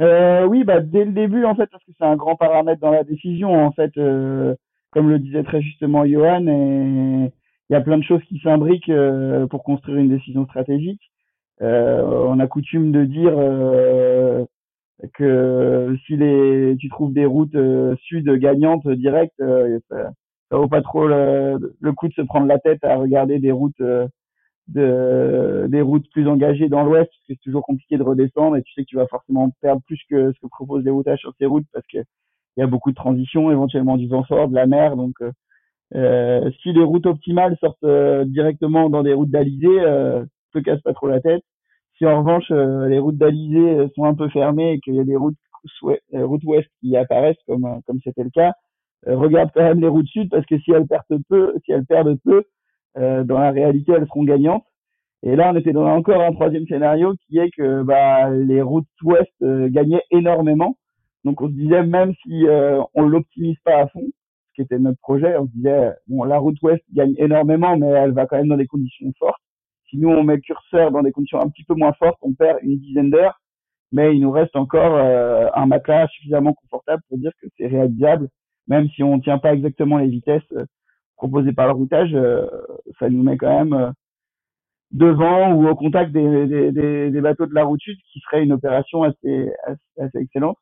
Euh, 0.00 0.44
Oui, 0.46 0.64
bah, 0.64 0.80
dès 0.80 1.04
le 1.04 1.12
début, 1.12 1.44
en 1.44 1.54
fait, 1.54 1.66
parce 1.66 1.84
que 1.84 1.92
c'est 1.96 2.04
un 2.04 2.16
grand 2.16 2.36
paramètre 2.36 2.80
dans 2.80 2.90
la 2.90 3.04
décision, 3.04 3.52
en 3.64 3.72
fait, 3.72 3.92
comme 4.90 5.08
le 5.08 5.18
disait 5.18 5.44
très 5.44 5.62
justement 5.62 6.04
Johan, 6.04 6.44
il 6.46 7.72
y 7.72 7.74
a 7.74 7.80
plein 7.80 7.98
de 7.98 8.04
choses 8.04 8.22
qui 8.28 8.40
s'imbriquent 8.40 8.92
pour 9.50 9.62
construire 9.62 9.98
une 9.98 10.08
décision 10.08 10.44
stratégique. 10.46 11.05
Euh, 11.62 12.02
on 12.02 12.38
a 12.38 12.46
coutume 12.46 12.92
de 12.92 13.04
dire 13.04 13.32
euh, 13.36 14.44
que 15.14 15.96
si 16.06 16.16
les, 16.16 16.76
tu 16.78 16.88
trouves 16.88 17.12
des 17.12 17.26
routes 17.26 17.54
euh, 17.54 17.96
sud 18.02 18.28
gagnantes 18.38 18.86
directes, 18.88 19.42
ça, 19.88 20.12
ça 20.50 20.56
vaut 20.56 20.68
pas 20.68 20.82
trop 20.82 21.06
le, 21.06 21.58
coup 21.96 22.08
de 22.08 22.14
se 22.14 22.22
prendre 22.22 22.46
la 22.46 22.58
tête 22.58 22.84
à 22.84 22.96
regarder 22.96 23.38
des 23.38 23.52
routes 23.52 23.80
de, 24.68 25.66
des 25.68 25.80
routes 25.80 26.08
plus 26.10 26.28
engagées 26.28 26.68
dans 26.68 26.84
l'ouest, 26.84 27.08
parce 27.08 27.18
que 27.20 27.34
c'est 27.34 27.40
toujours 27.40 27.62
compliqué 27.62 27.96
de 27.96 28.02
redescendre 28.02 28.56
et 28.56 28.62
tu 28.62 28.72
sais 28.74 28.82
que 28.82 28.88
tu 28.88 28.96
vas 28.96 29.06
forcément 29.06 29.50
perdre 29.60 29.82
plus 29.86 30.00
que 30.10 30.32
ce 30.32 30.40
que 30.40 30.48
proposent 30.48 30.84
les 30.84 30.90
routages 30.90 31.20
sur 31.20 31.32
ces 31.38 31.46
routes 31.46 31.66
parce 31.72 31.86
que 31.86 31.98
il 32.56 32.60
y 32.60 32.62
a 32.62 32.66
beaucoup 32.66 32.90
de 32.90 32.96
transitions, 32.96 33.50
éventuellement 33.50 33.98
du 33.98 34.08
vent 34.08 34.24
fort, 34.24 34.48
de 34.48 34.54
la 34.54 34.66
mer, 34.66 34.96
donc 34.96 35.14
euh, 35.94 36.50
si 36.62 36.72
les 36.72 36.82
routes 36.82 37.06
optimales 37.06 37.56
sortent 37.60 37.84
directement 38.26 38.88
dans 38.88 39.02
des 39.02 39.12
routes 39.12 39.30
d'Alizé, 39.30 39.68
euh, 39.68 40.24
te 40.60 40.64
casse 40.64 40.80
pas 40.82 40.92
trop 40.92 41.08
la 41.08 41.20
tête. 41.20 41.42
Si 41.98 42.04
en 42.04 42.18
revanche 42.18 42.50
euh, 42.50 42.88
les 42.88 42.98
routes 42.98 43.16
d'Alizé 43.16 43.58
euh, 43.58 43.88
sont 43.94 44.04
un 44.04 44.14
peu 44.14 44.28
fermées 44.28 44.72
et 44.72 44.80
qu'il 44.80 44.94
y 44.94 45.00
a 45.00 45.04
des 45.04 45.16
routes, 45.16 45.36
euh, 45.84 45.96
routes 46.26 46.44
ouest 46.44 46.68
qui 46.80 46.96
apparaissent 46.96 47.42
comme 47.46 47.80
comme 47.86 48.00
c'était 48.04 48.24
le 48.24 48.30
cas, 48.30 48.52
regarde 49.06 49.50
quand 49.54 49.62
même 49.62 49.80
les 49.80 49.88
routes 49.88 50.08
sud 50.08 50.30
parce 50.30 50.44
que 50.46 50.58
si 50.58 50.72
elles 50.72 50.86
perdent 50.86 51.22
peu, 51.28 51.54
si 51.64 51.72
elles 51.72 51.86
perdent 51.86 52.18
peu, 52.24 52.44
dans 52.96 53.38
la 53.38 53.50
réalité 53.50 53.92
elles 53.92 54.06
seront 54.06 54.24
gagnantes. 54.24 54.64
Et 55.22 55.36
là 55.36 55.50
on 55.52 55.56
était 55.56 55.72
dans 55.72 55.86
encore 55.86 56.20
un 56.20 56.32
troisième 56.32 56.66
scénario 56.66 57.14
qui 57.26 57.38
est 57.38 57.50
que 57.50 57.82
bah, 57.82 58.30
les 58.30 58.62
routes 58.62 58.86
ouest 59.02 59.32
gagnaient 59.40 60.02
énormément. 60.10 60.76
Donc 61.24 61.40
on 61.40 61.48
se 61.48 61.52
disait 61.52 61.82
même 61.84 62.14
si 62.22 62.46
on 62.94 63.02
l'optimise 63.06 63.58
pas 63.64 63.82
à 63.82 63.86
fond, 63.88 64.04
ce 64.50 64.54
qui 64.54 64.62
était 64.62 64.78
notre 64.78 65.00
projet, 65.00 65.36
on 65.36 65.46
se 65.46 65.52
disait 65.52 65.92
bon 66.08 66.24
la 66.24 66.38
route 66.38 66.60
ouest 66.62 66.82
gagne 66.92 67.14
énormément 67.18 67.76
mais 67.76 67.86
elle 67.86 68.12
va 68.12 68.26
quand 68.26 68.36
même 68.36 68.48
dans 68.48 68.56
des 68.56 68.66
conditions 68.66 69.12
fortes. 69.18 69.40
Si 69.88 69.98
nous, 69.98 70.08
on 70.08 70.24
met 70.24 70.36
le 70.36 70.40
curseur 70.40 70.90
dans 70.90 71.02
des 71.02 71.12
conditions 71.12 71.40
un 71.40 71.48
petit 71.48 71.64
peu 71.64 71.74
moins 71.74 71.92
fortes, 71.92 72.18
on 72.22 72.32
perd 72.32 72.58
une 72.62 72.78
dizaine 72.78 73.10
d'heures, 73.10 73.40
mais 73.92 74.16
il 74.16 74.20
nous 74.20 74.32
reste 74.32 74.56
encore 74.56 74.96
euh, 74.96 75.48
un 75.54 75.66
matelas 75.66 76.08
suffisamment 76.08 76.54
confortable 76.54 77.02
pour 77.08 77.18
dire 77.18 77.32
que 77.40 77.46
c'est 77.56 77.66
réalisable, 77.66 78.28
même 78.66 78.88
si 78.90 79.02
on 79.02 79.16
ne 79.16 79.22
tient 79.22 79.38
pas 79.38 79.54
exactement 79.54 79.98
les 79.98 80.08
vitesses 80.08 80.42
euh, 80.52 80.64
proposées 81.16 81.52
par 81.52 81.66
le 81.68 81.74
routage, 81.74 82.14
euh, 82.14 82.46
ça 82.98 83.08
nous 83.08 83.22
met 83.22 83.36
quand 83.36 83.64
même 83.64 83.92
devant 84.90 85.52
ou 85.52 85.68
au 85.68 85.74
contact 85.74 86.12
des, 86.12 86.46
des, 86.46 87.10
des, 87.10 87.20
bateaux 87.20 87.46
de 87.46 87.54
la 87.54 87.64
route 87.64 87.80
sud, 87.80 87.98
qui 88.12 88.20
serait 88.20 88.42
une 88.42 88.52
opération 88.52 89.02
assez, 89.02 89.52
assez, 89.96 90.18
excellente. 90.18 90.58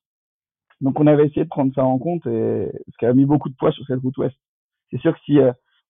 Donc 0.81 1.01
on 1.01 1.07
avait 1.07 1.27
essayé 1.27 1.45
de 1.45 1.49
prendre 1.49 1.75
ça 1.75 1.85
en 1.85 1.99
compte 1.99 2.27
et 2.27 2.71
ce 2.89 2.97
qui 2.99 3.07
a 3.07 3.15
mis 3.15 3.27
beaucoup 3.27 3.49
de 3.49 3.55
poids 3.57 3.73
sur 3.73 3.85
cette 3.87 4.01
route 4.01 4.17
ouest. 4.19 4.37
C'est 4.91 5.01
sûr 5.01 5.15
que 5.15 5.21
si 5.25 5.39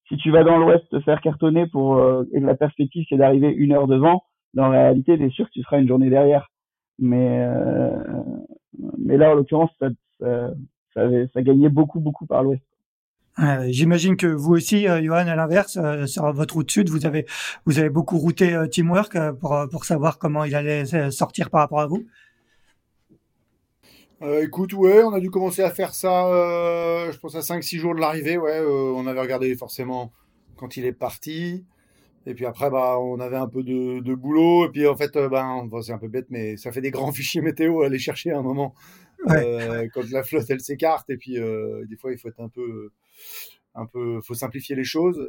si 0.08 0.16
tu 0.16 0.30
vas 0.30 0.44
dans 0.44 0.58
l'ouest 0.58 0.84
te 0.90 1.00
faire 1.00 1.20
cartonner 1.20 1.66
pour 1.66 1.96
euh, 1.96 2.24
et 2.32 2.40
la 2.40 2.54
perspective 2.54 3.04
c'est 3.08 3.16
d'arriver 3.16 3.48
une 3.48 3.72
heure 3.72 3.86
devant, 3.86 4.24
dans 4.52 4.68
la 4.68 4.82
réalité, 4.82 5.16
tu 5.16 5.24
es 5.24 5.30
sûr 5.30 5.46
que 5.46 5.52
tu 5.52 5.62
seras 5.62 5.80
une 5.80 5.88
journée 5.88 6.10
derrière. 6.10 6.50
Mais 6.98 7.40
euh, 7.40 7.90
là, 9.04 9.32
en 9.32 9.34
l'occurrence, 9.34 9.70
ça, 9.80 11.42
gagnait 11.42 11.68
beaucoup, 11.68 11.98
beaucoup 11.98 12.26
par 12.26 12.44
l'ouest. 12.44 12.62
J'imagine 13.66 14.16
que 14.16 14.28
vous 14.28 14.52
aussi, 14.52 14.86
euh, 14.86 15.02
Johan, 15.02 15.26
à 15.26 15.34
l'inverse, 15.34 15.76
sur 16.06 16.32
votre 16.32 16.54
route 16.54 16.70
sud, 16.70 16.88
vous 16.88 17.04
avez 17.04 17.26
vous 17.64 17.80
avez 17.80 17.90
beaucoup 17.90 18.16
routé 18.18 18.56
Teamwork 18.70 19.18
pour 19.40 19.84
savoir 19.84 20.18
comment 20.18 20.44
il 20.44 20.54
allait 20.54 20.84
sortir 21.10 21.50
par 21.50 21.62
rapport 21.62 21.80
à 21.80 21.86
vous. 21.86 22.04
Euh, 24.24 24.42
écoute, 24.42 24.72
ouais, 24.72 25.02
on 25.02 25.12
a 25.12 25.20
dû 25.20 25.30
commencer 25.30 25.60
à 25.60 25.70
faire 25.70 25.94
ça, 25.94 26.28
euh, 26.28 27.12
je 27.12 27.18
pense 27.18 27.34
à 27.34 27.42
5-6 27.42 27.76
jours 27.76 27.94
de 27.94 28.00
l'arrivée, 28.00 28.38
ouais. 28.38 28.58
Euh, 28.58 28.90
on 28.96 29.06
avait 29.06 29.20
regardé 29.20 29.54
forcément 29.54 30.14
quand 30.56 30.78
il 30.78 30.86
est 30.86 30.94
parti. 30.94 31.66
Et 32.24 32.32
puis 32.32 32.46
après, 32.46 32.70
bah, 32.70 32.98
on 32.98 33.20
avait 33.20 33.36
un 33.36 33.48
peu 33.48 33.62
de, 33.62 34.00
de 34.00 34.14
boulot. 34.14 34.66
Et 34.66 34.70
puis 34.70 34.86
en 34.86 34.96
fait, 34.96 35.12
ben, 35.12 35.68
c'est 35.82 35.92
un 35.92 35.98
peu 35.98 36.08
bête, 36.08 36.26
mais 36.30 36.56
ça 36.56 36.72
fait 36.72 36.80
des 36.80 36.90
grands 36.90 37.12
fichiers 37.12 37.42
météo 37.42 37.82
à 37.82 37.86
aller 37.86 37.98
chercher 37.98 38.30
à 38.30 38.38
un 38.38 38.42
moment 38.42 38.74
quand 39.26 40.10
la 40.10 40.22
flotte 40.22 40.48
elle 40.48 40.60
s'écarte. 40.60 41.10
Et 41.10 41.18
puis 41.18 41.34
des 41.34 41.96
fois, 41.96 42.12
il 42.12 42.18
faut 42.18 42.28
être 42.28 42.40
un 42.40 42.48
peu, 42.48 42.92
un 43.74 43.84
peu, 43.84 44.22
faut 44.22 44.32
simplifier 44.32 44.74
les 44.74 44.84
choses. 44.84 45.20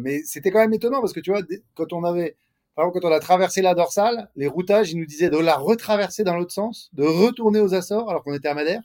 mais 0.00 0.22
c'était 0.24 0.52
quand 0.52 0.60
même 0.60 0.74
étonnant 0.74 1.00
parce 1.00 1.12
que 1.12 1.20
tu 1.20 1.32
vois, 1.32 1.42
quand 1.74 1.92
on 1.92 2.04
avait 2.04 2.36
par 2.74 2.86
exemple, 2.86 3.00
quand 3.00 3.08
on 3.08 3.12
a 3.12 3.20
traversé 3.20 3.62
la 3.62 3.74
dorsale, 3.74 4.30
les 4.34 4.48
routages, 4.48 4.90
ils 4.90 4.98
nous 4.98 5.06
disaient 5.06 5.30
de 5.30 5.38
la 5.38 5.56
retraverser 5.56 6.24
dans 6.24 6.36
l'autre 6.36 6.52
sens, 6.52 6.90
de 6.92 7.04
retourner 7.04 7.60
aux 7.60 7.74
Açores 7.74 8.10
alors 8.10 8.24
qu'on 8.24 8.34
était 8.34 8.48
à 8.48 8.54
Madère 8.54 8.82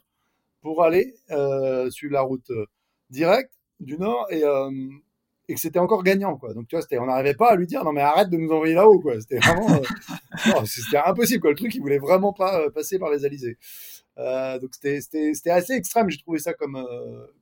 pour 0.62 0.84
aller 0.84 1.14
euh, 1.30 1.90
sur 1.90 2.10
la 2.10 2.20
route 2.20 2.50
euh, 2.50 2.66
directe 3.08 3.52
du 3.80 3.98
nord 3.98 4.26
et, 4.30 4.44
euh, 4.44 4.70
et 5.48 5.54
que 5.54 5.60
c'était 5.60 5.80
encore 5.80 6.04
gagnant 6.04 6.36
quoi. 6.36 6.54
Donc 6.54 6.68
tu 6.68 6.76
vois, 6.76 6.84
on 7.02 7.06
n'arrivait 7.06 7.34
pas 7.34 7.50
à 7.50 7.56
lui 7.56 7.66
dire 7.66 7.82
non 7.82 7.92
mais 7.92 8.02
arrête 8.02 8.30
de 8.30 8.36
nous 8.36 8.50
envoyer 8.52 8.74
là-haut 8.74 9.00
quoi. 9.00 9.18
C'était 9.20 9.38
vraiment 9.38 9.70
euh, 9.70 10.64
c'était 10.66 10.98
impossible 11.04 11.40
quoi. 11.40 11.50
Le 11.50 11.56
truc, 11.56 11.74
il 11.74 11.80
voulait 11.80 11.98
vraiment 11.98 12.32
pas 12.32 12.70
passer 12.70 13.00
par 13.00 13.10
les 13.10 13.24
Alizés. 13.24 13.58
donc 14.16 14.70
c'était 14.72 15.50
assez 15.50 15.72
extrême. 15.72 16.10
J'ai 16.10 16.18
trouvé 16.18 16.38
ça 16.38 16.54
comme 16.54 16.80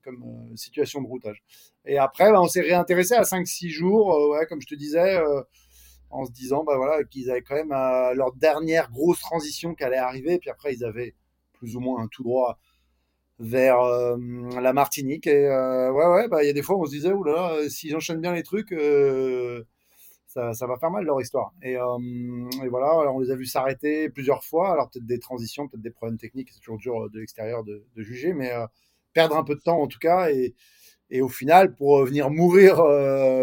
comme 0.03 0.25
situation 0.55 1.03
de 1.03 1.07
routage. 1.09 1.43
Et 1.85 1.99
après, 1.99 2.31
bah, 2.31 2.41
on 2.41 2.49
s'est 2.49 2.63
réintéressé 2.63 3.15
à 3.15 3.23
5-6 3.23 3.69
jours. 3.69 4.31
ouais, 4.31 4.47
comme 4.47 4.63
je 4.63 4.67
te 4.69 4.75
disais 4.75 5.19
en 6.11 6.25
se 6.25 6.33
disant 6.33 6.65
bah 6.65 6.77
voilà 6.77 7.05
qu'ils 7.05 7.31
avaient 7.31 7.43
quand 7.43 7.55
même 7.55 7.73
euh, 7.73 8.15
leur 8.15 8.33
dernière 8.35 8.91
grosse 8.91 9.21
transition 9.21 9.75
qui 9.75 9.85
allait 9.85 9.97
arriver 9.97 10.39
puis 10.39 10.51
après 10.51 10.75
ils 10.75 10.85
avaient 10.85 11.15
plus 11.53 11.77
ou 11.77 11.81
moins 11.81 12.03
un 12.03 12.09
tout 12.09 12.23
droit 12.23 12.59
vers 13.39 13.81
euh, 13.81 14.17
la 14.61 14.73
Martinique 14.73 15.27
et 15.27 15.47
euh, 15.47 15.93
ouais 15.93 16.07
ouais 16.07 16.29
bah 16.29 16.43
il 16.43 16.47
y 16.47 16.51
a 16.51 16.53
des 16.53 16.63
fois 16.63 16.77
on 16.77 16.87
se 16.87 16.91
disait 16.91 17.13
oula 17.13 17.57
si 17.69 17.91
j'enchaîne 17.91 18.21
bien 18.21 18.33
les 18.33 18.43
trucs 18.43 18.75
ça, 20.27 20.53
ça, 20.53 20.67
va 20.67 20.77
faire 20.77 20.91
mal 20.91 21.07
leur 21.07 21.19
histoire. 21.23 21.55
Et, 21.63 21.77
voilà, 21.77 23.11
on 23.11 23.19
les 23.19 23.31
a 23.31 23.35
vus 23.35 23.47
s'arrêter 23.47 24.11
plusieurs 24.11 24.45
fois. 24.45 24.71
Alors 24.71 24.91
peut-être 24.91 25.07
des 25.07 25.19
transitions, 25.19 25.67
peut-être 25.67 25.81
des 25.81 25.91
problèmes 25.91 26.19
techniques, 26.19 26.51
c'est 26.53 26.61
toujours 26.61 26.77
dur 26.77 27.09
de 27.09 27.19
l'extérieur 27.19 27.65
de, 27.65 27.83
de, 27.97 28.03
juger, 28.03 28.35
mais 28.35 28.53
perdre 29.15 29.39
un 29.39 29.43
peu 29.43 29.55
de 29.55 29.61
temps 29.61 29.81
en 29.81 29.87
tout 29.87 29.99
cas. 29.99 30.31
Et, 30.31 30.55
et 31.09 31.23
au 31.23 31.31
final, 31.31 31.75
pour 31.75 32.05
venir 32.05 32.29
mourir 32.29 32.77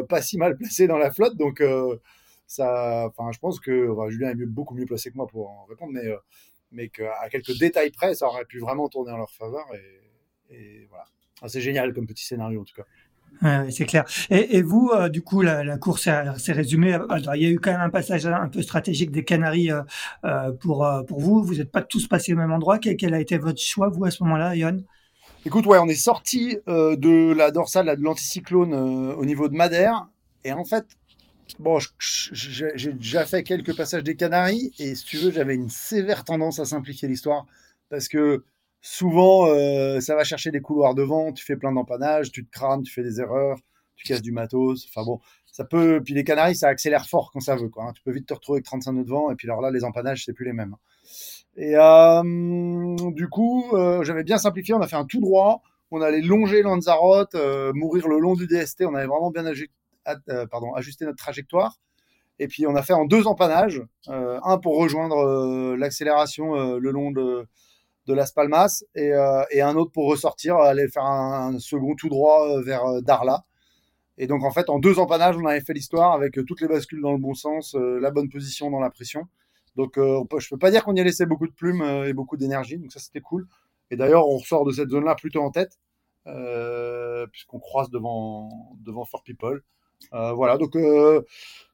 pas 0.07 0.21
si 0.21 0.37
mal 0.37 0.55
placé 0.57 0.85
dans 0.85 0.99
la 0.99 1.09
flotte. 1.09 1.35
Donc 1.37 1.59
ça, 2.47 3.07
enfin, 3.07 3.31
je 3.31 3.39
pense 3.39 3.59
que 3.59 3.89
Julien 4.09 4.29
est 4.29 4.35
mieux, 4.35 4.45
beaucoup 4.45 4.75
mieux 4.75 4.85
placé 4.85 5.11
que 5.11 5.17
moi 5.17 5.27
pour 5.27 5.49
en 5.49 5.65
répondre, 5.65 5.91
mais 5.93 6.11
mais 6.75 6.89
qu'à 6.89 7.29
quelques 7.31 7.57
détails 7.57 7.91
près, 7.91 8.13
ça 8.13 8.27
aurait 8.27 8.45
pu 8.45 8.59
vraiment 8.59 8.87
tourner 8.89 9.11
en 9.11 9.17
leur 9.17 9.31
faveur. 9.31 9.65
Et, 10.49 10.87
voilà. 10.89 11.05
c'est 11.47 11.61
génial 11.61 11.93
comme 11.93 12.05
petit 12.05 12.25
scénario 12.25 12.61
en 12.61 12.63
tout 12.63 12.75
cas. 12.75 13.65
c'est 13.71 13.85
clair. 13.85 14.05
Et, 14.29 14.61
vous, 14.61 14.91
euh, 14.93 15.09
du 15.09 15.21
coup, 15.21 15.41
la, 15.41 15.77
course 15.77 16.03
s'est 16.03 16.53
résumée. 16.53 16.97
il 17.35 17.41
y 17.41 17.45
a 17.45 17.49
eu 17.49 17.59
quand 17.59 17.71
même 17.71 17.81
un 17.81 17.89
passage 17.89 18.27
un 18.27 18.49
peu 18.49 18.61
stratégique 18.61 19.11
des 19.11 19.23
Canaries 19.23 19.71
euh, 19.71 19.81
euh, 20.25 20.51
pour, 20.51 20.87
pour 21.07 21.19
vous. 21.19 21.43
Vous 21.43 21.55
n'êtes 21.55 21.71
pas 21.71 21.81
tous 21.81 22.07
passés 22.07 22.33
au 22.33 22.37
même 22.37 22.51
endroit. 22.51 22.77
Quel, 22.79 23.13
a 23.13 23.19
été 23.19 23.37
votre 23.37 23.61
choix, 23.61 23.89
vous, 23.89 24.05
à 24.05 24.11
ce 24.11 24.23
moment-là, 24.23 24.55
Yann 24.55 24.83
Écoute, 25.45 25.65
ouais, 25.67 25.77
on 25.77 25.87
est 25.87 25.95
sorti 25.95 26.57
de 26.67 27.33
la 27.33 27.51
dorsale, 27.51 27.95
de 27.97 28.03
l'anticyclone 28.03 28.73
au 28.73 29.25
niveau 29.25 29.47
de 29.47 29.55
Madère. 29.55 30.07
Et 30.43 30.53
en 30.53 30.65
fait, 30.65 30.85
bon, 31.59 31.79
j'ai 31.99 32.93
déjà 32.93 33.25
fait 33.25 33.43
quelques 33.43 33.75
passages 33.75 34.03
des 34.03 34.15
Canaries 34.15 34.71
et 34.79 34.95
si 34.95 35.05
tu 35.05 35.17
veux, 35.17 35.31
j'avais 35.31 35.55
une 35.55 35.69
sévère 35.69 36.23
tendance 36.23 36.59
à 36.59 36.65
simplifier 36.65 37.07
l'histoire 37.07 37.45
parce 37.89 38.07
que 38.07 38.43
souvent, 38.81 39.47
euh, 39.47 39.99
ça 39.99 40.15
va 40.15 40.23
chercher 40.23 40.51
des 40.51 40.61
couloirs 40.61 40.95
devant, 40.95 41.31
tu 41.31 41.43
fais 41.43 41.55
plein 41.55 41.71
d'empannage, 41.71 42.31
tu 42.31 42.45
te 42.45 42.51
crames, 42.51 42.83
tu 42.83 42.93
fais 42.93 43.03
des 43.03 43.19
erreurs, 43.19 43.57
tu 43.95 44.05
casses 44.05 44.21
du 44.21 44.31
matos. 44.31 44.87
Enfin 44.89 45.05
bon, 45.05 45.19
ça 45.51 45.65
peut. 45.65 46.01
Puis 46.03 46.13
les 46.13 46.23
Canaries, 46.23 46.55
ça 46.55 46.67
accélère 46.67 47.07
fort 47.07 47.31
quand 47.31 47.39
ça 47.39 47.55
veut. 47.55 47.69
Quoi, 47.69 47.85
hein. 47.85 47.93
Tu 47.93 48.01
peux 48.03 48.11
vite 48.11 48.27
te 48.27 48.33
retrouver 48.33 48.57
avec 48.57 48.65
35 48.65 48.91
nœuds 48.93 49.03
devant 49.03 49.31
et 49.31 49.35
puis 49.35 49.49
alors 49.49 49.61
là, 49.61 49.71
les 49.71 49.83
empannages, 49.83 50.25
c'est 50.25 50.33
plus 50.33 50.45
les 50.45 50.53
mêmes. 50.53 50.75
Et 51.57 51.75
euh, 51.75 52.95
du 53.11 53.29
coup, 53.29 53.65
euh, 53.73 54.03
j'avais 54.03 54.23
bien 54.23 54.37
simplifié. 54.37 54.73
On 54.73 54.81
a 54.81 54.87
fait 54.87 54.97
un 54.97 55.05
tout 55.05 55.21
droit. 55.21 55.61
On 55.91 56.01
allait 56.01 56.21
longer 56.21 56.61
Lanzarote, 56.61 57.35
mourir 57.73 58.07
le 58.07 58.19
long 58.19 58.33
du 58.33 58.47
DST. 58.47 58.83
On 58.85 58.95
avait 58.95 59.07
vraiment 59.07 59.31
bien 59.31 59.45
pardon, 60.51 60.73
ajuster 60.73 61.05
notre 61.05 61.17
trajectoire. 61.17 61.79
Et 62.39 62.47
puis 62.47 62.67
on 62.67 62.75
a 62.75 62.81
fait 62.81 62.93
en 62.93 63.05
deux 63.05 63.27
empannages, 63.27 63.81
euh, 64.09 64.39
un 64.43 64.57
pour 64.57 64.77
rejoindre 64.77 65.17
euh, 65.17 65.77
l'accélération 65.77 66.77
le 66.77 66.91
long 66.91 67.11
de, 67.11 67.47
de 68.07 68.13
Las 68.13 68.31
Palmas 68.31 68.83
et, 68.95 69.13
un 69.13 69.75
autre 69.75 69.91
pour 69.91 70.09
ressortir, 70.09 70.57
aller 70.57 70.87
faire 70.89 71.05
un, 71.05 71.57
second 71.59 71.95
tout 71.95 72.09
droit 72.09 72.61
vers 72.61 73.01
Darla. 73.01 73.45
Et 74.17 74.27
donc 74.27 74.43
en 74.43 74.51
fait 74.51 74.69
en 74.69 74.79
deux 74.79 74.99
empannages 74.99 75.37
on 75.37 75.45
avait 75.45 75.61
fait 75.61 75.73
l'histoire 75.73 76.13
avec 76.13 76.33
toutes 76.45 76.61
les 76.61 76.67
bascules 76.67 77.01
dans 77.01 77.13
le 77.13 77.19
bon 77.19 77.33
sens, 77.33 77.75
la 77.75 78.11
bonne 78.11 78.29
position 78.29 78.69
dans 78.69 78.79
la 78.79 78.89
pression. 78.89 79.27
Donc 79.75 79.93
je 79.97 80.49
peux 80.49 80.57
pas 80.57 80.71
dire 80.71 80.83
qu'on 80.83 80.95
y 80.95 81.01
a 81.01 81.03
laissé 81.03 81.25
beaucoup 81.25 81.47
de 81.47 81.53
plumes 81.53 81.83
et 82.05 82.13
beaucoup 82.13 82.37
d'énergie, 82.37 82.77
donc 82.77 82.91
ça 82.91 82.99
c'était 82.99 83.21
cool. 83.21 83.47
Et 83.91 83.95
d'ailleurs 83.97 84.27
on 84.27 84.37
ressort 84.37 84.65
de 84.65 84.71
cette 84.71 84.89
zone-là 84.89 85.15
plutôt 85.15 85.41
en 85.41 85.51
tête, 85.51 85.79
puisqu'on 87.31 87.59
croise 87.59 87.89
devant, 87.89 88.75
devant 88.81 89.05
Fort 89.05 89.23
People. 89.23 89.61
Euh, 90.13 90.33
voilà, 90.33 90.57
donc 90.57 90.75
euh, 90.75 91.21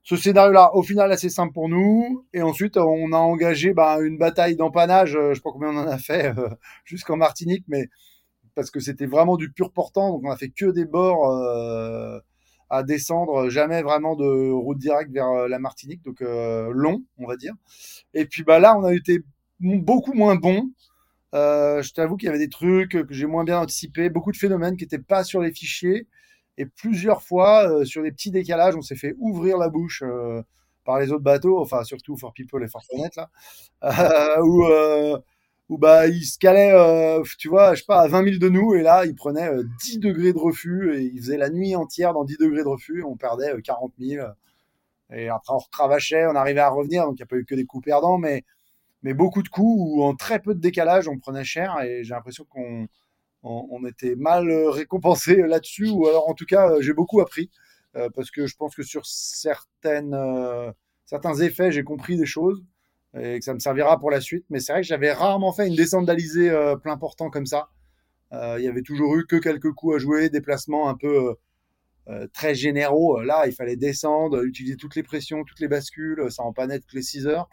ce 0.03 0.15
scénario-là, 0.15 0.75
au 0.75 0.83
final, 0.83 1.11
assez 1.11 1.29
simple 1.29 1.53
pour 1.53 1.69
nous. 1.69 2.25
Et 2.33 2.41
ensuite, 2.41 2.77
on 2.77 3.11
a 3.13 3.17
engagé 3.17 3.73
bah, 3.73 3.99
une 4.01 4.17
bataille 4.17 4.55
d'empannage, 4.55 5.15
euh, 5.15 5.29
je 5.29 5.35
sais 5.35 5.41
pas 5.41 5.51
combien 5.51 5.69
on 5.69 5.77
en 5.77 5.87
a 5.87 5.97
fait, 5.97 6.33
jusqu'en 6.85 7.17
Martinique, 7.17 7.65
mais 7.67 7.89
parce 8.55 8.71
que 8.71 8.79
c'était 8.79 9.05
vraiment 9.05 9.37
du 9.37 9.51
pur 9.51 9.71
portant, 9.71 10.09
donc 10.11 10.23
on 10.25 10.31
a 10.31 10.37
fait 10.37 10.49
que 10.49 10.65
des 10.65 10.85
bords 10.85 11.31
à 12.69 12.83
descendre, 12.83 13.49
jamais 13.49 13.81
vraiment 13.81 14.15
de 14.15 14.51
route 14.51 14.77
directe 14.77 15.11
vers 15.11 15.47
la 15.47 15.59
Martinique, 15.59 16.03
donc 16.03 16.19
long, 16.19 17.03
on 17.17 17.27
va 17.27 17.37
dire. 17.37 17.53
Et 18.13 18.25
puis 18.25 18.43
bah 18.43 18.59
là, 18.59 18.75
on 18.77 18.83
a 18.83 18.93
été 18.93 19.19
beaucoup 19.61 20.13
moins 20.13 20.35
bon. 20.35 20.69
je 21.33 21.93
t'avoue 21.93 22.17
qu'il 22.17 22.25
y 22.25 22.29
avait 22.29 22.39
des 22.39 22.49
trucs 22.49 22.91
que 22.91 23.13
j'ai 23.13 23.25
moins 23.25 23.45
bien 23.45 23.59
anticipés, 23.59 24.09
beaucoup 24.09 24.33
de 24.33 24.37
phénomènes 24.37 24.75
qui 24.75 24.83
n'étaient 24.83 24.99
pas 24.99 25.23
sur 25.23 25.41
les 25.41 25.53
fichiers. 25.53 26.07
Et 26.57 26.65
plusieurs 26.65 27.21
fois, 27.23 27.69
euh, 27.69 27.85
sur 27.85 28.03
des 28.03 28.11
petits 28.11 28.31
décalages, 28.31 28.75
on 28.75 28.81
s'est 28.81 28.95
fait 28.95 29.15
ouvrir 29.19 29.57
la 29.57 29.69
bouche 29.69 30.03
euh, 30.05 30.41
par 30.85 30.99
les 30.99 31.11
autres 31.11 31.23
bateaux, 31.23 31.59
enfin 31.59 31.83
surtout 31.83 32.17
For 32.17 32.33
People 32.33 32.63
et 32.63 32.67
For 32.67 32.81
Planet, 32.89 33.15
là, 33.15 33.29
euh, 33.83 35.17
où, 35.69 35.77
bah, 35.77 36.07
ils 36.07 36.25
se 36.25 36.37
calaient, 36.37 36.73
tu 37.39 37.47
vois, 37.47 37.73
je 37.73 37.79
sais 37.79 37.85
pas, 37.87 38.01
à 38.01 38.07
20 38.07 38.23
000 38.25 38.37
de 38.39 38.49
nous, 38.49 38.75
et 38.75 38.81
là, 38.81 39.05
ils 39.05 39.15
prenaient 39.15 39.49
10 39.83 39.99
degrés 39.99 40.33
de 40.33 40.37
refus, 40.37 40.95
et 40.95 41.01
ils 41.03 41.19
faisaient 41.19 41.37
la 41.37 41.49
nuit 41.49 41.75
entière 41.75 42.13
dans 42.13 42.25
10 42.25 42.37
degrés 42.37 42.63
de 42.63 42.67
refus, 42.67 42.99
et 42.99 43.03
on 43.03 43.15
perdait 43.15 43.53
40 43.63 43.93
000. 43.99 44.25
Et 45.13 45.29
après, 45.29 45.53
on 45.53 45.57
recravachait, 45.57 46.25
on 46.25 46.35
arrivait 46.35 46.61
à 46.61 46.69
revenir, 46.69 47.05
donc 47.05 47.13
il 47.13 47.21
n'y 47.21 47.23
a 47.23 47.27
pas 47.27 47.37
eu 47.37 47.45
que 47.45 47.55
des 47.55 47.65
coups 47.65 47.85
perdants, 47.85 48.17
mais, 48.17 48.43
mais 49.03 49.13
beaucoup 49.13 49.43
de 49.43 49.49
coups 49.49 49.75
où 49.77 50.03
en 50.03 50.15
très 50.15 50.39
peu 50.39 50.55
de 50.55 50.59
décalage, 50.59 51.07
on 51.07 51.19
prenait 51.19 51.43
cher, 51.43 51.79
et 51.81 52.03
j'ai 52.03 52.13
l'impression 52.13 52.45
qu'on 52.49 52.87
on, 53.43 53.85
était 53.85 54.15
mal 54.15 54.49
euh, 54.49 54.69
récompensé 54.69 55.35
là-dessus, 55.35 55.89
ou 55.89 56.07
alors 56.07 56.29
en 56.29 56.33
tout 56.33 56.45
cas, 56.45 56.69
euh, 56.71 56.81
j'ai 56.81 56.93
beaucoup 56.93 57.21
appris, 57.21 57.49
euh, 57.95 58.09
parce 58.15 58.31
que 58.31 58.45
je 58.47 58.55
pense 58.55 58.75
que 58.75 58.83
sur 58.83 59.05
certaines, 59.05 60.15
certains 61.05 61.35
effets, 61.35 61.71
j'ai 61.71 61.83
compris 61.83 62.17
des 62.17 62.25
choses, 62.25 62.63
et 63.19 63.39
que 63.39 63.45
ça 63.45 63.53
me 63.53 63.59
servira 63.59 63.99
pour 63.99 64.11
la 64.11 64.21
suite. 64.21 64.45
Mais 64.49 64.59
c'est 64.59 64.71
vrai 64.71 64.81
que 64.81 64.87
j'avais 64.87 65.11
rarement 65.11 65.51
fait 65.51 65.67
une 65.67 65.75
descente 65.75 66.05
d'Alizé 66.05 66.49
plein 66.81 66.97
portant 66.97 67.29
comme 67.29 67.45
ça. 67.45 67.69
Il 68.31 68.61
y 68.61 68.67
avait 68.67 68.83
toujours 68.83 69.17
eu 69.17 69.25
que 69.25 69.35
quelques 69.35 69.73
coups 69.73 69.95
à 69.97 69.99
jouer, 69.99 70.29
déplacements 70.29 70.87
un 70.87 70.95
peu 70.95 71.35
très 72.31 72.55
généraux. 72.55 73.21
Là, 73.21 73.47
il 73.47 73.51
fallait 73.51 73.75
descendre, 73.75 74.45
utiliser 74.45 74.77
toutes 74.77 74.95
les 74.95 75.03
pressions, 75.03 75.43
toutes 75.43 75.59
les 75.59 75.67
bascules, 75.67 76.31
ça 76.31 76.43
en 76.43 76.53
panait 76.53 76.79
toutes 76.79 76.93
les 76.93 77.01
6 77.01 77.27
heures. 77.27 77.49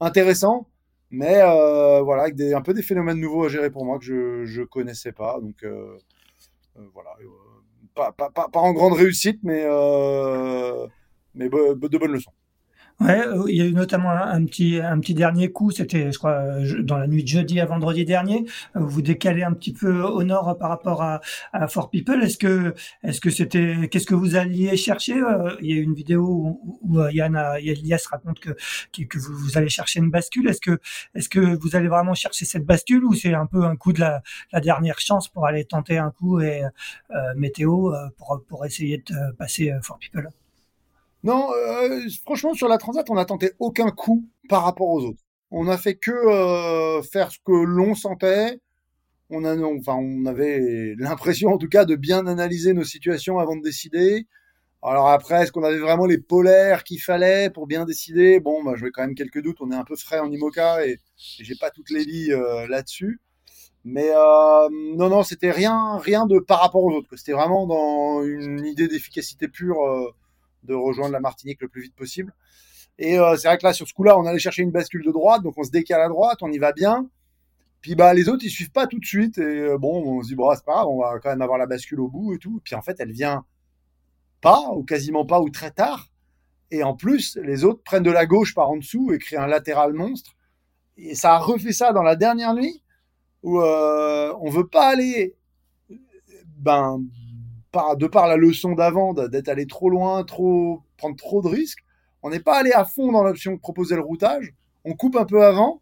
Intéressant, 0.00 0.66
mais 1.12 1.42
euh, 1.42 2.00
voilà, 2.00 2.22
avec 2.22 2.34
des, 2.34 2.54
un 2.54 2.62
peu 2.62 2.72
des 2.72 2.82
phénomènes 2.82 3.20
nouveaux 3.20 3.44
à 3.44 3.48
gérer 3.48 3.70
pour 3.70 3.84
moi 3.84 3.98
que 3.98 4.04
je 4.46 4.60
ne 4.60 4.64
connaissais 4.64 5.12
pas. 5.12 5.38
Donc 5.40 5.62
euh, 5.62 5.98
euh, 6.78 6.86
voilà, 6.94 7.10
pas, 7.94 8.12
pas, 8.12 8.30
pas, 8.30 8.48
pas, 8.48 8.60
en 8.60 8.72
grande 8.72 8.94
réussite, 8.94 9.38
mais, 9.42 9.62
mais 11.34 11.48
de 11.50 11.98
bonnes 11.98 12.12
leçons. 12.12 12.32
Ouais, 13.02 13.26
euh, 13.26 13.44
il 13.48 13.56
y 13.56 13.60
a 13.62 13.64
eu 13.64 13.72
notamment 13.72 14.10
un, 14.10 14.44
petit 14.44 14.78
un 14.80 15.00
petit 15.00 15.14
dernier 15.14 15.50
coup, 15.50 15.72
c'était 15.72 16.12
je 16.12 16.18
crois 16.18 16.34
euh, 16.34 16.82
dans 16.84 16.98
la 16.98 17.08
nuit 17.08 17.24
de 17.24 17.28
jeudi 17.28 17.58
à 17.58 17.66
vendredi 17.66 18.04
dernier. 18.04 18.44
Euh, 18.76 18.80
vous 18.80 19.02
décalez 19.02 19.42
un 19.42 19.52
petit 19.54 19.72
peu 19.72 20.02
au 20.02 20.22
nord 20.22 20.56
par 20.56 20.68
rapport 20.68 21.02
à, 21.02 21.20
à 21.52 21.66
Fort 21.66 21.90
People. 21.90 22.22
Est-ce 22.22 22.38
que 22.38 22.74
est-ce 23.02 23.20
que 23.20 23.30
c'était 23.30 23.88
qu'est-ce 23.90 24.06
que 24.06 24.14
vous 24.14 24.36
alliez 24.36 24.76
chercher 24.76 25.14
Il 25.60 25.70
y 25.74 25.76
a 25.76 25.82
une 25.82 25.94
vidéo 25.94 26.22
où, 26.22 26.78
où 26.82 27.00
Yann 27.08 27.36
Elias 27.58 28.06
raconte 28.08 28.38
que 28.38 28.50
que 28.92 29.18
vous, 29.18 29.36
vous, 29.36 29.58
allez 29.58 29.68
chercher 29.68 29.98
une 29.98 30.10
bascule. 30.10 30.48
Est-ce 30.48 30.60
que 30.60 30.78
est-ce 31.16 31.28
que 31.28 31.40
vous 31.40 31.74
allez 31.74 31.88
vraiment 31.88 32.14
chercher 32.14 32.44
cette 32.44 32.64
bascule 32.64 33.04
ou 33.04 33.14
c'est 33.14 33.34
un 33.34 33.46
peu 33.46 33.64
un 33.64 33.74
coup 33.74 33.92
de 33.92 34.00
la, 34.00 34.22
la 34.52 34.60
dernière 34.60 35.00
chance 35.00 35.28
pour 35.28 35.46
aller 35.46 35.64
tenter 35.64 35.98
un 35.98 36.10
coup 36.12 36.40
et 36.40 36.62
météo 37.36 37.92
pour 38.16 38.42
pour 38.48 38.64
essayer 38.64 38.98
de 38.98 39.32
passer 39.36 39.72
Fort 39.82 39.98
People? 39.98 40.28
Non, 41.24 41.50
euh, 41.52 42.00
franchement, 42.24 42.54
sur 42.54 42.68
la 42.68 42.78
Transat, 42.78 43.08
on 43.10 43.14
n'a 43.14 43.24
tenté 43.24 43.52
aucun 43.60 43.90
coup 43.90 44.28
par 44.48 44.64
rapport 44.64 44.88
aux 44.88 45.02
autres. 45.04 45.22
On 45.50 45.68
a 45.68 45.78
fait 45.78 45.94
que 45.94 46.10
euh, 46.10 47.02
faire 47.02 47.30
ce 47.30 47.38
que 47.44 47.52
l'on 47.52 47.94
sentait. 47.94 48.58
On, 49.30 49.44
a, 49.44 49.56
enfin, 49.56 49.94
on 49.94 50.26
avait 50.26 50.94
l'impression, 50.98 51.50
en 51.52 51.58
tout 51.58 51.68
cas, 51.68 51.84
de 51.84 51.96
bien 51.96 52.26
analyser 52.26 52.74
nos 52.74 52.84
situations 52.84 53.38
avant 53.38 53.56
de 53.56 53.62
décider. 53.62 54.26
Alors 54.82 55.08
après, 55.10 55.42
est-ce 55.42 55.52
qu'on 55.52 55.62
avait 55.62 55.78
vraiment 55.78 56.06
les 56.06 56.18
polaires 56.18 56.82
qu'il 56.82 57.00
fallait 57.00 57.50
pour 57.50 57.68
bien 57.68 57.84
décider? 57.84 58.40
Bon, 58.40 58.64
bah, 58.64 58.72
j'avais 58.76 58.90
quand 58.90 59.02
même 59.02 59.14
quelques 59.14 59.40
doutes. 59.42 59.58
On 59.60 59.70
est 59.70 59.76
un 59.76 59.84
peu 59.84 59.96
frais 59.96 60.18
en 60.18 60.30
IMOCA 60.30 60.86
et, 60.86 60.98
j'ai 61.16 61.54
pas 61.54 61.70
toutes 61.70 61.90
les 61.90 62.04
billes 62.04 62.32
euh, 62.32 62.66
là-dessus. 62.66 63.20
Mais 63.84 64.10
euh, 64.14 64.68
non, 64.96 65.08
non, 65.08 65.22
c'était 65.22 65.52
rien, 65.52 65.98
rien 65.98 66.26
de 66.26 66.40
par 66.40 66.60
rapport 66.60 66.82
aux 66.82 66.92
autres. 66.92 67.16
C'était 67.16 67.32
vraiment 67.32 67.66
dans 67.66 68.24
une 68.24 68.64
idée 68.66 68.88
d'efficacité 68.88 69.48
pure 69.48 69.76
de 70.62 70.74
rejoindre 70.74 71.12
la 71.12 71.20
Martinique 71.20 71.60
le 71.60 71.68
plus 71.68 71.82
vite 71.82 71.94
possible. 71.94 72.34
Et 72.98 73.18
euh, 73.18 73.36
c'est 73.36 73.48
vrai 73.48 73.58
que 73.58 73.64
là, 73.64 73.72
sur 73.72 73.88
ce 73.88 73.94
coup-là, 73.94 74.18
on 74.18 74.26
allait 74.26 74.38
chercher 74.38 74.62
une 74.62 74.70
bascule 74.70 75.04
de 75.04 75.10
droite, 75.10 75.42
donc 75.42 75.54
on 75.56 75.64
se 75.64 75.70
décale 75.70 76.00
à 76.00 76.08
droite, 76.08 76.38
on 76.42 76.50
y 76.50 76.58
va 76.58 76.72
bien. 76.72 77.08
Puis 77.82 77.96
bah 77.96 78.14
les 78.14 78.28
autres 78.28 78.44
ils 78.44 78.50
suivent 78.50 78.70
pas 78.70 78.86
tout 78.86 79.00
de 79.00 79.04
suite 79.04 79.38
et 79.38 79.42
euh, 79.42 79.76
bon 79.76 80.04
on 80.06 80.22
se 80.22 80.28
dit 80.28 80.36
bon 80.36 80.54
c'est 80.54 80.64
pas 80.64 80.74
grave 80.74 80.86
on 80.86 81.00
va 81.00 81.18
quand 81.18 81.30
même 81.30 81.42
avoir 81.42 81.58
la 81.58 81.66
bascule 81.66 82.00
au 82.00 82.08
bout 82.08 82.32
et 82.32 82.38
tout. 82.38 82.60
Puis 82.64 82.76
en 82.76 82.80
fait 82.80 82.96
elle 83.00 83.10
vient 83.10 83.44
pas 84.40 84.70
ou 84.70 84.84
quasiment 84.84 85.26
pas 85.26 85.40
ou 85.40 85.50
très 85.50 85.72
tard 85.72 86.08
et 86.70 86.84
en 86.84 86.94
plus 86.94 87.36
les 87.42 87.64
autres 87.64 87.82
prennent 87.82 88.04
de 88.04 88.10
la 88.12 88.24
gauche 88.24 88.54
par 88.54 88.70
en 88.70 88.76
dessous 88.76 89.12
et 89.12 89.18
créent 89.18 89.36
un 89.36 89.48
latéral 89.48 89.94
monstre 89.94 90.36
et 90.96 91.16
ça 91.16 91.34
a 91.34 91.38
refait 91.38 91.72
ça 91.72 91.92
dans 91.92 92.04
la 92.04 92.14
dernière 92.14 92.54
nuit 92.54 92.84
où 93.42 93.60
euh, 93.60 94.32
on 94.40 94.48
veut 94.48 94.68
pas 94.68 94.88
aller 94.88 95.34
ben 96.58 97.02
de 97.98 98.06
par 98.06 98.28
la 98.28 98.36
leçon 98.36 98.72
d'avant 98.72 99.14
d'être 99.14 99.48
allé 99.48 99.66
trop 99.66 99.88
loin, 99.88 100.24
trop 100.24 100.82
prendre 100.96 101.16
trop 101.16 101.42
de 101.42 101.48
risques, 101.48 101.84
on 102.22 102.30
n'est 102.30 102.40
pas 102.40 102.58
allé 102.58 102.72
à 102.72 102.84
fond 102.84 103.10
dans 103.10 103.24
l'option 103.24 103.52
de 103.52 103.58
proposer 103.58 103.96
le 103.96 104.02
routage. 104.02 104.54
On 104.84 104.94
coupe 104.94 105.16
un 105.16 105.24
peu 105.24 105.44
avant. 105.44 105.80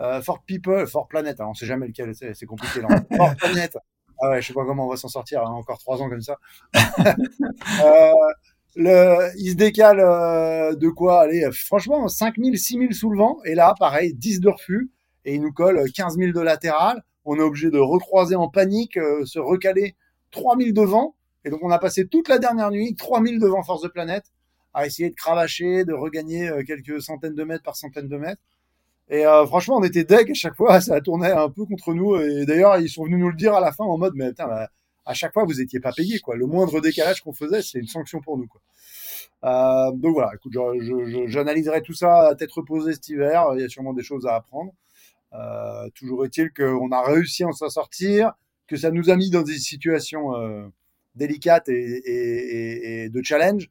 Euh, 0.00 0.22
Fort 0.22 0.42
People, 0.44 0.86
Fort 0.86 1.08
Planet, 1.08 1.38
alors 1.38 1.50
on 1.50 1.54
sait 1.54 1.66
jamais 1.66 1.86
lequel 1.86 2.14
c'est, 2.14 2.34
c'est 2.34 2.46
compliqué. 2.46 2.80
Là. 2.80 2.88
Fort 3.16 3.36
Planet. 3.36 3.76
Ah 4.22 4.30
ouais, 4.30 4.42
je 4.42 4.48
sais 4.48 4.54
pas 4.54 4.64
comment 4.64 4.86
on 4.86 4.90
va 4.90 4.96
s'en 4.96 5.08
sortir, 5.08 5.42
hein, 5.42 5.50
encore 5.50 5.78
trois 5.78 6.02
ans 6.02 6.08
comme 6.08 6.20
ça. 6.20 6.38
euh, 6.74 8.12
le, 8.76 9.30
il 9.38 9.50
se 9.50 9.56
décale 9.56 9.98
de 9.98 10.88
quoi 10.88 11.22
Allez, 11.22 11.48
franchement, 11.52 12.08
5000, 12.08 12.58
6000 12.58 12.94
sous 12.94 13.10
le 13.10 13.18
vent. 13.18 13.38
Et 13.44 13.54
là, 13.54 13.74
pareil, 13.78 14.14
10 14.14 14.40
de 14.40 14.48
refus. 14.48 14.90
Et 15.24 15.34
il 15.34 15.42
nous 15.42 15.52
colle 15.52 15.82
15 15.92 16.16
000 16.16 16.32
de 16.32 16.40
latéral. 16.40 17.02
On 17.24 17.36
est 17.36 17.42
obligé 17.42 17.70
de 17.70 17.78
recroiser 17.78 18.36
en 18.36 18.48
panique, 18.48 18.98
se 19.24 19.38
recaler 19.38 19.96
3000 20.30 20.72
de 20.72 20.82
vent. 20.82 21.14
Et 21.44 21.50
donc, 21.50 21.60
on 21.62 21.70
a 21.70 21.78
passé 21.78 22.06
toute 22.06 22.28
la 22.28 22.38
dernière 22.38 22.70
nuit, 22.70 22.94
3000 22.96 23.38
devant 23.38 23.62
Force 23.62 23.82
de 23.82 23.88
Planète, 23.88 24.24
à 24.74 24.86
essayer 24.86 25.10
de 25.10 25.14
cravacher, 25.14 25.84
de 25.84 25.92
regagner 25.92 26.50
quelques 26.66 27.00
centaines 27.02 27.34
de 27.34 27.44
mètres 27.44 27.64
par 27.64 27.76
centaines 27.76 28.08
de 28.08 28.16
mètres. 28.16 28.42
Et 29.10 29.26
euh, 29.26 29.44
franchement, 29.44 29.78
on 29.78 29.82
était 29.82 30.04
deg 30.04 30.30
à 30.30 30.34
chaque 30.34 30.54
fois, 30.54 30.80
ça 30.80 31.00
tournait 31.00 31.32
un 31.32 31.50
peu 31.50 31.66
contre 31.66 31.92
nous. 31.92 32.16
Et 32.16 32.46
d'ailleurs, 32.46 32.78
ils 32.78 32.88
sont 32.88 33.04
venus 33.04 33.18
nous 33.18 33.28
le 33.28 33.36
dire 33.36 33.54
à 33.54 33.60
la 33.60 33.72
fin 33.72 33.84
en 33.84 33.98
mode, 33.98 34.14
mais 34.14 34.32
bah, 34.32 34.68
à 35.04 35.14
chaque 35.14 35.32
fois, 35.32 35.44
vous 35.44 35.60
étiez 35.60 35.80
pas 35.80 35.92
payé, 35.92 36.20
quoi. 36.20 36.36
Le 36.36 36.46
moindre 36.46 36.80
décalage 36.80 37.20
qu'on 37.22 37.32
faisait, 37.32 37.62
c'est 37.62 37.78
une 37.78 37.88
sanction 37.88 38.20
pour 38.20 38.38
nous, 38.38 38.46
quoi. 38.46 38.60
Euh, 39.42 39.92
donc 39.92 40.14
voilà, 40.14 40.32
écoute, 40.34 40.52
j'analyserai 41.26 41.82
tout 41.82 41.94
ça 41.94 42.28
à 42.28 42.34
tête 42.34 42.52
reposée 42.52 42.92
cet 42.92 43.08
hiver. 43.08 43.46
Il 43.54 43.60
y 43.60 43.64
a 43.64 43.68
sûrement 43.68 43.94
des 43.94 44.02
choses 44.02 44.26
à 44.26 44.36
apprendre. 44.36 44.72
Euh, 45.32 45.88
toujours 45.94 46.24
est-il 46.24 46.52
qu'on 46.52 46.90
a 46.90 47.02
réussi 47.02 47.44
à 47.44 47.52
s'en 47.52 47.68
sortir, 47.68 48.32
que 48.70 48.76
ça 48.76 48.92
nous 48.92 49.10
a 49.10 49.16
mis 49.16 49.30
dans 49.30 49.42
des 49.42 49.58
situations 49.58 50.36
euh, 50.36 50.68
délicates 51.16 51.68
et, 51.68 53.08
de 53.12 53.22
challenge. 53.22 53.68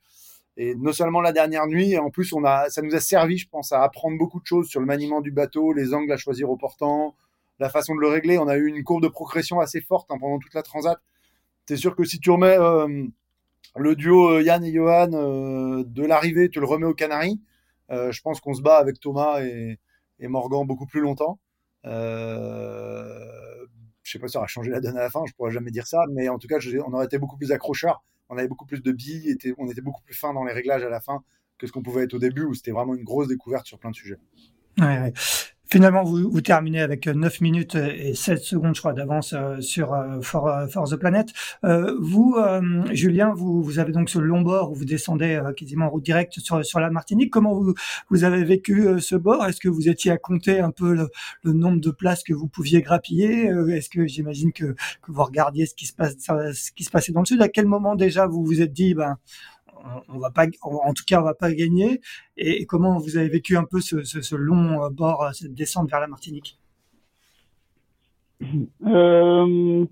Et 0.58 0.76
non 0.76 0.92
seulement 0.92 1.22
la 1.22 1.32
dernière 1.32 1.68
nuit, 1.68 1.98
en 1.98 2.10
plus, 2.10 2.34
on 2.34 2.44
a, 2.44 2.70
ça 2.70 2.82
nous 2.82 2.94
a 2.94 3.00
servi, 3.00 3.38
je 3.38 3.48
pense, 3.48 3.72
à 3.72 3.82
apprendre 3.82 4.18
beaucoup 4.18 4.42
de 4.42 4.46
choses 4.46 4.68
sur 4.68 4.82
le 4.82 4.86
maniement 4.86 5.22
du 5.22 5.32
bateau, 5.32 5.72
les 5.72 5.94
angles 5.94 6.12
à 6.12 6.18
choisir 6.18 6.50
au 6.50 6.58
portant, 6.58 7.16
la 7.60 7.70
façon 7.70 7.96
de 7.96 8.02
le 8.02 8.10
régler. 8.10 8.38
On 8.38 8.50
a 8.50 8.58
eu 8.58 8.68
une 8.68 8.84
courbe 8.84 9.02
de 9.02 9.08
progression 9.08 9.62
assez 9.62 9.80
forte 9.80 10.12
hein, 10.12 10.18
pendant 10.20 10.38
toute 10.38 10.54
la 10.54 10.64
transat. 10.64 11.00
C'est 11.66 11.78
sûr 11.78 11.96
que 11.96 12.04
si 12.04 12.20
tu 12.20 12.30
remets 12.30 12.58
euh, 12.60 13.06
le 13.78 13.96
duo 13.96 14.32
euh, 14.32 14.44
Yann 14.44 14.66
et 14.66 14.74
Johan 14.74 15.08
de 15.08 16.06
l'arrivée, 16.06 16.50
tu 16.50 16.60
le 16.60 16.66
remets 16.66 16.88
aux 16.88 16.94
Canaries, 16.94 17.40
je 17.90 18.22
pense 18.22 18.42
qu'on 18.42 18.54
se 18.54 18.62
bat 18.62 18.78
avec 18.78 19.00
Thomas 19.00 19.42
et, 19.42 19.80
et 20.20 20.28
Morgan 20.28 20.68
beaucoup 20.68 20.88
plus 20.88 21.00
longtemps. 21.00 21.40
Je 24.10 24.14
sais 24.14 24.20
pas 24.20 24.28
si 24.28 24.34
ça 24.34 24.40
aura 24.40 24.48
changé 24.48 24.72
la 24.72 24.82
donne 24.82 24.98
à 24.98 25.02
la 25.02 25.10
fin, 25.12 25.22
je 25.28 25.34
pourrais 25.34 25.52
jamais 25.52 25.70
dire 25.70 25.86
ça, 25.86 26.00
mais 26.10 26.30
en 26.30 26.40
tout 26.40 26.48
cas, 26.48 26.58
on 26.88 26.94
aurait 26.94 27.06
été 27.06 27.20
beaucoup 27.20 27.38
plus 27.38 27.52
accrocheurs 27.52 28.04
on 28.30 28.38
avait 28.38 28.48
beaucoup 28.48 28.66
plus 28.66 28.82
de 28.82 28.92
billes, 28.92 29.38
on 29.58 29.70
était 29.70 29.82
beaucoup 29.82 30.02
plus 30.04 30.14
fin 30.14 30.34
dans 30.34 30.44
les 30.44 30.54
réglages 30.54 30.84
à 30.84 30.90
la 30.90 31.02
fin 31.02 31.24
que 31.58 31.68
ce 31.68 31.72
qu'on 31.72 31.82
pouvait 31.82 32.04
être 32.04 32.14
au 32.14 32.20
début, 32.20 32.44
où 32.44 32.54
c'était 32.54 32.72
vraiment 32.72 32.96
une 32.96 33.04
grosse 33.04 33.28
découverte 33.28 33.66
sur 33.66 33.80
plein 33.80 33.90
de 33.90 33.96
sujets. 33.96 34.20
Finalement, 35.72 36.04
vous, 36.04 36.32
vous, 36.32 36.42
terminez 36.42 36.82
avec 36.82 37.06
9 37.06 37.42
minutes 37.42 37.76
et 37.76 38.16
7 38.16 38.40
secondes, 38.40 38.74
je 38.74 38.82
crois, 38.82 38.94
d'avance 38.94 39.34
euh, 39.34 39.62
sur 39.62 39.94
euh, 39.94 40.20
Force 40.22 40.90
the 40.90 40.96
Planet. 40.96 41.32
Euh, 41.64 41.96
vous, 42.02 42.36
Julien, 42.92 43.34
vous, 43.36 43.62
vous 43.62 43.78
avez 43.78 43.92
donc 43.92 44.10
ce 44.10 44.18
long 44.18 44.42
bord 44.42 44.72
où 44.72 44.74
vous 44.76 44.86
descendez 44.86 45.40
quasiment 45.56 45.86
en 45.86 45.90
route 45.90 46.04
directe 46.04 46.40
sur, 46.40 46.66
sur 46.66 46.80
la 46.80 46.90
Martinique. 46.90 47.32
Comment 47.32 47.54
vous, 47.54 47.76
vous 48.10 48.24
avez 48.24 48.44
vécu 48.44 49.00
ce 49.00 49.16
bord? 49.16 49.46
Est-ce 49.46 49.60
que 49.60 49.70
vous 49.70 49.90
étiez 49.90 50.12
à 50.12 50.18
compter 50.18 50.60
un 50.60 50.72
peu 50.72 50.96
le, 50.96 51.10
le, 51.44 51.54
nombre 51.54 51.80
de 51.80 51.92
places 51.92 52.24
que 52.24 52.34
vous 52.34 52.48
pouviez 52.48 52.82
grappiller? 52.82 53.52
Est-ce 53.72 53.90
que 53.90 54.08
j'imagine 54.08 54.52
que, 54.52 54.74
que 54.74 55.12
vous 55.12 55.24
regardiez 55.24 55.68
ce 55.68 55.76
qui 55.76 55.86
se 55.86 55.94
passe, 55.94 56.16
ce 56.18 56.72
qui 56.72 56.84
se 56.84 56.90
passait 56.90 57.12
dans 57.12 57.22
le 57.22 57.28
sud? 57.28 57.42
À 57.44 57.50
quel 57.50 57.68
moment 57.68 57.96
déjà 57.96 58.26
vous 58.26 58.44
vous 58.44 58.62
êtes 58.62 58.74
dit, 58.74 58.96
ben 58.96 59.18
on, 60.08 60.18
va 60.20 60.32
pas, 60.32 60.46
en 60.62 60.94
tout 60.94 61.04
cas, 61.08 61.20
on 61.20 61.24
va 61.24 61.34
pas 61.34 61.54
gagner. 61.54 62.00
Et, 62.38 62.66
comment 62.66 62.98
vous 62.98 63.18
avez 63.18 63.30
vécu 63.30 63.58
un 63.58 63.64
peu 63.64 63.80
ce, 63.80 64.36
long 64.36 64.84
euh, 64.84 64.90
bord, 64.90 65.24
euh, 65.24 65.32
cette 65.34 65.54
descente 65.54 65.90
vers 65.90 66.00
la 66.00 66.08
Martinique? 66.08 66.58
Euh, 68.86 69.86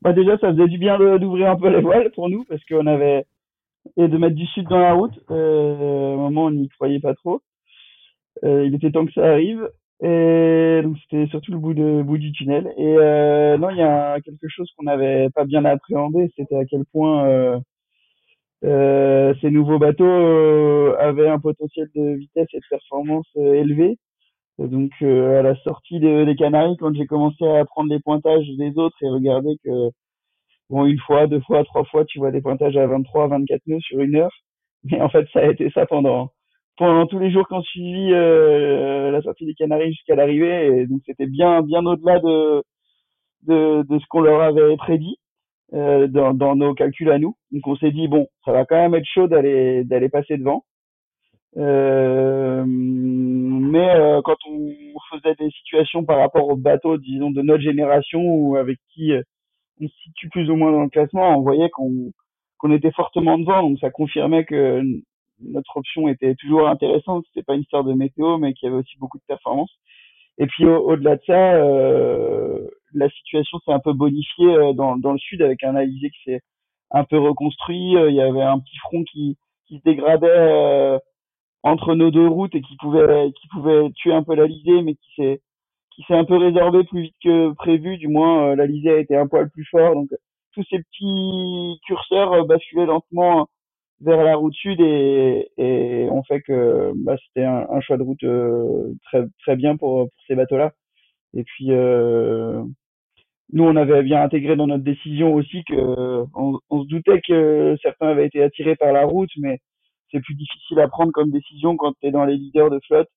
bah 0.00 0.12
déjà, 0.12 0.38
ça 0.38 0.50
faisait 0.50 0.68
du 0.68 0.78
bien 0.78 0.98
d'ouvrir 1.18 1.50
un 1.50 1.56
peu 1.56 1.68
les 1.68 1.82
voiles 1.82 2.10
pour 2.12 2.30
nous 2.30 2.44
parce 2.44 2.64
qu'on 2.64 2.86
avait 2.86 3.26
et 3.96 4.08
de 4.08 4.16
mettre 4.16 4.34
du 4.34 4.46
sud 4.46 4.66
dans 4.68 4.78
la 4.78 4.94
route. 4.94 5.18
Euh, 5.30 6.14
un 6.14 6.16
moment, 6.16 6.46
on 6.46 6.50
n'y 6.50 6.68
croyait 6.70 7.00
pas 7.00 7.14
trop. 7.14 7.42
il 8.42 8.74
était 8.74 8.90
temps 8.90 9.04
que 9.06 9.12
ça 9.12 9.30
arrive. 9.30 9.68
Et 10.02 10.80
donc 10.82 10.96
c'était 11.02 11.26
surtout 11.28 11.52
le 11.52 11.58
bout 11.58 11.74
de 11.74 12.02
bout 12.02 12.18
du 12.18 12.32
tunnel. 12.32 12.72
Et 12.78 12.94
non, 13.58 13.70
il 13.70 13.76
y 13.76 13.82
a 13.82 14.18
quelque 14.20 14.48
chose 14.48 14.72
qu'on 14.76 14.84
n'avait 14.84 15.28
pas 15.30 15.44
bien 15.44 15.64
appréhendé, 15.64 16.32
c'était 16.34 16.56
à 16.56 16.64
quel 16.64 16.84
point 16.86 17.62
euh, 18.64 19.34
ces 19.40 19.50
nouveaux 19.50 19.78
bateaux 19.78 20.04
euh, 20.04 20.96
avaient 21.00 21.28
un 21.28 21.40
potentiel 21.40 21.88
de 21.96 22.14
vitesse 22.14 22.48
et 22.52 22.58
de 22.58 22.64
performance 22.70 23.26
euh, 23.36 23.54
élevé. 23.54 23.98
donc 24.58 24.92
à 25.02 25.42
la 25.42 25.56
sortie 25.62 25.98
des 26.00 26.34
Canaries, 26.36 26.76
quand 26.78 26.94
j'ai 26.94 27.06
commencé 27.06 27.44
à 27.46 27.64
prendre 27.64 27.90
les 27.90 28.00
pointages 28.00 28.46
des 28.58 28.72
autres 28.78 28.96
et 29.02 29.08
regarder 29.08 29.56
que 29.64 29.90
bon 30.70 30.86
une 30.86 30.98
fois, 31.00 31.26
deux 31.26 31.40
fois, 31.40 31.64
trois 31.64 31.84
fois, 31.84 32.04
tu 32.04 32.18
vois 32.18 32.30
des 32.32 32.42
pointages 32.42 32.76
à 32.76 32.86
23, 32.86 33.28
24 33.28 33.62
nœuds 33.66 33.80
sur 33.80 34.00
une 34.00 34.16
heure. 34.16 34.32
Mais 34.84 35.00
en 35.00 35.08
fait, 35.08 35.26
ça 35.32 35.40
a 35.40 35.50
été 35.50 35.70
ça 35.70 35.86
pendant 35.86 36.30
pendant 36.78 37.06
tous 37.06 37.18
les 37.18 37.30
jours 37.32 37.46
qu'on 37.48 37.62
suivi 37.62 38.10
la 38.10 39.22
sortie 39.22 39.46
des 39.46 39.54
Canaries 39.54 39.92
jusqu'à 39.92 40.16
l'arrivée. 40.16 40.86
Donc 40.86 41.02
c'était 41.06 41.26
bien 41.26 41.62
bien 41.62 41.84
au-delà 41.86 42.20
de, 42.20 42.62
de 43.48 43.82
de 43.88 43.98
ce 43.98 44.06
qu'on 44.08 44.20
leur 44.22 44.42
avait 44.42 44.76
prédit. 44.76 45.16
Euh, 45.74 46.06
dans, 46.06 46.34
dans, 46.34 46.54
nos 46.54 46.74
calculs 46.74 47.10
à 47.10 47.18
nous. 47.18 47.34
Donc 47.50 47.66
on 47.66 47.76
s'est 47.76 47.92
dit 47.92 48.06
bon, 48.06 48.28
ça 48.44 48.52
va 48.52 48.66
quand 48.66 48.76
même 48.76 48.94
être 48.94 49.06
chaud 49.06 49.26
d'aller 49.26 49.84
d'aller 49.84 50.10
passer 50.10 50.36
devant. 50.36 50.64
Euh, 51.56 52.64
mais 52.66 53.90
euh, 53.96 54.20
quand 54.22 54.36
on 54.46 54.68
faisait 55.10 55.34
des 55.36 55.50
situations 55.50 56.04
par 56.04 56.18
rapport 56.18 56.48
aux 56.48 56.56
bateaux, 56.56 56.98
disons 56.98 57.30
de 57.30 57.40
notre 57.40 57.62
génération 57.62 58.20
ou 58.20 58.56
avec 58.56 58.78
qui 58.92 59.12
euh, 59.12 59.22
on 59.80 59.88
se 59.88 59.94
situe 60.02 60.28
plus 60.28 60.50
ou 60.50 60.56
moins 60.56 60.72
dans 60.72 60.82
le 60.82 60.90
classement, 60.90 61.38
on 61.38 61.42
voyait 61.42 61.70
qu'on 61.70 62.12
qu'on 62.58 62.72
était 62.72 62.92
fortement 62.92 63.38
devant, 63.38 63.62
donc 63.62 63.78
ça 63.80 63.90
confirmait 63.90 64.44
que 64.44 64.82
notre 65.40 65.76
option 65.76 66.08
était 66.08 66.34
toujours 66.36 66.68
intéressante. 66.68 67.24
C'était 67.28 67.44
pas 67.44 67.54
une 67.54 67.62
histoire 67.62 67.84
de 67.84 67.94
météo, 67.94 68.38
mais 68.38 68.52
qu'il 68.54 68.68
y 68.68 68.72
avait 68.72 68.80
aussi 68.80 68.98
beaucoup 68.98 69.18
de 69.18 69.24
performance. 69.26 69.72
Et 70.42 70.46
puis 70.48 70.66
au-delà 70.66 71.14
de 71.14 71.22
ça, 71.24 71.54
euh, 71.54 72.68
la 72.94 73.08
situation 73.10 73.60
s'est 73.60 73.72
un 73.72 73.78
peu 73.78 73.92
bonifiée 73.92 74.56
euh, 74.56 74.72
dans, 74.72 74.96
dans 74.96 75.12
le 75.12 75.18
sud 75.18 75.40
avec 75.40 75.62
un 75.62 75.76
Alizé 75.76 76.10
qui 76.10 76.22
s'est 76.24 76.40
un 76.90 77.04
peu 77.04 77.16
reconstruit. 77.16 77.96
Euh, 77.96 78.10
il 78.10 78.16
y 78.16 78.20
avait 78.20 78.42
un 78.42 78.58
petit 78.58 78.76
front 78.78 79.04
qui, 79.04 79.36
qui 79.68 79.78
se 79.78 79.82
dégradait 79.84 80.26
euh, 80.26 80.98
entre 81.62 81.94
nos 81.94 82.10
deux 82.10 82.26
routes 82.26 82.56
et 82.56 82.60
qui 82.60 82.76
pouvait 82.78 83.30
qui 83.40 83.46
pouvait 83.52 83.92
tuer 83.92 84.14
un 84.14 84.24
peu 84.24 84.34
l'Alizé, 84.34 84.82
mais 84.82 84.96
qui 84.96 85.14
s'est 85.14 85.40
qui 85.94 86.02
s'est 86.08 86.16
un 86.16 86.24
peu 86.24 86.36
résorbé 86.38 86.82
plus 86.82 87.02
vite 87.02 87.16
que 87.22 87.52
prévu. 87.52 87.96
Du 87.98 88.08
moins, 88.08 88.56
l'Alizé 88.56 88.90
a 88.90 88.98
été 88.98 89.16
un 89.16 89.28
poil 89.28 89.48
plus 89.48 89.68
fort. 89.70 89.94
Donc 89.94 90.08
tous 90.54 90.64
ces 90.70 90.80
petits 90.80 91.78
curseurs 91.86 92.46
basculaient 92.46 92.86
lentement 92.86 93.46
vers 94.02 94.22
la 94.24 94.36
route 94.36 94.54
sud 94.54 94.80
et, 94.80 95.48
et 95.56 96.08
on 96.10 96.22
fait 96.24 96.40
que 96.42 96.92
bah, 96.96 97.16
c'était 97.26 97.44
un, 97.44 97.66
un, 97.70 97.80
choix 97.80 97.96
de 97.96 98.02
route 98.02 98.24
très 99.04 99.24
très 99.40 99.56
bien 99.56 99.76
pour, 99.76 100.08
pour 100.08 100.22
ces 100.26 100.34
bateaux-là. 100.34 100.72
Et 101.34 101.44
puis 101.44 101.72
euh, 101.72 102.62
nous, 103.52 103.64
on 103.64 103.76
avait 103.76 104.02
bien 104.02 104.22
intégré 104.22 104.56
dans 104.56 104.66
notre 104.66 104.84
décision 104.84 105.34
aussi 105.34 105.62
que 105.64 106.24
on, 106.34 106.82
se 106.82 106.88
doutait 106.88 107.20
que 107.26 107.76
certains 107.82 108.08
avaient 108.08 108.26
été 108.26 108.42
attirés 108.42 108.76
par 108.76 108.92
la 108.92 109.04
route, 109.04 109.30
mais 109.36 109.58
c'est 110.10 110.20
plus 110.20 110.34
difficile 110.34 110.80
à 110.80 110.88
prendre 110.88 111.12
comme 111.12 111.30
décision 111.30 111.76
quand 111.76 111.92
tu 112.00 112.06
es 112.06 112.10
dans 112.10 112.24
les 112.24 112.36
leaders 112.36 112.70
de 112.70 112.80
flotte 112.86 113.08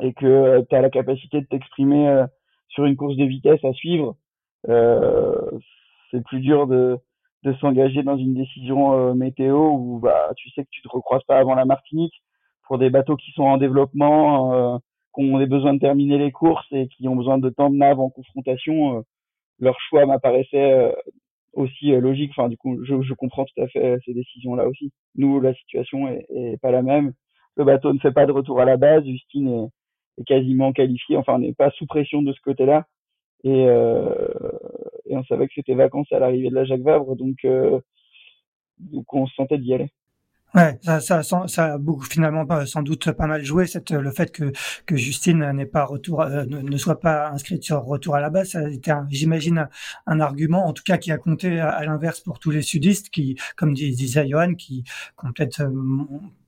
et 0.00 0.12
que 0.14 0.26
euh, 0.26 0.62
tu 0.68 0.74
as 0.74 0.80
la 0.80 0.90
capacité 0.90 1.40
de 1.40 1.46
t'exprimer 1.46 2.08
euh, 2.08 2.26
sur 2.68 2.84
une 2.86 2.96
course 2.96 3.16
de 3.16 3.24
vitesse 3.24 3.64
à 3.64 3.72
suivre. 3.72 4.16
Euh, 4.68 5.50
c'est 6.10 6.24
plus 6.24 6.40
dur 6.40 6.66
de, 6.66 6.98
de 7.42 7.52
s'engager 7.54 8.02
dans 8.02 8.16
une 8.16 8.34
décision 8.34 8.92
euh, 8.92 9.14
météo 9.14 9.70
où 9.70 10.00
bah, 10.00 10.30
tu 10.36 10.50
sais 10.50 10.64
que 10.64 10.70
tu 10.70 10.82
te 10.82 10.88
recroises 10.88 11.24
pas 11.24 11.38
avant 11.38 11.54
la 11.54 11.64
Martinique 11.64 12.14
pour 12.66 12.78
des 12.78 12.90
bateaux 12.90 13.16
qui 13.16 13.32
sont 13.32 13.44
en 13.44 13.56
développement, 13.56 14.80
qui 15.14 15.24
ont 15.24 15.38
des 15.38 15.46
besoins 15.46 15.74
de 15.74 15.80
terminer 15.80 16.18
les 16.18 16.30
courses 16.30 16.66
et 16.70 16.86
qui 16.86 17.08
ont 17.08 17.16
besoin 17.16 17.38
de 17.38 17.50
temps 17.50 17.68
de 17.68 17.74
nav 17.74 17.98
en 17.98 18.10
confrontation 18.10 19.02
leur 19.60 19.78
choix 19.80 20.06
m'apparaissait 20.06 20.72
euh, 20.72 20.92
aussi 21.52 21.92
euh, 21.92 22.00
logique. 22.00 22.32
Enfin, 22.36 22.48
du 22.48 22.56
coup, 22.56 22.82
je, 22.84 23.00
je, 23.02 23.14
comprends 23.14 23.44
tout 23.44 23.62
à 23.62 23.68
fait 23.68 23.98
ces 24.04 24.14
décisions-là 24.14 24.66
aussi. 24.66 24.90
Nous, 25.16 25.40
la 25.40 25.54
situation 25.54 26.08
est, 26.08 26.26
est, 26.30 26.60
pas 26.60 26.70
la 26.70 26.82
même. 26.82 27.12
Le 27.56 27.64
bateau 27.64 27.92
ne 27.92 27.98
fait 27.98 28.12
pas 28.12 28.26
de 28.26 28.32
retour 28.32 28.60
à 28.60 28.64
la 28.64 28.76
base. 28.76 29.04
Justine 29.04 29.48
est, 29.48 30.22
est 30.22 30.24
quasiment 30.24 30.72
qualifiée. 30.72 31.16
Enfin, 31.16 31.34
on 31.34 31.38
n'est 31.38 31.54
pas 31.54 31.70
sous 31.72 31.86
pression 31.86 32.22
de 32.22 32.32
ce 32.32 32.40
côté-là. 32.40 32.86
Et, 33.44 33.66
euh, 33.68 34.28
et 35.10 35.16
on 35.16 35.24
savait 35.24 35.48
que 35.48 35.54
c'était 35.54 35.74
vacances 35.74 36.10
à 36.12 36.18
l'arrivée 36.18 36.48
de 36.48 36.54
la 36.54 36.64
Jacques 36.64 36.82
Vabre, 36.82 37.16
donc, 37.16 37.36
euh, 37.44 37.80
donc 38.78 39.12
on 39.12 39.26
se 39.26 39.34
sentait 39.34 39.58
d'y 39.58 39.74
aller. 39.74 39.90
Ouais, 40.52 40.78
ça, 40.82 40.98
ça, 40.98 41.22
ça, 41.22 41.74
a 41.74 41.78
beaucoup, 41.78 42.04
finalement 42.04 42.44
sans 42.66 42.82
doute 42.82 43.12
pas 43.12 43.28
mal 43.28 43.44
joué 43.44 43.68
cette, 43.68 43.92
le 43.92 44.10
fait 44.10 44.32
que, 44.32 44.50
que 44.84 44.96
Justine 44.96 45.48
n'est 45.52 45.66
pas 45.66 45.84
retour, 45.84 46.22
euh, 46.22 46.44
ne, 46.44 46.76
soit 46.76 46.98
pas 46.98 47.28
inscrite 47.30 47.62
sur 47.62 47.82
retour 47.84 48.16
à 48.16 48.20
la 48.20 48.30
base. 48.30 48.50
Ça 48.50 48.58
a 48.58 48.68
été, 48.68 48.92
j'imagine, 49.10 49.68
un, 50.06 50.20
argument, 50.20 50.66
en 50.66 50.72
tout 50.72 50.82
cas, 50.84 50.98
qui 50.98 51.12
a 51.12 51.18
compté 51.18 51.60
à, 51.60 51.84
l'inverse 51.84 52.20
pour 52.20 52.40
tous 52.40 52.50
les 52.50 52.62
sudistes 52.62 53.10
qui, 53.10 53.36
comme 53.56 53.74
disait 53.74 54.28
Johan, 54.28 54.54
qui, 54.54 54.82
qui 54.82 55.26
ont 55.26 55.32
peut-être 55.32 55.60
euh, 55.60 55.70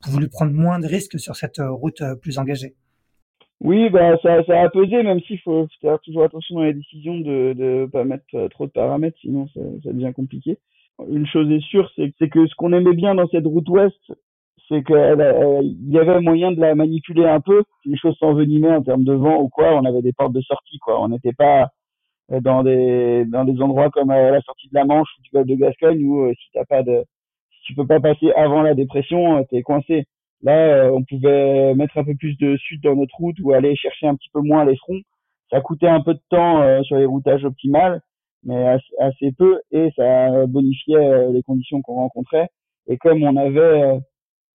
voulu 0.09 0.29
prendre 0.29 0.53
moins 0.53 0.81
de 0.81 0.89
risques 0.89 1.21
sur 1.21 1.37
cette 1.37 1.61
route 1.61 2.01
euh, 2.01 2.17
plus 2.17 2.39
engagée. 2.39 2.75
Oui, 3.63 3.91
bah, 3.91 4.19
ça, 4.23 4.43
ça 4.45 4.61
a 4.61 4.69
pesé, 4.71 5.05
même 5.05 5.21
s'il 5.21 5.39
faut 5.41 5.69
faire 5.81 6.01
toujours 6.01 6.25
attention 6.25 6.57
dans 6.57 6.63
les 6.63 6.75
décisions 6.75 7.19
de 7.19 7.55
ne 7.57 7.87
pas 7.87 8.03
mettre 8.05 8.49
trop 8.49 8.67
de 8.67 8.73
paramètres, 8.73 9.17
sinon 9.21 9.47
ça, 9.55 9.61
ça 9.85 9.93
devient 9.93 10.13
compliqué. 10.15 10.59
une 11.09 11.27
chose 11.27 11.49
est 11.51 11.61
sûre, 11.61 11.89
c'est 11.97 12.29
que 12.29 12.47
ce 12.49 12.55
qu'on 12.57 12.73
aimait 12.73 12.95
bien 12.95 13.15
dans 13.15 13.29
cette 13.29 13.47
route 13.47 13.69
ouest, 13.69 14.13
c'est 14.69 14.83
qu'il 14.85 14.97
y 14.97 15.99
avait 15.99 16.21
moyen 16.21 16.51
de 16.51 16.61
la 16.61 16.75
manipuler 16.75 17.25
un 17.25 17.41
peu. 17.41 17.63
Les 17.85 17.97
choses 17.97 18.17
s'envenimaient 18.19 18.75
en 18.75 18.83
termes 18.83 19.05
de 19.05 19.13
vent 19.13 19.41
ou 19.41 19.49
quoi, 19.49 19.77
on 19.77 19.85
avait 19.85 20.03
des 20.03 20.13
portes 20.13 20.33
de 20.33 20.41
sortie, 20.41 20.79
quoi. 20.81 21.01
On 21.01 21.09
n'était 21.09 21.33
pas 21.33 21.69
dans 22.31 22.63
des 22.65 23.25
dans 23.27 23.45
des 23.45 23.61
endroits 23.63 23.91
comme 23.91 24.09
la 24.11 24.41
sortie 24.43 24.69
de 24.69 24.75
la 24.75 24.85
Manche 24.85 25.09
ou 25.19 25.23
du 25.23 25.31
golfe 25.33 25.47
de 25.47 25.55
Gascogne 25.57 26.05
où 26.05 26.33
si 26.35 26.49
t'as 26.55 26.65
pas 26.65 26.83
de 26.83 27.05
si 27.51 27.63
tu 27.65 27.75
peux 27.75 27.87
pas 27.87 28.01
passer 28.01 28.33
avant 28.33 28.63
la 28.63 28.75
dépression, 28.75 29.45
t'es 29.51 29.63
coincé. 29.63 30.07
Là, 30.43 30.91
on 30.93 31.05
pouvait 31.05 31.75
mettre 31.75 31.99
un 31.99 32.05
peu 32.05 32.15
plus 32.17 32.37
de 32.39 32.57
sud 32.57 32.83
dans 32.83 32.97
notre 32.97 33.15
route 33.17 33.37
ou 33.43 33.53
aller 33.53 33.77
chercher 33.77 34.07
un 34.07 34.17
petit 34.17 34.31
peu 34.33 34.41
moins 34.41 34.65
les 34.65 34.77
fronts. 34.77 35.01
Ça 35.51 35.61
coûtait 35.61 35.89
un 35.89 36.01
peu 36.01 36.15
de 36.15 36.23
temps 36.31 36.83
sur 36.85 36.97
les 36.97 37.05
routages 37.05 37.45
optimales 37.45 38.01
mais 38.45 38.79
assez, 38.99 39.33
peu, 39.33 39.61
et 39.71 39.91
ça 39.97 40.47
bonifiait 40.47 40.97
euh, 40.97 41.33
les 41.33 41.43
conditions 41.43 41.83
qu'on 41.83 41.95
rencontrait. 41.95 42.49
Et 42.89 42.99
comme 42.99 43.23
on 43.23 43.37
avait 43.37 43.61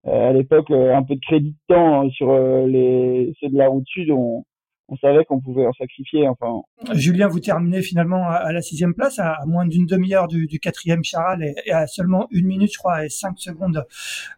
euh, 0.05 0.29
à 0.29 0.33
l'époque 0.33 0.69
euh, 0.71 0.95
un 0.95 1.03
peu 1.03 1.15
de 1.15 1.21
crédit 1.21 1.51
de 1.51 1.73
temps 1.75 2.09
sur 2.11 2.37
les 2.67 3.33
ceux 3.39 3.49
de 3.49 3.57
la 3.57 3.69
route 3.69 3.87
sud, 3.87 4.11
on, 4.11 4.43
on 4.89 4.97
savait 4.97 5.25
qu'on 5.25 5.39
pouvait 5.39 5.65
en 5.65 5.73
sacrifier. 5.73 6.27
Enfin. 6.27 6.61
Julien, 6.93 7.27
vous 7.27 7.39
terminez 7.39 7.81
finalement 7.81 8.27
à, 8.29 8.51
la 8.51 8.61
sixième 8.61 8.93
place, 8.93 9.19
à, 9.19 9.37
moins 9.45 9.65
d'une 9.65 9.85
demi-heure 9.85 10.27
du, 10.27 10.47
du, 10.47 10.59
quatrième 10.59 11.03
Charal 11.03 11.43
et, 11.43 11.71
à 11.71 11.87
seulement 11.87 12.27
une 12.31 12.47
minute, 12.47 12.71
je 12.73 12.77
crois, 12.77 13.05
et 13.05 13.09
cinq 13.09 13.37
secondes 13.39 13.85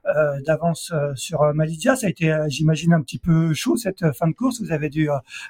euh, 0.05 0.41
d'avance 0.45 0.93
sur 1.15 1.41
Malizia. 1.53 1.95
Ça 1.95 2.07
a 2.07 2.09
été, 2.09 2.35
j'imagine, 2.47 2.93
un 2.93 3.01
petit 3.01 3.19
peu 3.19 3.53
chaud 3.53 3.77
cette 3.77 4.11
fin 4.13 4.27
de 4.27 4.33
course. 4.33 4.61
Vous 4.61 4.71
avez 4.71 4.89
dû 4.89 5.09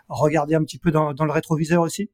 regarder 0.10 0.56
un 0.56 0.64
petit 0.64 0.80
peu 0.80 0.92
dans, 0.92 1.14
dans 1.14 1.26
le 1.26 1.32
rétroviseur 1.32 1.82
aussi. 1.82 2.10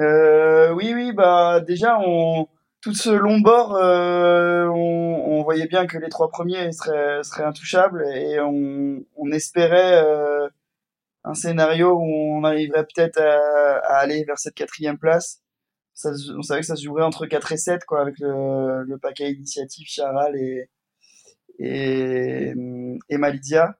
Euh, 0.00 0.72
oui, 0.72 0.92
oui, 0.94 1.12
bah 1.12 1.60
déjà, 1.60 1.98
on, 1.98 2.46
tout 2.80 2.94
ce 2.94 3.10
long 3.10 3.40
bord, 3.40 3.74
euh, 3.74 4.66
on, 4.66 5.38
on, 5.38 5.42
voyait 5.42 5.66
bien 5.66 5.86
que 5.86 5.98
les 5.98 6.08
trois 6.08 6.28
premiers 6.28 6.70
seraient, 6.72 7.22
seraient 7.24 7.44
intouchables 7.44 8.04
et 8.14 8.38
on, 8.40 9.02
on 9.16 9.32
espérait 9.32 10.04
euh, 10.04 10.48
un 11.24 11.34
scénario 11.34 11.94
où 11.94 12.38
on 12.38 12.44
arriverait 12.44 12.84
peut-être 12.84 13.20
à, 13.20 13.78
à, 13.78 13.98
aller 13.98 14.24
vers 14.24 14.38
cette 14.38 14.54
quatrième 14.54 14.98
place. 14.98 15.42
Ça, 15.94 16.10
on 16.36 16.42
savait 16.42 16.60
que 16.60 16.66
ça 16.66 16.76
se 16.76 16.84
jouerait 16.84 17.02
entre 17.04 17.26
4 17.26 17.52
et 17.52 17.56
7, 17.56 17.84
quoi, 17.84 18.00
avec 18.00 18.18
le, 18.20 18.84
le 18.84 18.98
paquet 18.98 19.32
initiative 19.32 19.86
Charal 19.88 20.36
et, 20.36 20.70
et, 21.58 22.52
et 23.08 23.18
Malidia. 23.18 23.78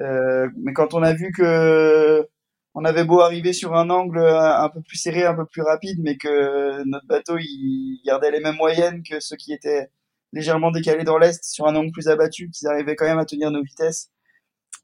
Euh, 0.00 0.48
mais 0.56 0.72
quand 0.72 0.94
on 0.94 1.02
a 1.02 1.12
vu 1.12 1.32
que 1.32 2.26
on 2.74 2.84
avait 2.84 3.04
beau 3.04 3.20
arriver 3.20 3.52
sur 3.52 3.74
un 3.74 3.90
angle 3.90 4.20
un 4.20 4.68
peu 4.68 4.80
plus 4.82 4.96
serré, 4.98 5.24
un 5.24 5.34
peu 5.34 5.46
plus 5.46 5.62
rapide, 5.62 5.98
mais 6.02 6.16
que 6.16 6.84
notre 6.84 7.06
bateau 7.06 7.36
il 7.38 8.00
gardait 8.04 8.30
les 8.30 8.40
mêmes 8.40 8.56
moyennes 8.56 9.02
que 9.02 9.20
ceux 9.20 9.36
qui 9.36 9.52
étaient 9.52 9.90
légèrement 10.32 10.70
décalés 10.70 11.04
dans 11.04 11.18
l'est 11.18 11.42
sur 11.44 11.66
un 11.66 11.74
angle 11.76 11.90
plus 11.92 12.08
abattu, 12.08 12.50
qu'ils 12.50 12.68
arrivaient 12.68 12.96
quand 12.96 13.06
même 13.06 13.18
à 13.18 13.24
tenir 13.24 13.50
nos 13.50 13.62
vitesses. 13.62 14.10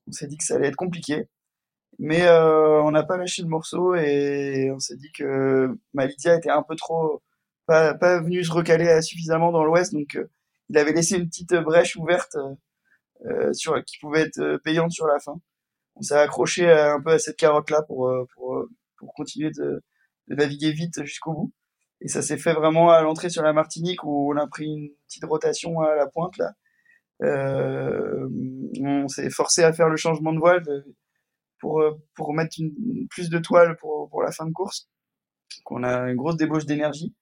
On 0.09 0.12
s'est 0.12 0.26
dit 0.26 0.36
que 0.36 0.44
ça 0.44 0.57
allait 0.57 0.68
être 0.68 0.76
compliqué, 0.76 1.28
mais 1.99 2.22
euh, 2.22 2.82
on 2.82 2.90
n'a 2.90 3.03
pas 3.03 3.16
lâché 3.16 3.42
le 3.42 3.49
morceau 3.49 3.95
et 3.95 4.70
on 4.74 4.78
s'est 4.78 4.97
dit 4.97 5.12
que 5.12 5.76
Malitia 5.92 6.36
était 6.36 6.51
un 6.51 6.62
peu 6.62 6.76
trop 6.76 7.22
pas, 7.66 7.95
pas 7.95 8.20
venu 8.20 8.45
se 8.45 8.53
recaler 8.53 9.01
suffisamment 9.03 9.53
dans 9.53 9.64
l'ouest, 9.64 9.92
donc 9.92 10.16
euh, 10.16 10.30
il 10.70 10.78
avait 10.78 10.92
laissé 10.92 11.16
une 11.16 11.28
petite 11.28 11.55
brèche 11.55 11.97
ouverte 11.97 12.36
euh, 13.26 13.53
sur 13.53 13.82
qui 13.84 13.99
pouvait 13.99 14.22
être 14.22 14.59
payante 14.64 14.92
sur 14.92 15.07
la 15.07 15.18
fin 15.20 15.40
on 15.97 16.03
s'est 16.03 16.16
accroché 16.16 16.70
un 16.70 17.01
peu 17.01 17.12
à 17.12 17.18
cette 17.18 17.36
carotte 17.36 17.70
là 17.70 17.82
pour 17.82 18.12
pour, 18.34 18.66
pour 18.99 19.14
continuer 19.14 19.51
de, 19.51 19.82
de 20.28 20.34
naviguer 20.34 20.72
vite 20.72 21.05
jusqu'au 21.05 21.32
bout. 21.32 21.53
Et 22.01 22.09
ça 22.09 22.22
s'est 22.22 22.36
fait 22.36 22.53
vraiment 22.53 22.90
à 22.90 23.01
l'entrée 23.03 23.30
sur 23.30 23.42
la 23.42 23.53
Martinique 23.53 24.05
où 24.05 24.32
on 24.32 24.36
a 24.36 24.47
pris 24.47 24.66
une 24.66 24.90
petite 25.07 25.24
rotation 25.24 25.80
à 25.80 25.95
la 25.95 26.07
pointe 26.07 26.36
là. 26.38 26.53
Euh, 27.22 28.28
on 28.80 29.09
s'est 29.09 29.30
forcé 29.30 29.62
à 29.62 29.72
faire 29.72 29.88
le 29.88 29.97
changement 29.97 30.32
de 30.32 30.38
voile 30.38 30.64
pour 31.64 31.82
pour 32.14 32.34
mettre 32.34 32.56
plus 33.08 33.30
de 33.30 33.38
toile 33.38 33.76
pour 33.78 34.10
pour 34.10 34.22
la 34.22 34.32
fin 34.32 34.46
de 34.46 34.52
course. 34.52 34.90
qu'on 35.64 35.82
a 35.82 36.10
une 36.10 36.16
grosse 36.16 36.36
débauche 36.36 36.66
d'énergie. 36.66 37.14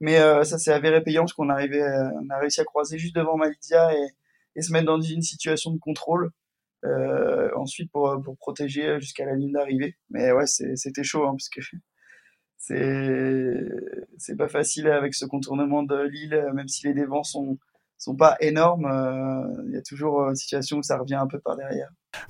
Mais 0.00 0.18
euh, 0.18 0.44
ça 0.44 0.58
s'est 0.58 0.72
avéré 0.72 1.02
payant 1.02 1.22
parce 1.22 1.34
qu'on 1.34 1.50
arrivait, 1.50 1.82
on 2.22 2.30
a 2.30 2.38
réussi 2.38 2.60
à 2.60 2.64
croiser 2.64 2.98
juste 2.98 3.14
devant 3.14 3.36
Malidia 3.36 3.92
et, 3.94 4.62
se 4.62 4.72
mettre 4.72 4.86
dans 4.86 5.00
une 5.00 5.22
situation 5.22 5.70
de 5.70 5.78
contrôle 5.78 6.30
euh, 6.84 7.50
ensuite 7.56 7.90
pour, 7.92 8.20
pour 8.24 8.36
protéger 8.38 8.98
jusqu'à 9.00 9.26
la 9.26 9.34
ligne 9.36 9.52
d'arrivée. 9.52 9.96
Mais 10.10 10.32
ouais, 10.32 10.46
c'était 10.46 11.04
chaud 11.04 11.24
hein, 11.26 11.32
parce 11.32 11.48
que 11.48 11.60
c'est 12.58 13.68
c'est 14.18 14.36
pas 14.36 14.48
facile 14.48 14.88
avec 14.88 15.14
ce 15.14 15.26
contournement 15.26 15.82
de 15.84 16.00
l'île, 16.08 16.50
même 16.54 16.68
si 16.68 16.86
les 16.86 16.94
dévents 16.94 17.24
sont 17.24 17.58
sont 17.98 18.16
pas 18.16 18.36
énormes. 18.40 18.86
Euh, 18.86 19.62
il 19.66 19.74
y 19.74 19.76
a 19.76 19.82
toujours 19.82 20.28
une 20.28 20.36
situation 20.36 20.78
où 20.78 20.82
ça 20.82 20.98
revient 20.98 21.14
un 21.14 21.26
peu 21.26 21.38
par 21.38 21.56
derrière. 21.56 21.88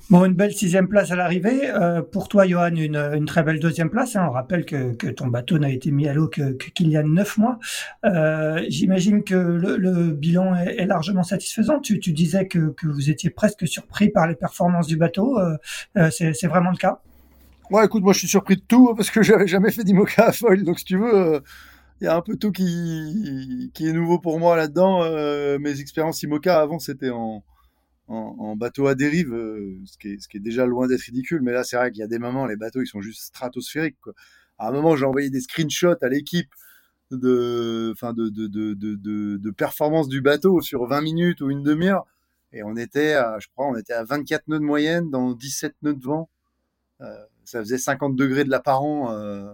Bon, 0.09 0.25
une 0.25 0.33
belle 0.33 0.53
sixième 0.53 0.87
place 0.87 1.11
à 1.11 1.15
l'arrivée. 1.15 1.69
Euh, 1.69 2.01
pour 2.01 2.27
toi, 2.27 2.45
Johan, 2.45 2.75
une, 2.75 2.95
une, 2.95 3.25
très 3.25 3.43
belle 3.43 3.59
deuxième 3.59 3.89
place. 3.89 4.15
Hein. 4.15 4.25
On 4.29 4.31
rappelle 4.31 4.65
que, 4.65 4.93
que, 4.93 5.07
ton 5.07 5.27
bateau 5.27 5.59
n'a 5.59 5.69
été 5.69 5.91
mis 5.91 6.07
à 6.07 6.13
l'eau 6.13 6.27
que, 6.27 6.53
qu'il 6.53 6.89
y 6.89 6.97
a 6.97 7.03
neuf 7.03 7.37
mois. 7.37 7.59
Euh, 8.05 8.63
j'imagine 8.69 9.23
que 9.23 9.35
le, 9.35 9.77
le 9.77 10.11
bilan 10.11 10.55
est, 10.55 10.81
est, 10.81 10.85
largement 10.85 11.23
satisfaisant. 11.23 11.79
Tu, 11.79 11.99
tu 11.99 12.13
disais 12.13 12.47
que, 12.47 12.69
que, 12.69 12.87
vous 12.87 13.09
étiez 13.09 13.29
presque 13.29 13.67
surpris 13.67 14.09
par 14.09 14.27
les 14.27 14.35
performances 14.35 14.87
du 14.87 14.97
bateau. 14.97 15.39
Euh, 15.39 15.57
euh 15.97 16.09
c'est, 16.09 16.33
c'est 16.33 16.47
vraiment 16.47 16.71
le 16.71 16.77
cas? 16.77 16.99
Ouais, 17.69 17.85
écoute, 17.85 18.03
moi 18.03 18.13
je 18.13 18.19
suis 18.19 18.27
surpris 18.29 18.55
de 18.55 18.61
tout 18.61 18.89
hein, 18.89 18.93
parce 18.95 19.11
que 19.11 19.21
j'avais 19.21 19.47
jamais 19.47 19.71
fait 19.71 19.83
d'IMOCA 19.83 20.27
à 20.27 20.31
foil. 20.31 20.63
Donc 20.63 20.79
si 20.79 20.85
tu 20.85 20.97
veux, 20.97 21.15
euh, 21.15 21.39
il 22.01 22.05
y 22.05 22.07
a 22.07 22.15
un 22.15 22.21
peu 22.21 22.35
tout 22.37 22.51
qui, 22.51 23.71
qui 23.73 23.87
est 23.87 23.93
nouveau 23.93 24.19
pour 24.19 24.39
moi 24.39 24.55
là-dedans. 24.55 25.59
mes 25.59 25.79
expériences 25.79 26.21
IMOCA 26.23 26.59
avant, 26.59 26.79
c'était 26.79 27.09
en 27.09 27.43
en, 28.07 28.55
bateau 28.55 28.87
à 28.87 28.95
dérive, 28.95 29.33
euh, 29.33 29.79
ce, 29.85 29.97
qui 29.97 30.09
est, 30.09 30.21
ce 30.21 30.27
qui 30.27 30.37
est 30.37 30.41
déjà 30.41 30.65
loin 30.65 30.87
d'être 30.87 31.01
ridicule. 31.01 31.41
Mais 31.41 31.51
là, 31.51 31.63
c'est 31.63 31.75
vrai 31.75 31.91
qu'il 31.91 31.99
y 31.99 32.03
a 32.03 32.07
des 32.07 32.19
moments, 32.19 32.45
les 32.45 32.55
bateaux, 32.55 32.81
ils 32.81 32.87
sont 32.87 33.01
juste 33.01 33.21
stratosphériques. 33.21 33.99
Quoi. 34.01 34.13
À 34.57 34.69
un 34.69 34.71
moment, 34.71 34.95
j'ai 34.95 35.05
envoyé 35.05 35.29
des 35.29 35.41
screenshots 35.41 36.01
à 36.01 36.09
l'équipe 36.09 36.49
de, 37.11 37.91
enfin, 37.93 38.13
de, 38.13 38.29
de, 38.29 38.47
de, 38.47 38.73
de, 38.73 39.37
de, 39.37 39.51
performance 39.51 40.07
du 40.07 40.21
bateau 40.21 40.61
sur 40.61 40.85
20 40.87 41.01
minutes 41.01 41.41
ou 41.41 41.49
une 41.49 41.63
demi-heure. 41.63 42.05
Et 42.53 42.63
on 42.63 42.75
était, 42.75 43.13
à, 43.13 43.39
je 43.39 43.47
crois, 43.49 43.67
on 43.67 43.75
était 43.75 43.93
à 43.93 44.03
24 44.03 44.47
nœuds 44.47 44.59
de 44.59 44.63
moyenne 44.63 45.09
dans 45.09 45.33
17 45.33 45.75
nœuds 45.83 45.93
de 45.93 46.03
vent. 46.03 46.29
Euh, 47.01 47.25
ça 47.43 47.59
faisait 47.59 47.77
50 47.77 48.15
degrés 48.15 48.43
de 48.43 48.49
l'apparent 48.49 49.11
euh, 49.11 49.53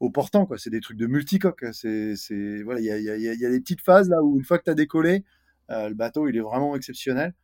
au 0.00 0.10
portant. 0.10 0.48
C'est 0.56 0.70
des 0.70 0.80
trucs 0.80 0.98
de 0.98 1.06
multicoque. 1.06 1.64
C'est, 1.72 2.16
c'est, 2.16 2.62
voilà, 2.62 2.80
il 2.80 2.86
y 2.86 3.44
a, 3.44 3.50
des 3.50 3.60
petites 3.60 3.82
phases 3.82 4.08
là 4.08 4.22
où 4.22 4.38
une 4.38 4.44
fois 4.44 4.58
que 4.58 4.64
tu 4.64 4.70
as 4.70 4.74
décollé, 4.74 5.24
euh, 5.70 5.88
le 5.88 5.94
bateau, 5.94 6.28
il 6.28 6.36
est 6.36 6.40
vraiment 6.40 6.76
exceptionnel. 6.76 7.34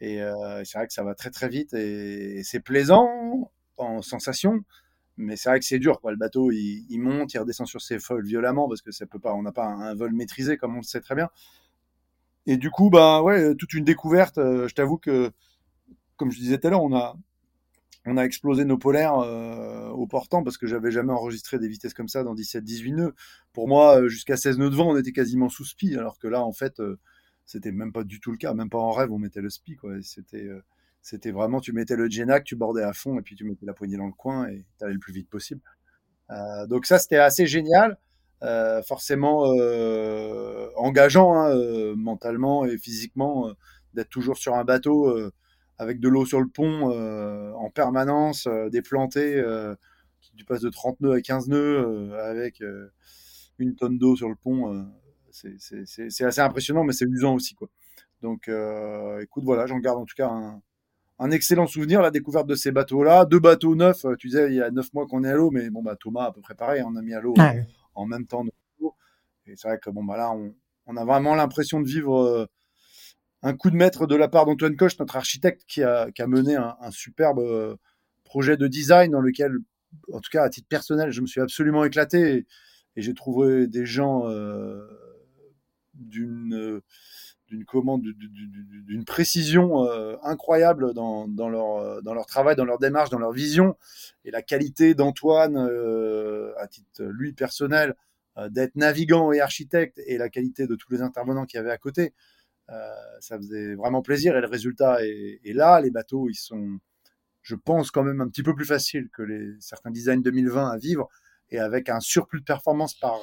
Et 0.00 0.22
euh, 0.22 0.62
c'est 0.64 0.78
vrai 0.78 0.86
que 0.86 0.92
ça 0.92 1.02
va 1.02 1.14
très 1.14 1.30
très 1.30 1.48
vite 1.48 1.74
et, 1.74 2.42
c'est 2.44 2.60
plaisant 2.60 3.50
en 3.78 4.00
sensation, 4.02 4.60
mais 5.16 5.36
c'est 5.36 5.48
vrai 5.48 5.58
que 5.58 5.64
c'est 5.64 5.78
dur. 5.80 6.00
Quoi. 6.00 6.12
Le 6.12 6.16
bateau, 6.16 6.50
il, 6.52 6.98
monte, 6.98 7.34
il 7.34 7.38
redescend 7.38 7.66
sur 7.66 7.80
ses 7.80 7.98
folles 7.98 8.24
violemment 8.24 8.68
parce 8.68 8.82
que 8.82 8.92
ça 8.92 9.06
peut 9.06 9.18
pas, 9.18 9.34
on 9.34 9.42
n'a 9.42 9.52
pas 9.52 9.66
un, 9.66 9.94
vol 9.94 10.12
maîtrisé 10.12 10.56
comme 10.56 10.74
on 10.74 10.78
le 10.78 10.84
sait 10.84 11.00
très 11.00 11.14
bien. 11.14 11.28
Et 12.46 12.56
du 12.56 12.70
coup, 12.70 12.90
bah 12.90 13.22
ouais, 13.22 13.54
toute 13.56 13.74
une 13.74 13.84
découverte. 13.84 14.38
Euh, 14.38 14.68
je 14.68 14.74
t'avoue 14.74 14.98
que, 14.98 15.32
comme 16.16 16.30
je 16.30 16.38
disais 16.38 16.58
tout 16.58 16.68
à 16.68 16.70
l'heure, 16.70 16.82
on 16.82 16.96
a 16.96 17.16
on 18.08 18.16
a 18.16 18.22
explosé 18.22 18.64
nos 18.64 18.78
polaires 18.78 19.18
euh, 19.18 19.90
au 19.90 20.06
portant 20.06 20.42
parce 20.42 20.56
que 20.56 20.66
j'avais 20.66 20.90
jamais 20.90 21.12
enregistré 21.12 21.58
des 21.58 21.68
vitesses 21.68 21.92
comme 21.92 22.08
ça 22.08 22.24
dans 22.24 22.34
17-18 22.34 22.94
nœuds. 22.94 23.14
Pour 23.52 23.68
moi, 23.68 24.00
euh, 24.00 24.08
jusqu'à 24.08 24.36
16 24.36 24.58
nœuds 24.58 24.70
de 24.70 24.74
vent, 24.74 24.90
on 24.90 24.96
était 24.96 25.12
quasiment 25.12 25.48
sous 25.48 25.64
spi, 25.64 25.94
alors 25.96 26.18
que 26.18 26.26
là, 26.26 26.42
en 26.42 26.52
fait, 26.52 26.80
euh, 26.80 26.98
c'était 27.44 27.70
même 27.70 27.92
pas 27.92 28.04
du 28.04 28.18
tout 28.18 28.30
le 28.30 28.38
cas, 28.38 28.54
même 28.54 28.70
pas 28.70 28.78
en 28.78 28.92
rêve, 28.92 29.12
on 29.12 29.18
mettait 29.18 29.42
le 29.42 29.50
spi, 29.50 29.76
euh, 29.84 30.00
c'était 31.02 31.30
vraiment, 31.30 31.60
tu 31.60 31.72
mettais 31.72 31.96
le 31.96 32.08
Genac, 32.08 32.44
tu 32.44 32.56
bordais 32.56 32.82
à 32.82 32.94
fond, 32.94 33.18
et 33.18 33.22
puis 33.22 33.36
tu 33.36 33.44
mettais 33.44 33.66
la 33.66 33.74
poignée 33.74 33.98
dans 33.98 34.06
le 34.06 34.12
coin 34.12 34.48
et 34.48 34.64
tu 34.78 34.84
allais 34.84 34.94
le 34.94 35.00
plus 35.00 35.12
vite 35.12 35.28
possible. 35.28 35.60
Donc 36.68 36.84
ça, 36.84 36.98
c'était 36.98 37.16
assez 37.16 37.46
génial, 37.46 37.96
forcément 38.86 39.44
engageant 40.76 41.34
hein, 41.34 41.94
mentalement 41.96 42.66
et 42.66 42.76
physiquement 42.76 43.50
d'être 43.94 44.10
toujours 44.10 44.36
sur 44.36 44.54
un 44.54 44.64
bateau 44.64 45.30
avec 45.78 46.00
de 46.00 46.08
l'eau 46.08 46.26
sur 46.26 46.40
le 46.40 46.48
pont 46.48 46.90
en 47.54 47.70
permanence, 47.70 48.48
déplanté, 48.70 49.42
tu 50.36 50.44
passes 50.44 50.60
de 50.60 50.70
30 50.70 51.00
nœuds 51.00 51.12
à 51.12 51.20
15 51.20 51.48
nœuds 51.48 52.14
avec 52.18 52.62
une 53.58 53.74
tonne 53.76 53.98
d'eau 53.98 54.16
sur 54.16 54.28
le 54.28 54.34
pont 54.34 54.86
c'est 55.30 56.24
assez 56.24 56.40
impressionnant, 56.40 56.84
mais 56.84 56.92
c'est 56.92 57.04
amusant 57.04 57.34
aussi, 57.34 57.54
quoi. 57.54 57.68
Donc, 58.22 58.48
euh, 58.48 59.20
écoute, 59.20 59.44
voilà, 59.44 59.66
j'en 59.66 59.78
garde 59.78 59.98
en 59.98 60.04
tout 60.04 60.14
cas 60.16 60.28
un, 60.28 60.60
un, 61.20 61.30
excellent 61.30 61.66
souvenir, 61.66 62.02
la 62.02 62.10
découverte 62.10 62.46
de 62.46 62.56
ces 62.56 62.72
bateaux-là. 62.72 63.24
Deux 63.24 63.38
bateaux 63.38 63.76
neufs, 63.76 64.04
euh, 64.04 64.16
tu 64.16 64.28
disais, 64.28 64.48
il 64.48 64.56
y 64.56 64.62
a 64.62 64.70
neuf 64.70 64.92
mois 64.92 65.06
qu'on 65.06 65.22
est 65.22 65.30
à 65.30 65.34
l'eau, 65.34 65.50
mais 65.50 65.70
bon, 65.70 65.82
bah, 65.82 65.96
Thomas, 65.98 66.24
à 66.24 66.32
peu 66.32 66.40
près 66.40 66.54
pareil, 66.54 66.82
on 66.84 66.96
a 66.96 67.02
mis 67.02 67.14
à 67.14 67.20
l'eau 67.20 67.34
en 67.94 68.06
même 68.06 68.26
temps. 68.26 68.44
Et 69.46 69.56
c'est 69.56 69.68
vrai 69.68 69.78
que, 69.78 69.90
bon, 69.90 70.04
bah, 70.04 70.16
là, 70.16 70.32
on, 70.32 70.52
on 70.86 70.96
a 70.96 71.04
vraiment 71.04 71.34
l'impression 71.34 71.80
de 71.80 71.86
vivre 71.86 72.18
euh, 72.18 72.46
un 73.42 73.56
coup 73.56 73.70
de 73.70 73.76
maître 73.76 74.06
de 74.06 74.16
la 74.16 74.28
part 74.28 74.46
d'Antoine 74.46 74.76
Coche, 74.76 74.98
notre 74.98 75.16
architecte, 75.16 75.64
qui 75.66 75.82
a, 75.82 76.08
mené 76.26 76.56
un, 76.56 76.90
superbe 76.90 77.38
euh, 77.38 77.76
projet 78.24 78.56
de 78.56 78.66
design 78.66 79.12
dans 79.12 79.20
lequel, 79.20 79.56
en 80.12 80.20
tout 80.20 80.30
cas, 80.30 80.42
à 80.42 80.50
titre 80.50 80.68
personnel, 80.68 81.10
je 81.10 81.20
me 81.20 81.26
suis 81.26 81.40
absolument 81.40 81.84
éclaté 81.84 82.36
et, 82.36 82.46
j'ai 82.96 83.14
trouvé 83.14 83.68
des 83.68 83.86
gens 83.86 84.24
d'une 85.94 87.64
commande, 87.66 88.02
d'une 88.02 89.04
précision 89.04 89.86
euh, 89.86 90.16
incroyable 90.22 90.92
dans, 90.94 91.26
leur, 91.48 92.26
travail, 92.26 92.56
dans 92.56 92.64
leur 92.64 92.78
démarche, 92.78 93.10
dans 93.10 93.18
leur 93.18 93.32
vision. 93.32 93.76
Et 94.24 94.30
la 94.30 94.42
qualité 94.42 94.94
d'Antoine, 94.94 95.56
euh, 95.56 96.52
à 96.58 96.66
titre 96.66 97.04
lui 97.04 97.32
personnel, 97.32 97.94
euh, 98.36 98.48
d'être 98.48 98.76
navigant 98.76 99.32
et 99.32 99.40
architecte, 99.40 100.00
et 100.06 100.18
la 100.18 100.28
qualité 100.28 100.66
de 100.66 100.74
tous 100.74 100.92
les 100.92 101.02
intervenants 101.02 101.46
qui 101.46 101.58
avaient 101.58 101.70
à 101.70 101.78
côté, 101.78 102.12
ça 103.20 103.36
faisait 103.38 103.74
vraiment 103.74 104.02
plaisir. 104.02 104.36
Et 104.36 104.40
le 104.40 104.46
résultat 104.46 104.98
est, 105.02 105.54
là. 105.54 105.80
Les 105.80 105.90
bateaux, 105.90 106.28
ils 106.28 106.34
sont, 106.34 106.78
je 107.42 107.54
pense, 107.54 107.90
quand 107.90 108.02
même 108.02 108.20
un 108.20 108.28
petit 108.28 108.42
peu 108.42 108.54
plus 108.54 108.66
faciles 108.66 109.08
que 109.12 109.56
certains 109.60 109.90
designs 109.90 110.20
2020 110.20 110.70
à 110.70 110.76
vivre, 110.76 111.08
et 111.50 111.58
avec 111.58 111.88
un 111.88 112.00
surplus 112.00 112.40
de 112.40 112.44
performance 112.44 112.94
par, 112.94 113.18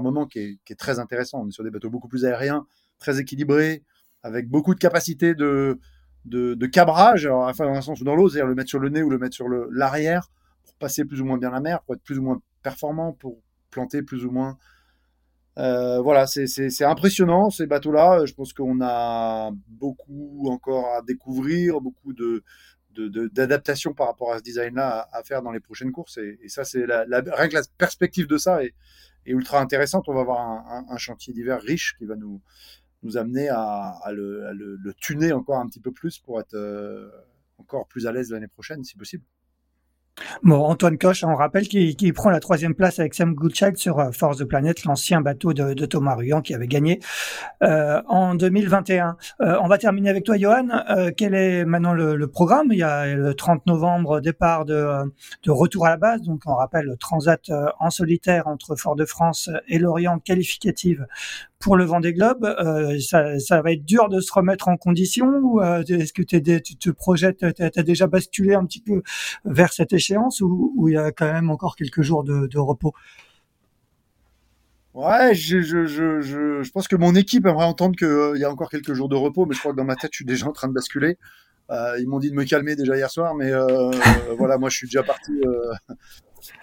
moment 0.00 0.26
qui 0.26 0.60
est, 0.68 0.78
très 0.78 0.98
intéressant. 0.98 1.42
On 1.42 1.48
est 1.48 1.52
sur 1.52 1.64
des 1.64 1.70
bateaux 1.70 1.90
beaucoup 1.90 2.08
plus 2.08 2.24
aériens 2.24 2.66
très 2.98 3.20
équilibré, 3.20 3.84
avec 4.22 4.48
beaucoup 4.48 4.74
de 4.74 4.80
capacité 4.80 5.34
de, 5.34 5.78
de, 6.24 6.54
de 6.54 6.66
cabrage, 6.66 7.26
alors, 7.26 7.48
enfin, 7.48 7.64
dans 7.64 7.74
un 7.74 7.80
sens 7.80 8.00
ou 8.00 8.04
dans 8.04 8.14
l'autre, 8.14 8.34
c'est-à-dire 8.34 8.48
le 8.48 8.54
mettre 8.54 8.70
sur 8.70 8.80
le 8.80 8.88
nez 8.88 9.02
ou 9.02 9.10
le 9.10 9.18
mettre 9.18 9.34
sur 9.34 9.48
l'arrière, 9.48 10.30
pour 10.64 10.74
passer 10.76 11.04
plus 11.04 11.20
ou 11.20 11.24
moins 11.24 11.38
bien 11.38 11.50
la 11.50 11.60
mer, 11.60 11.82
pour 11.82 11.94
être 11.94 12.02
plus 12.02 12.18
ou 12.18 12.22
moins 12.22 12.40
performant, 12.62 13.12
pour 13.12 13.40
planter 13.70 14.02
plus 14.02 14.24
ou 14.24 14.30
moins. 14.30 14.56
Euh, 15.58 16.00
voilà, 16.00 16.26
c'est 16.26 16.84
impressionnant 16.84 17.50
ces 17.50 17.66
bateaux-là. 17.66 18.24
Je 18.24 18.34
pense 18.34 18.52
qu'on 18.52 18.80
a 18.80 19.50
beaucoup 19.66 20.48
encore 20.50 20.86
à 20.94 21.02
découvrir, 21.02 21.80
beaucoup 21.80 22.12
de 22.12 22.42
par 23.96 24.06
rapport 24.06 24.32
à 24.32 24.38
ce 24.38 24.42
design-là 24.42 25.08
à, 25.12 25.22
faire 25.22 25.42
dans 25.42 25.52
les 25.52 25.60
prochaines 25.60 25.92
courses. 25.92 26.18
Et, 26.18 26.48
ça, 26.48 26.64
c'est 26.64 26.86
la, 26.86 27.04
la, 27.06 27.22
rien 27.26 27.48
que 27.48 27.54
la 27.54 27.62
perspective 27.76 28.26
de 28.26 28.38
ça 28.38 28.64
est, 28.64 28.74
ultra 29.26 29.60
intéressante. 29.60 30.08
On 30.08 30.14
va 30.14 30.22
avoir 30.22 30.40
un, 30.40 30.96
chantier 30.96 31.34
d'hiver 31.34 31.60
riche 31.60 31.96
qui 31.98 32.06
va 32.06 32.16
nous, 32.16 32.40
nous 33.02 33.18
amener 33.18 33.48
à, 33.50 34.00
le, 34.10 34.92
tuner 34.98 35.32
encore 35.32 35.58
un 35.58 35.66
petit 35.66 35.80
peu 35.80 35.92
plus 35.92 36.18
pour 36.18 36.40
être 36.40 36.54
euh, 36.54 37.10
encore 37.58 37.86
plus 37.88 38.06
à 38.06 38.12
l'aise 38.12 38.30
l'année 38.30 38.48
prochaine, 38.48 38.84
si 38.84 38.96
possible. 38.96 39.24
Bon, 40.42 40.64
Antoine 40.64 40.98
Coche, 40.98 41.24
on 41.24 41.34
rappelle 41.34 41.68
qu'il 41.68 42.12
prend 42.12 42.30
la 42.30 42.40
troisième 42.40 42.74
place 42.74 42.98
avec 42.98 43.14
Sam 43.14 43.34
Goodchild 43.34 43.76
sur 43.76 43.98
euh, 43.98 44.10
Force 44.12 44.36
de 44.36 44.44
Planète, 44.44 44.84
l'ancien 44.84 45.20
bateau 45.20 45.52
de, 45.52 45.86
Thomas 45.86 46.14
Ruyant 46.14 46.42
qui 46.42 46.54
avait 46.54 46.66
gagné 46.66 47.00
euh, 47.62 48.02
en 48.08 48.34
2021. 48.34 49.16
Euh, 49.40 49.58
on 49.62 49.68
va 49.68 49.78
terminer 49.78 50.10
avec 50.10 50.24
toi, 50.24 50.36
Johan. 50.36 50.68
Quel 51.16 51.34
est 51.34 51.64
maintenant 51.64 51.94
le, 51.94 52.26
programme? 52.26 52.68
Il 52.72 52.78
y 52.78 52.82
a 52.82 53.14
le 53.14 53.34
30 53.34 53.66
novembre 53.66 54.20
départ 54.20 54.64
de, 54.64 55.12
de, 55.44 55.50
retour 55.50 55.86
à 55.86 55.90
la 55.90 55.96
base, 55.96 56.22
donc 56.22 56.42
on 56.46 56.54
rappelle 56.54 56.84
le 56.84 56.96
transat 56.96 57.50
en 57.78 57.90
solitaire 57.90 58.46
entre 58.46 58.76
Fort-de-France 58.76 59.50
et 59.66 59.78
Lorient 59.78 60.18
qualificative 60.18 61.06
pour 61.58 61.76
le 61.76 61.84
Vendée 61.84 62.12
Globe. 62.12 62.44
Euh, 62.44 62.98
ça, 63.00 63.62
va 63.62 63.72
être 63.72 63.84
dur 63.84 64.08
de 64.08 64.20
se 64.20 64.32
remettre 64.32 64.68
en 64.68 64.76
condition 64.76 65.26
ou 65.42 65.60
est-ce 65.62 66.12
que 66.12 66.22
tu 66.22 66.76
te 66.76 66.90
projettes, 66.90 67.44
tu 67.54 67.62
as 67.62 67.82
déjà 67.82 68.06
basculé 68.06 68.54
un 68.54 68.64
petit 68.64 68.80
peu 68.80 69.02
vers 69.44 69.72
cette 69.72 69.92
échelle 69.92 70.18
ou, 70.40 70.88
il 70.88 70.94
y 70.94 70.96
a 70.96 71.12
quand 71.12 71.30
même 71.32 71.50
encore 71.50 71.76
quelques 71.76 72.02
jours 72.02 72.24
de, 72.24 72.58
repos? 72.58 72.92
Ouais, 74.94 75.34
je, 75.34 76.70
pense 76.70 76.88
que 76.88 76.96
mon 76.96 77.14
équipe 77.14 77.46
aimerait 77.46 77.66
entendre 77.66 77.94
qu'il 77.94 78.06
euh, 78.08 78.36
y 78.36 78.44
a 78.44 78.50
encore 78.50 78.68
quelques 78.70 78.94
jours 78.94 79.08
de 79.08 79.14
repos, 79.14 79.46
mais 79.46 79.54
je 79.54 79.60
crois 79.60 79.72
que 79.72 79.76
dans 79.76 79.84
ma 79.84 79.94
tête, 79.94 80.10
je 80.12 80.16
suis 80.16 80.24
déjà 80.24 80.48
en 80.48 80.52
train 80.52 80.66
de 80.66 80.72
basculer. 80.72 81.18
Euh, 81.70 82.00
ils 82.00 82.08
m'ont 82.08 82.18
dit 82.18 82.30
de 82.30 82.34
me 82.34 82.44
calmer 82.44 82.74
déjà 82.74 82.96
hier 82.96 83.10
soir, 83.10 83.34
mais 83.34 83.52
euh, 83.52 83.90
voilà, 84.38 84.58
moi 84.58 84.70
je 84.70 84.76
suis 84.76 84.86
déjà 84.88 85.02
parti. 85.02 85.32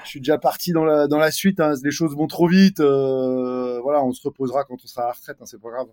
Je 0.03 0.09
suis 0.09 0.19
déjà 0.19 0.37
parti 0.37 0.71
dans 0.71 0.85
la 0.85 1.07
dans 1.07 1.17
la 1.17 1.31
suite. 1.31 1.59
Hein, 1.59 1.73
les 1.83 1.91
choses 1.91 2.15
vont 2.15 2.27
trop 2.27 2.47
vite. 2.47 2.79
voilà, 2.79 4.03
on 4.03 4.11
se 4.11 4.21
reposera 4.23 4.63
quand 4.63 4.77
on 4.83 4.87
sera 4.87 5.03
à 5.03 5.07
la 5.07 5.13
retraite, 5.13 5.37
hein, 5.41 5.45
c'est 5.45 5.61
pas 5.61 5.69
grave. 5.69 5.87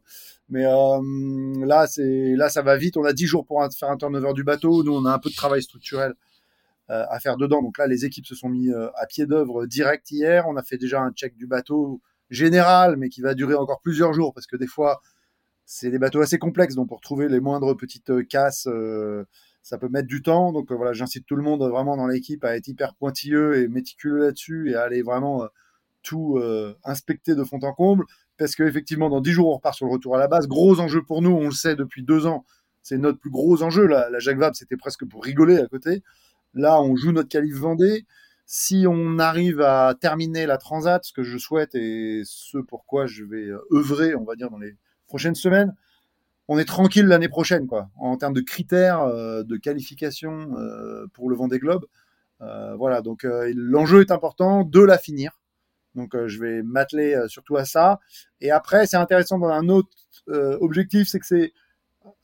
Mais 0.48 0.62
là, 0.62 1.86
c'est 1.86 2.34
là 2.36 2.48
ça 2.48 2.62
va 2.62 2.76
vite. 2.76 2.96
On 2.96 3.04
a 3.04 3.12
10 3.12 3.26
jours 3.26 3.46
pour 3.46 3.62
faire 3.78 3.90
un 3.90 3.96
turnover 3.96 4.32
du 4.34 4.44
bateau. 4.44 4.82
Nous, 4.84 4.94
on 4.94 5.04
a 5.04 5.12
un 5.12 5.18
peu 5.18 5.30
de 5.30 5.34
travail 5.34 5.62
structurel 5.62 6.14
euh, 6.90 7.06
à 7.08 7.20
faire 7.20 7.36
dedans. 7.36 7.62
Donc 7.62 7.78
là, 7.78 7.86
les 7.86 8.04
équipes 8.04 8.26
se 8.26 8.34
sont 8.34 8.48
mis 8.48 8.68
euh, 8.68 8.90
à 8.96 9.06
pied 9.06 9.24
d'œuvre 9.24 9.66
direct 9.66 10.10
hier. 10.10 10.46
On 10.48 10.56
a 10.56 10.62
fait 10.62 10.76
déjà 10.76 11.00
un 11.00 11.12
check 11.12 11.36
du 11.36 11.46
bateau 11.46 12.02
général, 12.28 12.96
mais 12.96 13.08
qui 13.08 13.22
va 13.22 13.34
durer 13.34 13.54
encore 13.54 13.80
plusieurs 13.80 14.12
jours 14.12 14.34
parce 14.34 14.46
que 14.46 14.56
des 14.56 14.66
fois, 14.66 15.00
c'est 15.64 15.90
des 15.90 15.98
bateaux 15.98 16.20
assez 16.20 16.38
complexes. 16.38 16.74
Donc 16.74 16.88
pour 16.88 17.00
trouver 17.00 17.28
les 17.28 17.40
moindres 17.40 17.76
petites 17.76 18.10
euh, 18.10 18.24
casses, 18.24 18.68
ça 19.62 19.78
peut 19.78 19.88
mettre 19.88 20.08
du 20.08 20.22
temps. 20.22 20.52
Donc 20.52 20.72
voilà, 20.72 20.92
j'incite 20.92 21.26
tout 21.26 21.36
le 21.36 21.42
monde 21.42 21.62
vraiment 21.62 21.96
dans 21.96 22.06
l'équipe 22.06 22.44
à 22.44 22.56
être 22.56 22.68
hyper 22.68 22.94
pointilleux 22.94 23.62
et 23.62 23.68
méticuleux 23.68 24.18
là-dessus 24.18 24.70
et 24.70 24.74
à 24.74 24.82
aller 24.82 25.02
vraiment 25.02 25.46
tout 26.02 26.40
inspecter 26.84 27.34
de 27.34 27.44
fond 27.44 27.60
en 27.62 27.72
comble. 27.72 28.04
Parce 28.38 28.56
qu'effectivement, 28.56 29.08
dans 29.08 29.20
10 29.20 29.32
jours, 29.32 29.48
on 29.48 29.54
repart 29.54 29.74
sur 29.74 29.86
le 29.86 29.92
retour 29.92 30.16
à 30.16 30.18
la 30.18 30.26
base. 30.26 30.48
Gros 30.48 30.80
enjeu 30.80 31.02
pour 31.02 31.22
nous, 31.22 31.30
on 31.30 31.44
le 31.44 31.52
sait 31.52 31.76
depuis 31.76 32.02
deux 32.02 32.26
ans. 32.26 32.44
C'est 32.82 32.98
notre 32.98 33.18
plus 33.18 33.30
gros 33.30 33.62
enjeu. 33.62 33.86
La, 33.86 34.10
la 34.10 34.18
Jacques 34.18 34.38
Vabre, 34.38 34.56
c'était 34.56 34.76
presque 34.76 35.04
pour 35.04 35.22
rigoler 35.22 35.58
à 35.58 35.66
côté. 35.66 36.02
Là, 36.54 36.82
on 36.82 36.96
joue 36.96 37.12
notre 37.12 37.28
qualif 37.28 37.54
Vendée. 37.54 38.04
Si 38.46 38.84
on 38.88 39.18
arrive 39.18 39.60
à 39.60 39.94
terminer 39.98 40.46
la 40.46 40.58
Transat, 40.58 41.02
ce 41.04 41.12
que 41.12 41.22
je 41.22 41.38
souhaite 41.38 41.74
et 41.74 42.22
ce 42.24 42.58
pourquoi 42.58 43.06
je 43.06 43.24
vais 43.24 43.46
euh, 43.46 43.60
œuvrer, 43.72 44.14
on 44.14 44.24
va 44.24 44.34
dire, 44.34 44.50
dans 44.50 44.58
les 44.58 44.76
prochaines 45.06 45.34
semaines, 45.34 45.74
on 46.52 46.58
est 46.58 46.64
tranquille 46.64 47.06
l'année 47.06 47.28
prochaine, 47.28 47.66
quoi, 47.66 47.90
en 47.96 48.16
termes 48.16 48.34
de 48.34 48.40
critères 48.40 49.02
euh, 49.02 49.42
de 49.42 49.56
qualification 49.56 50.56
euh, 50.58 51.06
pour 51.12 51.30
le 51.30 51.36
Vendée 51.36 51.58
Globe. 51.58 51.86
voilà, 52.76 53.02
donc 53.02 53.24
l'enjeu 53.24 54.00
est 54.00 54.10
important 54.10 54.64
de 54.64 54.80
la 54.80 54.98
finir. 54.98 55.38
Donc 55.94 56.16
je 56.26 56.40
vais 56.40 56.62
m'atteler 56.62 57.16
surtout 57.28 57.56
à 57.56 57.64
ça. 57.64 58.00
Et 58.40 58.50
après, 58.50 58.86
c'est 58.86 58.96
intéressant 58.96 59.38
dans 59.38 59.48
un 59.48 59.68
autre 59.68 59.90
objectif, 60.60 61.08
c'est 61.08 61.20
que 61.20 61.26
c'est, 61.26 61.52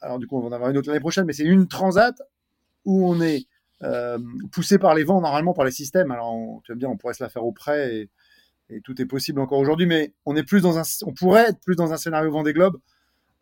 alors 0.00 0.18
du 0.18 0.26
coup 0.26 0.36
on 0.36 0.40
va 0.40 0.48
en 0.48 0.52
avoir 0.52 0.70
une 0.70 0.78
autre 0.78 0.88
l'année 0.88 1.00
prochaine, 1.00 1.24
mais 1.24 1.32
c'est 1.32 1.44
une 1.44 1.68
transat 1.68 2.20
où 2.84 3.08
on 3.08 3.20
est 3.20 3.46
euh, 3.84 4.18
poussé 4.50 4.76
par 4.76 4.94
les 4.96 5.04
vents 5.04 5.20
normalement 5.20 5.54
par 5.54 5.64
les 5.64 5.70
systèmes. 5.70 6.10
Alors 6.10 6.34
on, 6.34 6.60
tu 6.60 6.72
on 6.84 6.96
pourrait 6.96 7.14
se 7.14 7.22
la 7.22 7.28
faire 7.28 7.44
au 7.44 7.52
près 7.52 7.94
et, 7.94 8.10
et 8.70 8.80
tout 8.80 9.00
est 9.00 9.06
possible 9.06 9.40
encore 9.40 9.58
aujourd'hui, 9.58 9.86
mais 9.86 10.14
on 10.26 10.34
est 10.34 10.42
plus 10.42 10.60
dans 10.60 10.78
un, 10.78 10.82
on 11.06 11.12
pourrait 11.12 11.50
être 11.50 11.60
plus 11.60 11.76
dans 11.76 11.92
un 11.92 11.96
scénario 11.96 12.30
Vendée 12.30 12.52
Globe 12.52 12.78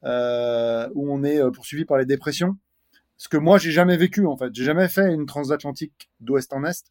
euh, 0.06 0.88
où 0.94 1.12
on 1.12 1.24
est 1.24 1.40
euh, 1.40 1.50
poursuivi 1.50 1.84
par 1.84 1.98
les 1.98 2.06
dépressions. 2.06 2.56
Ce 3.16 3.28
que 3.28 3.36
moi 3.36 3.58
j'ai 3.58 3.72
jamais 3.72 3.96
vécu 3.96 4.24
en 4.24 4.36
fait, 4.36 4.54
j'ai 4.54 4.62
jamais 4.62 4.86
fait 4.88 5.12
une 5.12 5.26
transatlantique 5.26 6.10
d'ouest 6.20 6.52
en 6.52 6.64
est. 6.64 6.84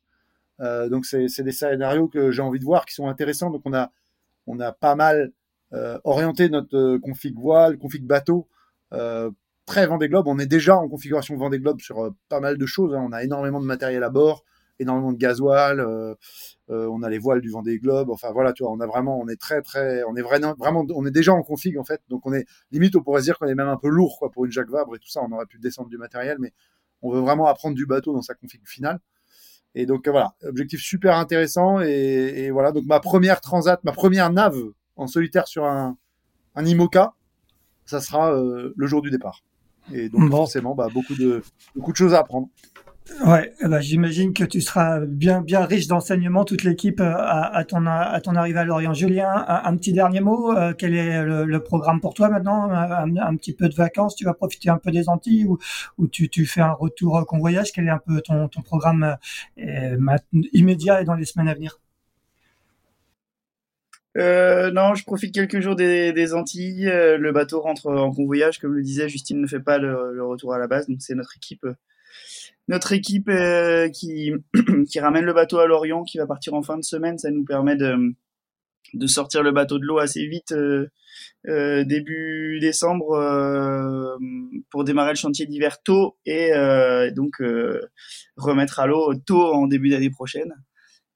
Euh, 0.59 0.89
donc 0.89 1.05
c'est 1.05 1.43
des 1.43 1.51
scénarios 1.53 2.09
que 2.09 2.31
j'ai 2.31 2.41
envie 2.41 2.59
de 2.59 2.65
voir 2.65 2.85
qui 2.85 2.93
sont 2.93 3.07
intéressants. 3.07 3.51
Donc 3.51 3.61
on 3.63 3.73
a 3.73 3.91
on 4.47 4.59
a 4.59 4.71
pas 4.71 4.95
mal 4.95 5.31
orienté 6.05 6.49
notre 6.49 6.97
config 6.99 7.37
voile, 7.37 7.77
config 7.77 8.05
bateau 8.05 8.47
très 9.65 9.87
Vendée 9.87 10.07
Globe. 10.07 10.27
On 10.27 10.39
est 10.39 10.45
déjà 10.45 10.77
en 10.77 10.87
configuration 10.87 11.35
Vendée 11.35 11.59
Globe 11.59 11.81
sur 11.81 12.13
pas 12.29 12.39
mal 12.39 12.57
de 12.57 12.65
choses. 12.65 12.93
Hein. 12.95 13.05
On 13.07 13.11
a 13.11 13.23
énormément 13.23 13.59
de 13.59 13.65
matériel 13.65 14.03
à 14.03 14.09
bord, 14.09 14.45
énormément 14.79 15.11
de 15.11 15.17
gasoil. 15.17 15.79
Euh, 15.79 16.15
euh, 16.69 16.87
on 16.91 17.03
a 17.03 17.09
les 17.09 17.17
voiles 17.17 17.41
du 17.41 17.49
Vendée 17.49 17.79
Globe. 17.79 18.09
Enfin 18.09 18.31
voilà, 18.31 18.53
tu 18.53 18.63
vois, 18.63 18.71
on 18.71 18.79
a 18.79 18.87
vraiment, 18.87 19.19
on 19.19 19.27
est 19.27 19.39
très 19.39 19.61
très, 19.61 20.03
on 20.03 20.15
est 20.15 20.21
vraiment, 20.21 20.55
vraiment, 20.57 20.85
on 20.95 21.05
est 21.05 21.11
déjà 21.11 21.33
en 21.33 21.43
config 21.43 21.77
en 21.77 21.83
fait. 21.83 22.01
Donc 22.09 22.25
on 22.25 22.33
est 22.33 22.45
limite, 22.71 22.95
on 22.95 23.01
pourrait 23.01 23.21
se 23.21 23.25
dire 23.25 23.37
qu'on 23.37 23.47
est 23.47 23.55
même 23.55 23.67
un 23.67 23.77
peu 23.77 23.89
lourd 23.89 24.17
quoi 24.19 24.31
pour 24.31 24.45
une 24.45 24.51
Jacques 24.51 24.69
Vabre 24.69 24.95
et 24.95 24.99
tout 24.99 25.09
ça. 25.09 25.21
On 25.23 25.31
aurait 25.31 25.45
pu 25.45 25.59
descendre 25.59 25.89
du 25.89 25.97
matériel, 25.97 26.37
mais 26.39 26.53
on 27.01 27.11
veut 27.11 27.21
vraiment 27.21 27.47
apprendre 27.47 27.75
du 27.75 27.85
bateau 27.85 28.13
dans 28.13 28.21
sa 28.21 28.33
config 28.33 28.61
finale. 28.65 28.99
Et 29.77 29.85
donc 29.85 30.07
voilà, 30.07 30.35
objectif 30.43 30.81
super 30.81 31.17
intéressant. 31.17 31.81
Et, 31.81 32.45
et, 32.45 32.51
voilà, 32.51 32.71
donc 32.71 32.85
ma 32.85 32.99
première 32.99 33.41
transat, 33.41 33.83
ma 33.83 33.91
première 33.91 34.31
nave 34.31 34.57
en 34.95 35.07
solitaire 35.07 35.47
sur 35.47 35.65
un, 35.65 35.97
un 36.55 36.65
IMOCA, 36.65 37.13
ça 37.85 38.01
sera 38.01 38.33
euh, 38.33 38.73
le 38.75 38.87
jour 38.87 39.01
du 39.01 39.11
départ. 39.11 39.43
Et 39.93 40.09
donc, 40.09 40.31
forcément, 40.31 40.73
bah, 40.73 40.87
beaucoup, 40.91 41.13
de, 41.13 41.43
beaucoup 41.75 41.91
de 41.91 41.97
choses 41.97 42.13
à 42.13 42.19
apprendre. 42.19 42.49
Ouais, 43.23 43.53
bah, 43.61 43.81
j'imagine 43.81 44.33
que 44.33 44.43
tu 44.43 44.61
seras 44.61 44.99
bien, 44.99 45.41
bien 45.41 45.63
riche 45.65 45.87
d'enseignements, 45.87 46.43
toute 46.43 46.63
l'équipe 46.63 46.99
euh, 46.99 47.13
à, 47.15 47.63
ton, 47.63 47.85
à 47.85 48.19
arrivée 48.35 48.59
à 48.59 48.65
Lorient. 48.65 48.93
Julien, 48.93 49.45
un, 49.47 49.77
petit 49.77 49.93
dernier 49.93 50.21
mot. 50.21 50.51
Euh, 50.57 50.73
quel 50.75 50.95
est 50.95 51.23
le, 51.23 51.59
programme 51.59 52.01
pour 52.01 52.15
toi 52.15 52.29
maintenant? 52.29 52.69
Un, 52.71 53.35
petit 53.35 53.53
peu 53.53 53.69
de 53.69 53.75
vacances 53.75 54.15
Tu 54.15 54.25
vas 54.25 54.33
profiter 54.33 54.69
un 54.69 54.79
peu 54.79 54.91
des 54.91 55.07
Antilles 55.07 55.45
ou, 55.45 56.07
tu, 56.07 56.45
fais 56.45 56.61
un 56.61 56.71
retour 56.71 57.25
convoyage 57.27 57.71
Quel 57.71 57.85
est 57.87 57.91
un 57.91 57.99
peu 57.99 58.21
ton, 58.21 58.49
programme 58.63 59.17
euh, 59.59 60.17
immédiat 60.51 61.01
et 61.01 61.05
dans 61.05 61.13
les 61.13 61.25
semaines 61.25 61.47
à 61.47 61.53
venir? 61.53 61.79
Euh, 64.17 64.71
non, 64.71 64.95
je 64.95 65.03
profite 65.03 65.33
quelques 65.33 65.59
jours 65.59 65.75
des, 65.75 66.33
Antilles. 66.33 66.89
Euh, 66.89 67.17
le 67.17 67.31
bateau 67.31 67.61
rentre 67.61 67.87
en 67.87 68.11
convoyage, 68.11 68.59
comme 68.59 68.73
le 68.73 68.81
disait. 68.81 69.09
Justine 69.09 69.41
ne 69.41 69.47
fait 69.47 69.59
pas 69.59 69.77
le 69.77 70.25
retour 70.25 70.53
à 70.53 70.57
la 70.57 70.67
base, 70.67 70.87
donc 70.87 70.97
c'est 71.01 71.15
notre 71.15 71.35
équipe, 71.37 71.65
notre 72.67 72.93
équipe 72.93 73.29
euh, 73.29 73.89
qui 73.89 74.31
qui 74.89 74.99
ramène 74.99 75.25
le 75.25 75.33
bateau 75.33 75.59
à 75.59 75.67
Lorient, 75.67 76.03
qui 76.03 76.17
va 76.17 76.27
partir 76.27 76.53
en 76.53 76.61
fin 76.61 76.77
de 76.77 76.83
semaine. 76.83 77.17
Ça 77.17 77.31
nous 77.31 77.45
permet 77.45 77.75
de 77.75 77.95
de 78.93 79.07
sortir 79.07 79.43
le 79.43 79.51
bateau 79.51 79.79
de 79.79 79.83
l'eau 79.83 79.97
assez 79.97 80.25
vite 80.27 80.53
euh, 80.53 81.83
début 81.83 82.59
décembre 82.61 84.17
pour 84.69 84.83
démarrer 84.83 85.11
le 85.11 85.17
chantier 85.17 85.47
d'hiver 85.47 85.81
tôt 85.83 86.17
et 86.25 86.51
donc 87.15 87.41
remettre 88.37 88.79
à 88.79 88.87
l'eau 88.87 89.13
tôt 89.15 89.53
en 89.53 89.67
début 89.67 89.89
d'année 89.89 90.11
prochaine. 90.11 90.53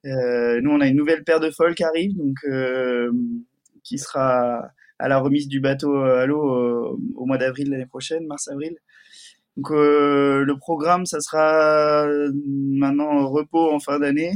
Euh, 0.06 0.62
nous, 0.62 0.72
on 0.72 0.80
a 0.80 0.88
une 0.88 0.96
nouvelle 0.96 1.24
paire 1.24 1.40
de 1.40 1.50
folles 1.50 1.76
qui 1.76 1.84
arrive, 1.84 2.16
donc 2.16 2.38
euh, 2.46 3.12
qui 3.84 3.98
sera 3.98 4.70
à 4.98 5.08
la 5.08 5.18
remise 5.20 5.48
du 5.48 5.60
bateau 5.60 5.96
à 5.96 6.26
l'eau 6.26 7.00
au 7.16 7.26
mois 7.26 7.38
d'avril 7.38 7.70
l'année 7.70 7.86
prochaine, 7.86 8.26
mars-avril. 8.28 8.78
Donc 9.58 9.70
le 9.72 10.54
programme, 10.58 11.06
ça 11.06 11.20
sera 11.20 12.08
maintenant 12.36 13.28
repos 13.30 13.72
en 13.72 13.80
fin 13.80 14.00
d'année, 14.00 14.34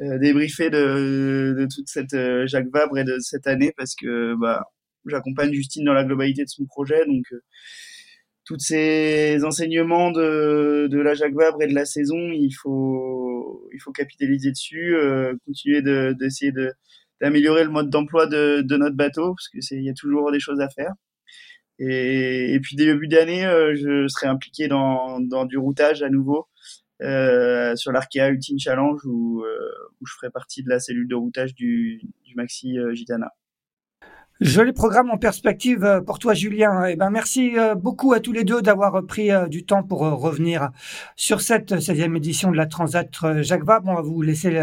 débriefer 0.00 0.70
de, 0.70 1.54
de 1.58 1.66
toute 1.72 1.88
cette 1.88 2.16
Jacques 2.46 2.70
Vabre 2.72 2.98
et 2.98 3.04
de 3.04 3.18
cette 3.20 3.46
année 3.46 3.72
parce 3.76 3.94
que 3.94 4.34
bah 4.40 4.64
j'accompagne 5.06 5.52
Justine 5.52 5.84
dans 5.84 5.92
la 5.94 6.04
globalité 6.04 6.44
de 6.44 6.48
son 6.48 6.66
projet, 6.66 7.06
donc 7.06 7.24
tous 8.48 8.58
ces 8.58 9.44
enseignements 9.44 10.10
de, 10.10 10.88
de 10.90 10.98
la 10.98 11.12
Jacques 11.12 11.34
Vabre 11.34 11.62
et 11.62 11.66
de 11.66 11.74
la 11.74 11.84
saison, 11.84 12.16
il 12.32 12.50
faut, 12.52 13.68
il 13.74 13.78
faut 13.82 13.92
capitaliser 13.92 14.50
dessus, 14.52 14.96
euh, 14.96 15.34
continuer 15.44 15.82
d'essayer 16.14 16.50
de, 16.52 16.72
d'améliorer 17.20 17.64
le 17.64 17.70
mode 17.70 17.90
d'emploi 17.90 18.26
de, 18.26 18.62
de 18.62 18.76
notre 18.78 18.96
bateau, 18.96 19.34
parce 19.34 19.48
que 19.50 19.60
c'est, 19.60 19.76
il 19.76 19.84
y 19.84 19.90
a 19.90 19.94
toujours 19.94 20.32
des 20.32 20.40
choses 20.40 20.60
à 20.60 20.70
faire. 20.70 20.92
Et, 21.78 22.54
et 22.54 22.60
puis 22.60 22.76
début 22.76 23.08
d'année, 23.08 23.46
euh, 23.46 23.74
je 23.74 24.08
serai 24.08 24.26
impliqué 24.26 24.68
dans, 24.68 25.20
dans 25.20 25.44
du 25.44 25.58
routage 25.58 26.02
à 26.02 26.08
nouveau 26.08 26.48
euh, 27.02 27.76
sur 27.76 27.92
l'Arkea 27.92 28.28
Ultime 28.28 28.58
Challenge 28.58 29.00
où, 29.04 29.42
euh, 29.42 29.70
où 30.00 30.06
je 30.06 30.12
ferai 30.14 30.30
partie 30.30 30.62
de 30.62 30.68
la 30.68 30.80
cellule 30.80 31.08
de 31.08 31.14
routage 31.14 31.54
du, 31.54 32.00
du 32.24 32.34
Maxi 32.34 32.76
Gitana. 32.92 33.32
Joli 34.40 34.72
programme 34.72 35.10
en 35.10 35.18
perspective 35.18 36.02
pour 36.06 36.20
toi, 36.20 36.32
Julien. 36.32 36.84
Eh 36.86 36.94
ben, 36.94 37.10
merci 37.10 37.54
beaucoup 37.76 38.12
à 38.12 38.20
tous 38.20 38.32
les 38.32 38.44
deux 38.44 38.62
d'avoir 38.62 39.04
pris 39.04 39.30
du 39.48 39.64
temps 39.64 39.82
pour 39.82 39.98
revenir 39.98 40.70
sur 41.16 41.40
cette 41.40 41.72
16e 41.72 42.16
édition 42.16 42.52
de 42.52 42.56
la 42.56 42.66
Transat 42.66 43.10
Jacques 43.42 43.64
Vabre. 43.64 43.88
On 43.88 43.94
va 43.96 44.02
vous 44.02 44.22
laisser 44.22 44.56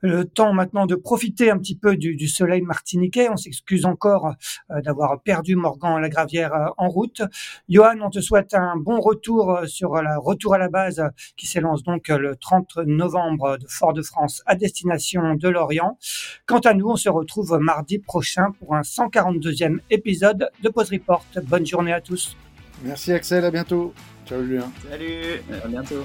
le 0.00 0.24
temps 0.24 0.52
maintenant 0.52 0.86
de 0.86 0.94
profiter 0.94 1.50
un 1.50 1.58
petit 1.58 1.76
peu 1.76 1.96
du, 1.96 2.14
du 2.14 2.28
soleil 2.28 2.62
martiniquais. 2.62 3.28
On 3.30 3.36
s'excuse 3.36 3.84
encore 3.84 4.34
euh, 4.70 4.80
d'avoir 4.80 5.20
perdu 5.20 5.56
Morgan 5.56 6.00
la 6.00 6.08
Gravière 6.08 6.54
euh, 6.54 6.66
en 6.76 6.88
route. 6.88 7.22
Johan, 7.68 7.98
on 8.02 8.10
te 8.10 8.20
souhaite 8.20 8.54
un 8.54 8.76
bon 8.76 9.00
retour 9.00 9.52
euh, 9.52 9.66
sur 9.66 9.94
la 9.94 10.18
retour 10.18 10.54
à 10.54 10.58
la 10.58 10.68
base 10.68 11.02
qui 11.36 11.46
s'élance 11.46 11.82
donc 11.82 12.08
le 12.08 12.36
30 12.36 12.78
novembre 12.86 13.58
de 13.58 13.66
Fort-de-France 13.68 14.42
à 14.46 14.54
destination 14.54 15.34
de 15.34 15.48
Lorient. 15.48 15.98
Quant 16.46 16.60
à 16.60 16.74
nous, 16.74 16.88
on 16.88 16.96
se 16.96 17.08
retrouve 17.08 17.58
mardi 17.60 17.98
prochain 17.98 18.52
pour 18.58 18.74
un 18.74 18.82
142e 18.82 19.78
épisode 19.90 20.50
de 20.62 20.68
Pause 20.68 20.90
Report. 20.90 21.24
Bonne 21.44 21.66
journée 21.66 21.92
à 21.92 22.00
tous. 22.00 22.36
Merci 22.84 23.12
Axel, 23.12 23.44
à 23.44 23.50
bientôt. 23.50 23.92
Ciao 24.26 24.42
Julien. 24.42 24.70
Salut, 24.88 25.42
à 25.64 25.68
bientôt. 25.68 26.04